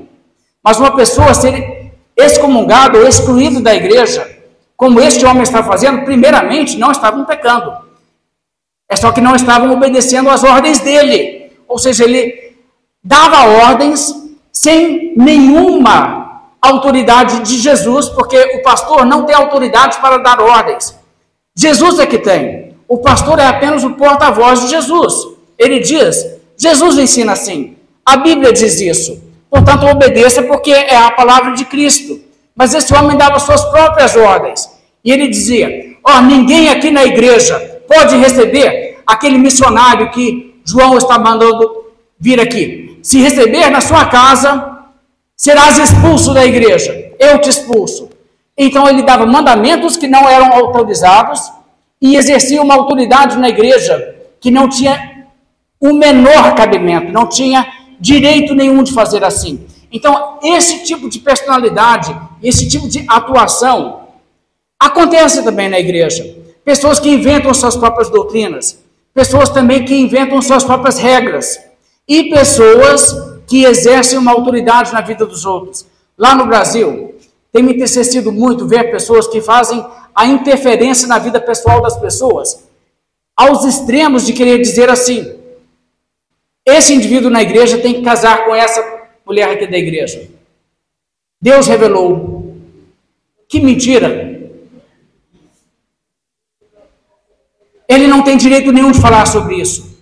Mas 0.63 0.79
uma 0.79 0.95
pessoa 0.95 1.35
ser 1.35 1.91
excomungada 2.17 2.97
ou 2.97 3.07
excluída 3.07 3.61
da 3.61 3.75
igreja, 3.75 4.27
como 4.75 4.99
este 4.99 5.23
homem 5.27 5.43
está 5.43 5.61
fazendo, 5.61 6.03
primeiramente 6.03 6.75
não 6.75 6.91
estavam 6.91 7.23
pecando. 7.23 7.71
É 8.89 8.95
só 8.95 9.11
que 9.11 9.21
não 9.21 9.35
estavam 9.35 9.71
obedecendo 9.71 10.27
às 10.31 10.43
ordens 10.43 10.79
dele. 10.79 11.51
Ou 11.67 11.77
seja, 11.77 12.03
ele 12.03 12.44
dava 13.05 13.45
ordens 13.67 14.13
sem 14.51 15.13
nenhuma 15.15 16.41
autoridade 16.59 17.41
de 17.41 17.59
Jesus, 17.59 18.09
porque 18.09 18.35
o 18.55 18.63
pastor 18.63 19.05
não 19.05 19.23
tem 19.23 19.35
autoridade 19.35 19.99
para 19.99 20.17
dar 20.17 20.41
ordens. 20.41 20.97
Jesus 21.55 21.99
é 21.99 22.07
que 22.07 22.17
tem. 22.17 22.75
O 22.87 22.97
pastor 22.97 23.37
é 23.37 23.45
apenas 23.45 23.83
o 23.83 23.91
porta-voz 23.91 24.61
de 24.61 24.69
Jesus. 24.69 25.13
Ele 25.57 25.79
diz: 25.79 26.25
Jesus 26.57 26.97
ensina 26.97 27.33
assim. 27.33 27.77
A 28.03 28.17
Bíblia 28.17 28.51
diz 28.51 28.81
isso. 28.81 29.23
Portanto, 29.49 29.85
obedeça 29.85 30.41
porque 30.43 30.71
é 30.71 30.97
a 30.97 31.11
palavra 31.11 31.53
de 31.53 31.65
Cristo. 31.65 32.19
Mas 32.55 32.73
esse 32.73 32.93
homem 32.93 33.17
dava 33.17 33.39
suas 33.39 33.63
próprias 33.65 34.15
ordens. 34.15 34.69
E 35.03 35.11
ele 35.11 35.27
dizia: 35.27 35.95
Ó, 36.03 36.17
oh, 36.17 36.21
ninguém 36.21 36.69
aqui 36.69 36.89
na 36.89 37.05
igreja 37.05 37.59
pode 37.87 38.15
receber 38.17 38.97
aquele 39.05 39.37
missionário 39.37 40.09
que 40.11 40.59
João 40.65 40.97
está 40.97 41.19
mandando 41.19 41.84
vir 42.19 42.39
aqui 42.39 42.85
se 43.05 43.19
receber 43.19 43.69
na 43.69 43.81
sua 43.81 44.05
casa, 44.05 44.79
serás 45.37 45.77
expulso 45.77 46.33
da 46.33 46.43
igreja. 46.43 47.13
Eu 47.19 47.39
te 47.39 47.51
expulso. 47.51 48.09
Então 48.57 48.89
ele 48.89 49.03
dava 49.03 49.27
mandamentos 49.27 49.95
que 49.95 50.07
não 50.07 50.27
eram 50.27 50.51
autorizados 50.51 51.39
e 52.01 52.15
exercia 52.15 52.63
uma 52.63 52.73
autoridade 52.73 53.37
na 53.37 53.47
igreja 53.47 54.15
que 54.39 54.49
não 54.49 54.67
tinha 54.67 55.27
o 55.79 55.93
menor 55.93 56.55
cabimento, 56.55 57.11
não 57.11 57.29
tinha 57.29 57.67
direito 57.99 58.55
nenhum 58.55 58.81
de 58.81 58.91
fazer 58.91 59.23
assim. 59.23 59.63
Então, 59.91 60.39
esse 60.41 60.83
tipo 60.83 61.07
de 61.07 61.19
personalidade, 61.19 62.15
esse 62.41 62.67
tipo 62.67 62.87
de 62.87 63.05
atuação 63.07 64.07
acontece 64.79 65.43
também 65.43 65.69
na 65.69 65.79
igreja. 65.79 66.25
Pessoas 66.63 66.99
que 66.99 67.09
inventam 67.09 67.53
suas 67.53 67.77
próprias 67.77 68.09
doutrinas, 68.09 68.79
pessoas 69.13 69.49
também 69.49 69.85
que 69.85 69.95
inventam 69.95 70.41
suas 70.41 70.63
próprias 70.63 70.97
regras 70.97 71.59
e 72.07 72.29
pessoas 72.29 73.13
que 73.47 73.63
exercem 73.63 74.17
uma 74.17 74.31
autoridade 74.31 74.93
na 74.93 75.01
vida 75.01 75.25
dos 75.25 75.45
outros. 75.45 75.85
Lá 76.17 76.35
no 76.35 76.45
Brasil, 76.45 77.15
tem 77.51 77.63
me 77.63 77.73
entristecido 77.73 78.31
muito 78.31 78.67
ver 78.67 78.91
pessoas 78.91 79.27
que 79.27 79.41
fazem 79.41 79.85
a 80.13 80.25
interferência 80.25 81.07
na 81.07 81.19
vida 81.19 81.39
pessoal 81.41 81.81
das 81.81 81.97
pessoas, 81.97 82.67
aos 83.35 83.65
extremos 83.65 84.25
de 84.25 84.33
querer 84.33 84.61
dizer 84.61 84.89
assim: 84.89 85.39
esse 86.65 86.93
indivíduo 86.93 87.29
na 87.29 87.41
igreja 87.41 87.77
tem 87.77 87.93
que 87.93 88.01
casar 88.01 88.45
com 88.45 88.55
essa 88.55 88.81
mulher 89.25 89.49
aqui 89.49 89.67
da 89.67 89.77
igreja. 89.77 90.29
Deus 91.41 91.67
revelou. 91.67 92.55
Que 93.47 93.59
mentira! 93.59 94.33
Ele 97.87 98.07
não 98.07 98.23
tem 98.23 98.35
direito 98.35 98.71
nenhum 98.71 98.91
de 98.91 98.99
falar 98.99 99.27
sobre 99.27 99.55
isso. 99.55 99.94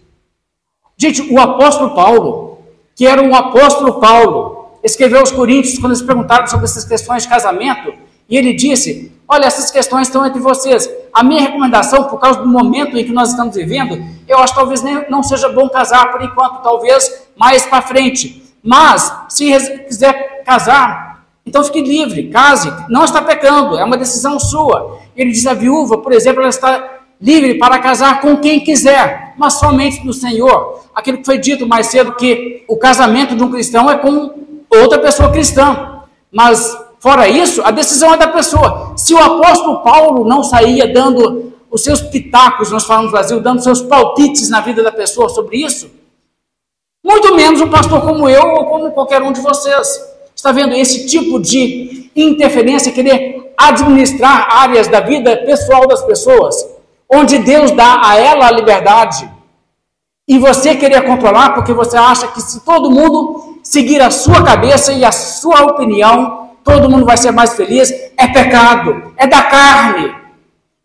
Gente, 0.98 1.22
o 1.34 1.40
apóstolo 1.40 1.96
Paulo, 1.96 2.60
que 2.96 3.06
era 3.06 3.22
um 3.22 3.36
apóstolo 3.36 4.00
Paulo, 4.00 4.78
escreveu 4.84 5.20
aos 5.20 5.32
Coríntios 5.32 5.78
quando 5.80 5.94
eles 5.94 6.02
perguntaram 6.02 6.48
sobre 6.48 6.66
essas 6.66 6.86
questões 6.86 7.24
de 7.24 7.30
casamento, 7.30 7.94
e 8.30 8.38
ele 8.38 8.54
disse: 8.54 9.12
Olha, 9.28 9.46
essas 9.46 9.72
questões 9.72 10.08
estão 10.08 10.26
entre 10.26 10.40
vocês. 10.40 10.90
A 11.14 11.24
minha 11.24 11.42
recomendação, 11.42 12.06
por 12.06 12.20
causa 12.20 12.40
do 12.40 12.48
momento 12.48 12.98
em 12.98 13.04
que 13.04 13.12
nós 13.12 13.30
estamos 13.30 13.56
vivendo, 13.56 14.04
eu 14.28 14.38
acho 14.38 14.54
que 14.54 14.60
talvez 14.60 14.82
nem, 14.82 15.10
não 15.10 15.24
seja 15.24 15.50
bom 15.50 15.70
casar 15.70 16.12
por 16.12 16.22
enquanto, 16.22 16.62
talvez 16.62 17.28
mais 17.36 17.66
para 17.66 17.82
frente. 17.82 18.44
Mas, 18.64 19.12
se 19.30 19.52
quiser 19.86 20.44
casar, 20.44 21.26
então 21.46 21.64
fique 21.64 21.82
livre, 21.82 22.30
case, 22.30 22.72
não 22.90 23.04
está 23.04 23.22
pecando, 23.22 23.78
é 23.78 23.84
uma 23.84 23.98
decisão 23.98 24.40
sua. 24.40 25.00
Ele 25.16 25.32
diz: 25.32 25.46
a 25.46 25.54
viúva, 25.54 25.98
por 25.98 26.12
exemplo, 26.12 26.42
ela 26.42 26.50
está 26.50 27.02
livre 27.20 27.56
para 27.58 27.80
casar 27.80 28.22
com 28.22 28.38
quem 28.38 28.60
quiser, 28.60 29.23
mas 29.38 29.54
somente 29.54 30.06
no 30.06 30.14
Senhor. 30.14 30.82
Aquilo 30.94 31.20
que 31.20 31.26
foi 31.26 31.38
dito 31.38 31.68
mais 31.68 31.88
cedo, 31.88 32.16
que 32.16 32.64
o 32.68 32.78
casamento 32.78 33.36
de 33.36 33.44
um 33.44 33.52
cristão 33.52 33.90
é 33.90 33.98
com 33.98 34.32
outra 34.70 35.00
pessoa 35.00 35.32
cristã. 35.32 36.02
Mas, 36.32 36.78
fora 37.00 37.28
isso, 37.28 37.62
a 37.64 37.72
decisão 37.72 38.14
é 38.14 38.18
da 38.18 38.28
pessoa. 38.28 38.94
Se 38.96 39.14
o 39.14 39.20
apóstolo 39.20 39.82
Paulo 39.82 40.26
não 40.28 40.44
saía 40.44 40.92
dando 40.92 41.54
os 41.70 41.84
seus 41.84 42.02
pitacos, 42.02 42.72
nós 42.72 42.86
falamos 42.86 43.08
no 43.08 43.14
Brasil, 43.14 43.40
dando 43.40 43.64
seus 43.64 43.82
palpites 43.82 44.50
na 44.50 44.62
vida 44.62 44.84
da 44.84 44.92
pessoa 44.92 45.28
sobre 45.30 45.58
isso, 45.58 45.90
muito 47.04 47.36
menos 47.36 47.60
um 47.60 47.70
pastor 47.70 48.02
como 48.02 48.30
eu 48.30 48.44
ou 48.44 48.66
como 48.66 48.92
qualquer 48.92 49.22
um 49.22 49.34
de 49.34 49.42
vocês. 49.42 50.14
Está 50.36 50.52
vendo 50.52 50.74
esse 50.74 51.06
tipo 51.08 51.40
de 51.40 52.10
interferência, 52.16 52.92
querer 52.92 53.54
administrar 53.58 54.48
áreas 54.50 54.88
da 54.88 55.00
vida 55.00 55.36
pessoal 55.38 55.88
das 55.88 56.04
pessoas, 56.04 56.56
onde 57.14 57.40
Deus 57.40 57.72
dá 57.72 58.02
a 58.04 58.18
ela 58.18 58.48
a 58.48 58.52
liberdade 58.52 59.30
e 60.28 60.38
você 60.38 60.76
querer 60.76 61.02
controlar 61.06 61.52
porque 61.52 61.74
você 61.74 61.98
acha 61.98 62.28
que 62.28 62.42
se 62.42 62.62
todo 62.62 62.90
mundo 62.90 63.60
seguir 63.62 64.02
a 64.02 64.10
sua 64.10 64.44
cabeça 64.44 64.94
e 64.94 65.04
a 65.04 65.12
sua 65.12 65.64
opinião, 65.64 66.52
todo 66.64 66.90
mundo 66.90 67.06
vai 67.06 67.18
ser 67.18 67.32
mais 67.32 67.54
feliz, 67.54 67.92
é 68.18 68.28
pecado, 68.28 69.14
é 69.18 69.28
da 69.28 69.42
carne. 69.44 70.14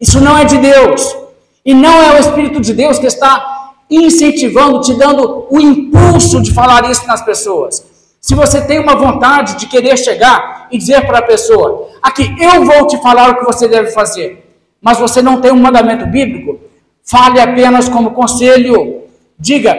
Isso 0.00 0.20
não 0.20 0.36
é 0.36 0.44
de 0.44 0.58
Deus. 0.58 1.16
E 1.64 1.74
não 1.74 2.02
é 2.02 2.16
o 2.16 2.18
Espírito 2.18 2.60
de 2.60 2.72
Deus 2.72 2.98
que 2.98 3.06
está 3.06 3.74
incentivando, 3.90 4.80
te 4.80 4.94
dando 4.94 5.46
o 5.50 5.60
impulso 5.60 6.40
de 6.42 6.52
falar 6.52 6.88
isso 6.90 7.06
nas 7.06 7.22
pessoas. 7.22 7.84
Se 8.20 8.34
você 8.34 8.60
tem 8.60 8.78
uma 8.78 8.96
vontade 8.96 9.56
de 9.56 9.66
querer 9.66 9.96
chegar 9.96 10.66
e 10.70 10.78
dizer 10.78 11.06
para 11.06 11.18
a 11.18 11.22
pessoa, 11.22 11.88
aqui 12.02 12.34
eu 12.40 12.64
vou 12.64 12.86
te 12.86 13.00
falar 13.00 13.30
o 13.30 13.36
que 13.36 13.44
você 13.44 13.68
deve 13.68 13.90
fazer, 13.92 14.47
mas 14.80 14.98
você 14.98 15.20
não 15.20 15.40
tem 15.40 15.52
um 15.52 15.60
mandamento 15.60 16.06
bíblico, 16.06 16.60
fale 17.02 17.40
apenas 17.40 17.88
como 17.88 18.12
conselho. 18.12 19.02
Diga, 19.38 19.76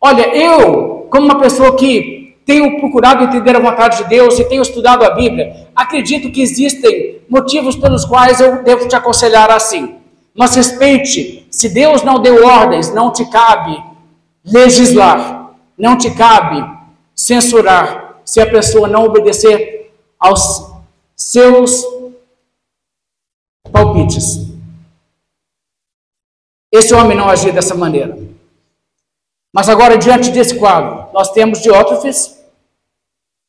olha, 0.00 0.34
eu, 0.34 1.06
como 1.10 1.26
uma 1.26 1.38
pessoa 1.38 1.76
que 1.76 2.36
tenho 2.44 2.78
procurado 2.78 3.24
entender 3.24 3.54
a 3.54 3.60
vontade 3.60 3.98
de 3.98 4.08
Deus 4.08 4.38
e 4.38 4.44
tenho 4.44 4.62
estudado 4.62 5.04
a 5.04 5.10
Bíblia, 5.10 5.68
acredito 5.74 6.30
que 6.30 6.42
existem 6.42 7.20
motivos 7.28 7.76
pelos 7.76 8.04
quais 8.04 8.40
eu 8.40 8.62
devo 8.62 8.88
te 8.88 8.96
aconselhar 8.96 9.50
assim. 9.50 9.96
Mas 10.34 10.54
respeite, 10.54 11.46
se 11.50 11.68
Deus 11.68 12.02
não 12.02 12.20
deu 12.20 12.44
ordens, 12.44 12.92
não 12.92 13.12
te 13.12 13.24
cabe 13.26 13.82
legislar, 14.44 15.50
não 15.78 15.96
te 15.96 16.10
cabe 16.10 16.64
censurar 17.14 18.16
se 18.24 18.40
a 18.40 18.50
pessoa 18.50 18.88
não 18.88 19.04
obedecer 19.04 19.92
aos 20.18 20.72
seus 21.14 21.84
palpites. 23.72 24.52
Esse 26.70 26.94
homem 26.94 27.16
não 27.16 27.28
agia 27.28 27.52
dessa 27.52 27.74
maneira. 27.74 28.18
Mas 29.52 29.68
agora, 29.68 29.98
diante 29.98 30.30
desse 30.30 30.58
quadro, 30.58 31.12
nós 31.12 31.30
temos 31.32 31.60
Diótrefes, 31.60 32.42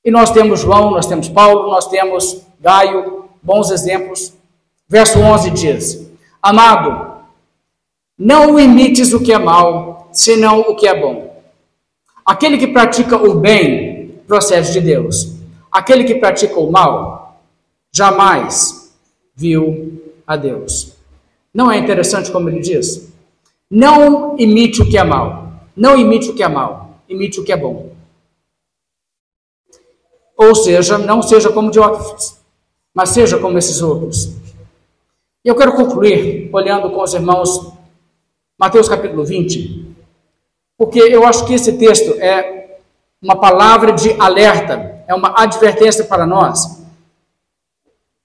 e 0.03 0.11
nós 0.11 0.32
temos 0.32 0.59
João, 0.59 0.91
nós 0.91 1.05
temos 1.05 1.30
Paulo, 1.30 1.69
nós 1.69 1.88
temos 1.88 2.41
Gaio, 2.59 3.30
bons 3.41 3.71
exemplos. 3.71 4.34
Verso 4.88 5.19
11 5.19 5.49
diz: 5.51 6.11
Amado, 6.41 7.24
não 8.17 8.59
imites 8.59 9.13
o 9.13 9.24
que 9.24 9.32
é 9.32 9.38
mal, 9.38 10.09
senão 10.11 10.59
o 10.61 10.76
que 10.76 10.88
é 10.88 10.99
bom. 10.99 11.41
Aquele 12.26 12.57
que 12.57 12.67
pratica 12.67 13.15
o 13.15 13.36
bem 13.36 14.21
procede 14.28 14.74
de 14.74 14.82
Deus. 14.82 15.34
Aquele 15.71 16.03
que 16.03 16.15
pratica 16.15 16.59
o 16.59 16.71
mal 16.71 17.41
jamais 17.91 18.93
viu 19.36 20.03
a 20.26 20.36
Deus. 20.36 20.93
Não 21.53 21.71
é 21.71 21.78
interessante 21.78 22.32
como 22.32 22.49
ele 22.49 22.59
diz? 22.59 23.11
Não 23.69 24.38
imite 24.38 24.82
o 24.82 24.89
que 24.89 24.97
é 24.97 25.03
mal. 25.03 25.43
Não 25.76 25.97
imite 25.97 26.30
o 26.30 26.36
que 26.36 26.43
é 26.43 26.47
mal, 26.47 26.99
imite 27.09 27.39
o 27.39 27.43
que 27.43 27.51
é 27.51 27.57
bom. 27.57 27.91
Ou 30.38 30.53
seja, 30.55 30.97
não 30.97 31.21
seja 31.21 31.51
como 31.51 31.71
Diótrefes, 31.71 32.39
mas 32.93 33.09
seja 33.09 33.39
como 33.39 33.57
esses 33.57 33.82
outros. 33.82 34.36
E 35.43 35.49
eu 35.49 35.55
quero 35.55 35.74
concluir 35.74 36.49
olhando 36.53 36.91
com 36.91 37.01
os 37.01 37.13
irmãos 37.13 37.74
Mateus 38.57 38.88
capítulo 38.88 39.26
20, 39.26 39.95
porque 40.78 40.99
eu 40.99 41.26
acho 41.26 41.45
que 41.45 41.53
esse 41.53 41.74
texto 41.78 42.11
é 42.21 42.78
uma 43.21 43.39
palavra 43.39 43.91
de 43.93 44.11
alerta, 44.19 45.03
é 45.07 45.15
uma 45.15 45.34
advertência 45.36 46.05
para 46.05 46.26
nós. 46.26 46.82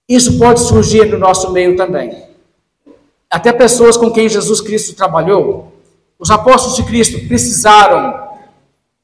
Isso 0.09 0.39
pode 0.39 0.61
surgir 0.61 1.05
no 1.07 1.19
nosso 1.19 1.53
meio 1.53 1.77
também. 1.77 2.29
Até 3.31 3.53
pessoas 3.53 3.97
com 3.97 4.11
quem 4.11 4.29
Jesus 4.29 4.61
Cristo 4.61 4.97
trabalhou, 4.97 5.73
os 6.19 6.31
apóstolos 6.31 6.77
de 6.77 6.85
Cristo 6.85 7.29
precisaram 7.29 8.29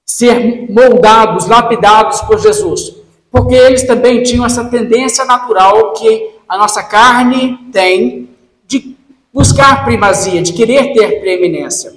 ser 0.05 0.71
moldados, 0.71 1.47
lapidados 1.47 2.23
por 2.23 2.39
Jesus, 2.39 2.95
porque 3.31 3.55
eles 3.55 3.87
também 3.87 4.23
tinham 4.23 4.47
essa 4.47 4.65
tendência 4.65 5.25
natural 5.27 5.93
que 5.93 6.31
a 6.49 6.57
nossa 6.57 6.83
carne 6.83 7.59
tem 7.71 8.31
de 8.67 8.97
buscar 9.33 9.85
primazia, 9.85 10.41
de 10.41 10.53
querer 10.55 10.95
ter 10.95 11.21
preeminência. 11.21 11.95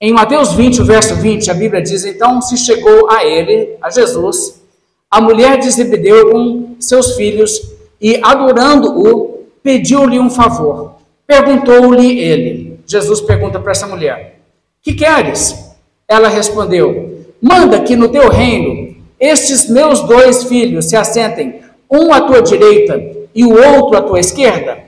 Em 0.00 0.12
Mateus 0.12 0.52
20, 0.52 0.80
o 0.80 0.84
verso 0.84 1.16
20, 1.16 1.50
a 1.50 1.54
Bíblia 1.54 1.82
diz: 1.82 2.04
Então 2.04 2.40
se 2.40 2.56
chegou 2.56 3.10
a 3.10 3.24
ele, 3.24 3.76
a 3.82 3.90
Jesus, 3.90 4.62
a 5.10 5.20
mulher 5.20 5.58
de 5.58 5.70
Zebedeu 5.70 6.30
com 6.30 6.76
seus 6.78 7.16
filhos 7.16 7.79
e, 8.00 8.18
adorando-o, 8.22 9.44
pediu-lhe 9.62 10.18
um 10.18 10.30
favor. 10.30 10.94
Perguntou-lhe 11.26 12.18
ele: 12.18 12.80
Jesus 12.86 13.20
pergunta 13.20 13.60
para 13.60 13.72
essa 13.72 13.86
mulher: 13.86 14.40
Que 14.82 14.94
queres? 14.94 15.76
Ela 16.08 16.28
respondeu: 16.28 17.24
Manda 17.40 17.80
que 17.80 17.94
no 17.94 18.08
teu 18.08 18.28
reino 18.28 18.96
estes 19.18 19.68
meus 19.68 20.00
dois 20.00 20.44
filhos 20.44 20.86
se 20.86 20.96
assentem, 20.96 21.60
um 21.90 22.12
à 22.12 22.22
tua 22.22 22.42
direita 22.42 23.00
e 23.34 23.44
o 23.44 23.52
outro 23.52 23.96
à 23.96 24.02
tua 24.02 24.18
esquerda. 24.18 24.84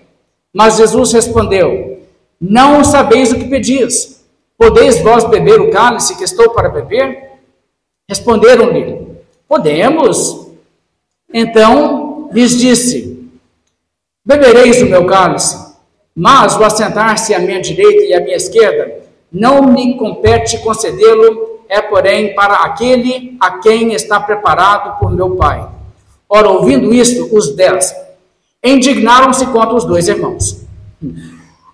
Mas 0.52 0.76
Jesus 0.78 1.12
respondeu: 1.12 2.00
Não 2.40 2.82
sabeis 2.82 3.30
o 3.30 3.36
que 3.36 3.44
pedis. 3.44 4.22
Podeis 4.58 5.00
vós 5.00 5.24
beber 5.24 5.60
o 5.60 5.70
cálice 5.70 6.16
que 6.16 6.24
estou 6.24 6.50
para 6.50 6.68
beber? 6.68 7.30
Responderam-lhe: 8.08 9.06
Podemos. 9.48 10.48
Então 11.32 12.01
lhes 12.32 12.58
disse: 12.58 13.30
Bebereis 14.24 14.82
o 14.82 14.86
meu 14.86 15.06
cálice 15.06 15.72
mas 16.14 16.56
o 16.56 16.64
assentar-se 16.64 17.34
à 17.34 17.38
minha 17.38 17.60
direita 17.60 18.02
e 18.04 18.14
à 18.14 18.20
minha 18.20 18.36
esquerda 18.36 19.00
não 19.32 19.62
me 19.62 19.96
compete 19.96 20.58
concedê-lo, 20.58 21.60
é 21.68 21.80
porém 21.80 22.34
para 22.34 22.56
aquele 22.56 23.34
a 23.40 23.58
quem 23.58 23.94
está 23.94 24.20
preparado 24.20 24.98
por 24.98 25.10
meu 25.10 25.36
Pai. 25.36 25.66
Ora, 26.28 26.50
ouvindo 26.50 26.92
isto, 26.92 27.34
os 27.34 27.56
dez 27.56 27.94
indignaram-se 28.62 29.46
contra 29.46 29.74
os 29.74 29.84
dois 29.84 30.06
irmãos. 30.06 30.62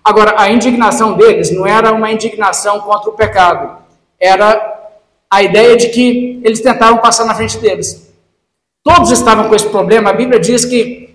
Agora, 0.01 0.35
a 0.37 0.49
indignação 0.49 1.13
deles 1.13 1.51
não 1.51 1.67
era 1.67 1.91
uma 1.91 2.11
indignação 2.11 2.79
contra 2.79 3.09
o 3.09 3.13
pecado, 3.13 3.77
era 4.17 4.89
a 5.29 5.43
ideia 5.43 5.75
de 5.75 5.89
que 5.89 6.39
eles 6.43 6.61
tentaram 6.61 6.97
passar 6.97 7.25
na 7.25 7.35
frente 7.35 7.57
deles. 7.57 8.08
Todos 8.89 9.11
estavam 9.11 9.47
com 9.47 9.53
esse 9.53 9.69
problema. 9.69 10.09
A 10.09 10.13
Bíblia 10.13 10.39
diz 10.39 10.65
que 10.65 11.13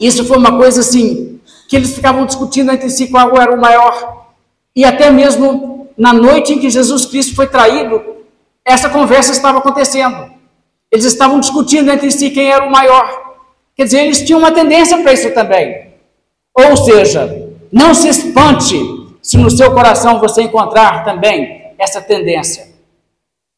isso 0.00 0.24
foi 0.24 0.36
uma 0.36 0.56
coisa 0.56 0.80
assim 0.80 1.40
que 1.68 1.76
eles 1.76 1.94
ficavam 1.94 2.26
discutindo 2.26 2.72
entre 2.72 2.90
si 2.90 3.06
qual 3.06 3.36
era 3.40 3.54
o 3.54 3.60
maior. 3.60 4.26
E 4.74 4.84
até 4.84 5.10
mesmo 5.10 5.88
na 5.96 6.12
noite 6.12 6.52
em 6.52 6.58
que 6.58 6.68
Jesus 6.68 7.06
Cristo 7.06 7.36
foi 7.36 7.46
traído, 7.46 8.02
essa 8.64 8.88
conversa 8.88 9.30
estava 9.30 9.58
acontecendo. 9.58 10.28
Eles 10.90 11.04
estavam 11.04 11.38
discutindo 11.38 11.90
entre 11.90 12.10
si 12.10 12.30
quem 12.30 12.50
era 12.50 12.66
o 12.66 12.72
maior. 12.72 13.36
Quer 13.76 13.84
dizer, 13.84 14.00
eles 14.00 14.22
tinham 14.22 14.40
uma 14.40 14.50
tendência 14.50 14.98
para 14.98 15.12
isso 15.12 15.32
também. 15.32 15.92
Ou 16.52 16.76
seja, 16.76 17.52
não 17.70 17.94
se 17.94 18.08
espante 18.08 18.76
se 19.22 19.36
no 19.36 19.50
seu 19.50 19.72
coração 19.72 20.18
você 20.18 20.42
encontrar 20.42 21.04
também 21.04 21.72
essa 21.78 22.02
tendência. 22.02 22.68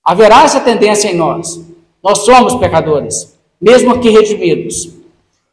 Haverá 0.04 0.44
essa 0.44 0.60
tendência 0.60 1.08
em 1.08 1.16
nós. 1.16 1.75
Nós 2.06 2.18
somos 2.18 2.54
pecadores, 2.54 3.36
mesmo 3.60 3.92
aqui 3.92 4.10
redimidos. 4.10 4.90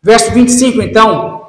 Verso 0.04 0.30
25, 0.34 0.84
então. 0.84 1.48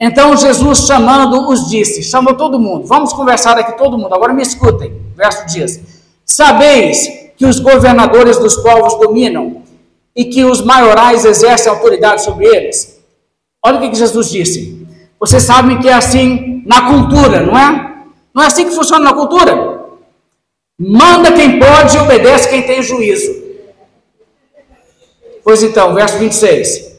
Então 0.00 0.36
Jesus, 0.36 0.78
chamando-os, 0.78 1.68
disse: 1.70 2.02
chamou 2.02 2.34
todo 2.34 2.58
mundo. 2.58 2.84
Vamos 2.84 3.12
conversar 3.12 3.56
aqui, 3.56 3.78
todo 3.78 3.96
mundo. 3.96 4.12
Agora 4.12 4.34
me 4.34 4.42
escutem. 4.42 5.00
Verso 5.16 5.46
diz: 5.46 5.80
Sabeis 6.26 7.30
que 7.36 7.46
os 7.46 7.60
governadores 7.60 8.36
dos 8.36 8.56
povos 8.56 8.98
dominam 8.98 9.62
e 10.16 10.24
que 10.24 10.44
os 10.44 10.60
maiorais 10.60 11.24
exercem 11.24 11.70
autoridade 11.70 12.24
sobre 12.24 12.46
eles? 12.46 13.00
Olha 13.64 13.78
o 13.78 13.80
que 13.80 13.94
Jesus 13.96 14.28
disse. 14.28 14.84
Vocês 15.20 15.44
sabem 15.44 15.78
que 15.78 15.88
é 15.88 15.94
assim 15.94 16.64
na 16.66 16.88
cultura, 16.88 17.46
não 17.46 17.56
é? 17.56 17.94
Não 18.34 18.42
é 18.42 18.46
assim 18.46 18.64
que 18.64 18.74
funciona 18.74 19.04
na 19.04 19.12
cultura? 19.12 19.84
Manda 20.76 21.30
quem 21.30 21.60
pode 21.60 21.96
e 21.96 22.00
obedece 22.00 22.48
quem 22.48 22.62
tem 22.62 22.82
juízo. 22.82 23.41
Pois 25.44 25.62
então, 25.62 25.94
verso 25.94 26.18
26. 26.18 26.92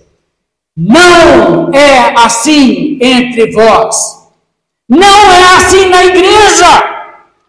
Não 0.76 1.72
é 1.74 2.14
assim 2.24 2.98
entre 3.02 3.52
vós. 3.52 4.24
Não 4.90 5.32
é 5.32 5.56
assim 5.56 5.90
na 5.90 6.04
igreja. 6.06 6.84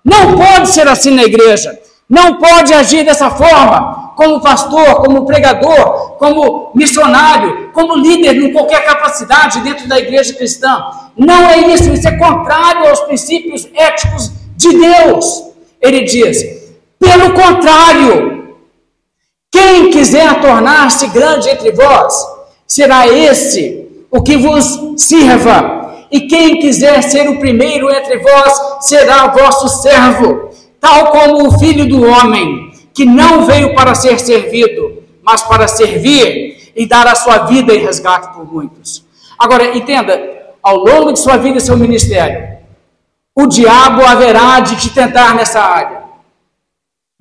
Não 0.04 0.36
pode 0.36 0.68
ser 0.68 0.86
assim 0.86 1.10
na 1.10 1.24
igreja. 1.24 1.78
Não 2.08 2.38
pode 2.38 2.72
agir 2.74 3.04
dessa 3.04 3.30
forma 3.30 4.12
como 4.14 4.40
pastor, 4.40 5.02
como 5.02 5.26
pregador, 5.26 6.16
como 6.18 6.70
missionário, 6.74 7.70
como 7.72 7.96
líder 7.96 8.36
em 8.36 8.52
qualquer 8.52 8.84
capacidade 8.84 9.60
dentro 9.60 9.88
da 9.88 9.98
igreja 9.98 10.34
cristã. 10.34 10.84
Não 11.16 11.48
é 11.48 11.72
isso, 11.72 11.92
isso 11.92 12.06
é 12.06 12.16
contrário 12.16 12.88
aos 12.88 13.00
princípios 13.00 13.66
éticos 13.74 14.30
de 14.56 14.70
Deus. 14.76 15.44
Ele 15.80 16.02
diz: 16.02 16.42
pelo 16.98 17.32
contrário, 17.32 18.43
quem 19.54 19.88
quiser 19.92 20.40
tornar-se 20.40 21.06
grande 21.06 21.48
entre 21.48 21.70
vós, 21.70 22.12
será 22.66 23.06
esse 23.06 23.86
o 24.10 24.20
que 24.20 24.36
vos 24.36 25.00
sirva. 25.00 26.06
E 26.10 26.22
quem 26.22 26.58
quiser 26.58 27.00
ser 27.04 27.28
o 27.28 27.38
primeiro 27.38 27.88
entre 27.88 28.18
vós, 28.18 28.52
será 28.80 29.28
vosso 29.28 29.68
servo, 29.80 30.50
tal 30.80 31.12
como 31.12 31.46
o 31.46 31.56
filho 31.56 31.88
do 31.88 32.04
homem 32.04 32.72
que 32.92 33.04
não 33.04 33.46
veio 33.46 33.76
para 33.76 33.94
ser 33.94 34.18
servido, 34.18 35.04
mas 35.22 35.44
para 35.44 35.68
servir 35.68 36.72
e 36.74 36.84
dar 36.84 37.06
a 37.06 37.14
sua 37.14 37.46
vida 37.46 37.72
em 37.72 37.78
resgate 37.78 38.34
por 38.34 38.52
muitos. 38.52 39.04
Agora, 39.38 39.76
entenda, 39.76 40.20
ao 40.60 40.78
longo 40.78 41.12
de 41.12 41.20
sua 41.20 41.36
vida 41.36 41.58
e 41.58 41.60
seu 41.60 41.76
ministério, 41.76 42.58
o 43.36 43.46
diabo 43.46 44.04
haverá 44.04 44.58
de 44.58 44.74
te 44.74 44.90
tentar 44.90 45.32
nessa 45.36 45.60
área, 45.60 46.02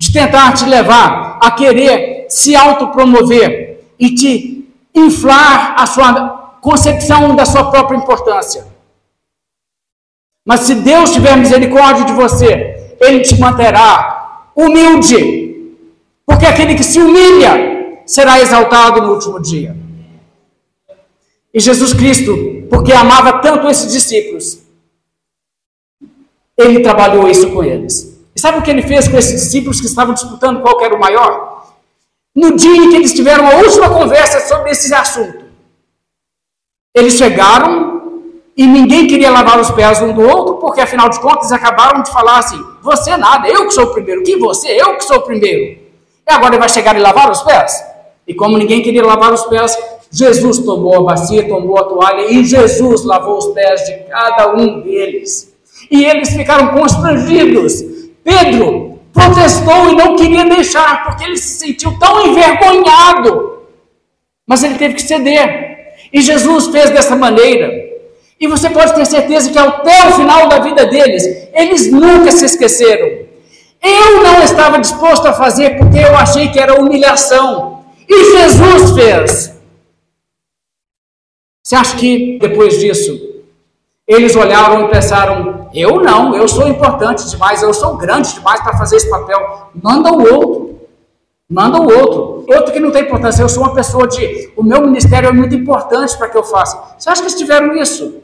de 0.00 0.12
tentar 0.12 0.52
te 0.52 0.64
levar 0.64 1.38
a 1.40 1.52
querer 1.52 2.13
se 2.34 2.56
autopromover 2.56 3.84
e 3.96 4.12
te 4.12 4.68
inflar 4.92 5.76
a 5.78 5.86
sua 5.86 6.58
concepção 6.60 7.36
da 7.36 7.44
sua 7.46 7.70
própria 7.70 7.96
importância. 7.96 8.66
Mas 10.44 10.60
se 10.60 10.74
Deus 10.74 11.12
tiver 11.12 11.36
misericórdia 11.36 12.04
de 12.04 12.12
você, 12.12 12.96
Ele 13.00 13.20
te 13.20 13.38
manterá 13.38 14.48
humilde 14.56 15.44
porque 16.26 16.44
aquele 16.44 16.74
que 16.74 16.82
se 16.82 16.98
humilha 16.98 18.02
será 18.04 18.40
exaltado 18.40 19.00
no 19.00 19.12
último 19.12 19.40
dia. 19.40 19.76
E 21.52 21.60
Jesus 21.60 21.92
Cristo, 21.92 22.66
porque 22.68 22.92
amava 22.92 23.38
tanto 23.38 23.68
esses 23.68 23.92
discípulos, 23.92 24.58
ele 26.58 26.80
trabalhou 26.80 27.28
isso 27.28 27.48
com 27.52 27.62
eles. 27.62 28.18
E 28.34 28.40
sabe 28.40 28.58
o 28.58 28.62
que 28.62 28.70
ele 28.70 28.82
fez 28.82 29.06
com 29.06 29.16
esses 29.16 29.40
discípulos 29.40 29.80
que 29.80 29.86
estavam 29.86 30.14
disputando 30.14 30.60
qual 30.62 30.80
era 30.82 30.96
o 30.96 30.98
maior? 30.98 31.53
No 32.34 32.56
dia 32.56 32.76
em 32.76 32.90
que 32.90 32.96
eles 32.96 33.12
tiveram 33.12 33.46
a 33.46 33.56
última 33.56 33.88
conversa 33.88 34.40
sobre 34.40 34.72
esse 34.72 34.92
assunto, 34.92 35.44
eles 36.92 37.14
chegaram 37.14 38.22
e 38.56 38.66
ninguém 38.66 39.06
queria 39.06 39.30
lavar 39.30 39.60
os 39.60 39.70
pés 39.70 40.02
um 40.02 40.12
do 40.12 40.22
outro, 40.22 40.54
porque 40.56 40.80
afinal 40.80 41.08
de 41.08 41.20
contas 41.20 41.52
acabaram 41.52 42.02
de 42.02 42.10
falar 42.10 42.38
assim: 42.38 42.60
você 42.82 43.16
nada, 43.16 43.48
eu 43.48 43.66
que 43.66 43.74
sou 43.74 43.84
o 43.84 43.92
primeiro, 43.92 44.22
que 44.22 44.36
você, 44.36 44.68
eu 44.68 44.96
que 44.96 45.04
sou 45.04 45.18
o 45.18 45.22
primeiro. 45.22 45.80
E 46.26 46.32
agora 46.32 46.54
ele 46.54 46.60
vai 46.60 46.68
chegar 46.68 46.96
e 46.96 47.00
lavar 47.00 47.30
os 47.30 47.42
pés? 47.42 47.84
E 48.26 48.34
como 48.34 48.56
ninguém 48.56 48.82
queria 48.82 49.04
lavar 49.04 49.32
os 49.32 49.42
pés, 49.46 49.76
Jesus 50.10 50.58
tomou 50.58 50.96
a 50.96 51.02
bacia, 51.02 51.48
tomou 51.48 51.78
a 51.78 51.84
toalha 51.84 52.30
e 52.32 52.44
Jesus 52.44 53.04
lavou 53.04 53.38
os 53.38 53.46
pés 53.48 53.84
de 53.84 53.94
cada 54.08 54.54
um 54.54 54.80
deles. 54.80 55.54
E 55.90 56.04
eles 56.04 56.30
ficaram 56.30 56.68
constrangidos. 56.68 57.82
Pedro 58.22 58.93
protestou 59.14 59.90
e 59.90 59.96
não 59.96 60.16
queria 60.16 60.44
deixar, 60.44 61.04
porque 61.04 61.24
ele 61.24 61.38
se 61.38 61.58
sentiu 61.60 61.98
tão 61.98 62.26
envergonhado. 62.26 63.60
Mas 64.46 64.62
ele 64.62 64.74
teve 64.74 64.94
que 64.94 65.02
ceder. 65.02 65.94
E 66.12 66.20
Jesus 66.20 66.66
fez 66.66 66.90
dessa 66.90 67.16
maneira. 67.16 67.72
E 68.38 68.46
você 68.46 68.68
pode 68.68 68.94
ter 68.94 69.06
certeza 69.06 69.50
que 69.50 69.58
até 69.58 70.08
o 70.08 70.12
final 70.12 70.48
da 70.48 70.58
vida 70.58 70.84
deles, 70.84 71.24
eles 71.54 71.90
nunca 71.90 72.30
se 72.30 72.44
esqueceram 72.44 73.24
eu 73.84 74.22
não 74.22 74.42
estava 74.42 74.80
disposto 74.80 75.26
a 75.26 75.34
fazer 75.34 75.76
porque 75.76 75.98
eu 75.98 76.16
achei 76.16 76.48
que 76.48 76.58
era 76.58 76.80
humilhação. 76.80 77.84
E 78.08 78.32
Jesus 78.32 78.92
fez. 78.92 79.60
Você 81.62 81.76
acha 81.76 81.96
que 81.96 82.38
depois 82.38 82.78
disso 82.78 83.42
eles 84.08 84.34
olharam 84.34 84.86
e 84.86 84.90
pensaram: 84.90 85.53
eu 85.74 86.00
não, 86.00 86.36
eu 86.36 86.46
sou 86.46 86.68
importante 86.68 87.28
demais, 87.28 87.62
eu 87.62 87.74
sou 87.74 87.96
grande 87.96 88.32
demais 88.32 88.60
para 88.60 88.78
fazer 88.78 88.96
esse 88.96 89.10
papel. 89.10 89.70
Manda 89.74 90.12
o 90.12 90.20
outro. 90.20 90.80
Manda 91.50 91.80
o 91.80 91.84
outro. 91.84 92.44
Outro 92.48 92.72
que 92.72 92.80
não 92.80 92.90
tem 92.90 93.02
importância. 93.02 93.42
Eu 93.42 93.48
sou 93.48 93.64
uma 93.64 93.74
pessoa 93.74 94.06
de. 94.06 94.52
O 94.56 94.62
meu 94.62 94.80
ministério 94.82 95.28
é 95.28 95.32
muito 95.32 95.54
importante 95.54 96.16
para 96.16 96.28
que 96.28 96.38
eu 96.38 96.44
faça. 96.44 96.94
Você 96.96 97.10
acha 97.10 97.20
que 97.20 97.28
eles 97.28 97.38
tiveram 97.38 97.76
isso? 97.76 98.22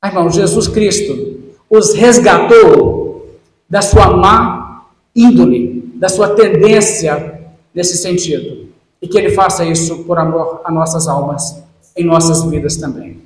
Ah, 0.00 0.08
irmão, 0.08 0.30
Jesus 0.30 0.68
Cristo 0.68 1.38
os 1.70 1.92
resgatou 1.94 3.38
da 3.68 3.82
sua 3.82 4.16
má 4.16 4.86
índole, 5.14 5.92
da 5.96 6.08
sua 6.08 6.30
tendência 6.34 7.50
nesse 7.74 7.96
sentido. 7.98 8.68
E 9.00 9.06
que 9.06 9.18
Ele 9.18 9.30
faça 9.30 9.64
isso 9.64 10.04
por 10.04 10.18
amor 10.18 10.60
a 10.64 10.72
nossas 10.72 11.06
almas, 11.06 11.62
em 11.96 12.04
nossas 12.04 12.42
vidas 12.44 12.76
também. 12.76 13.20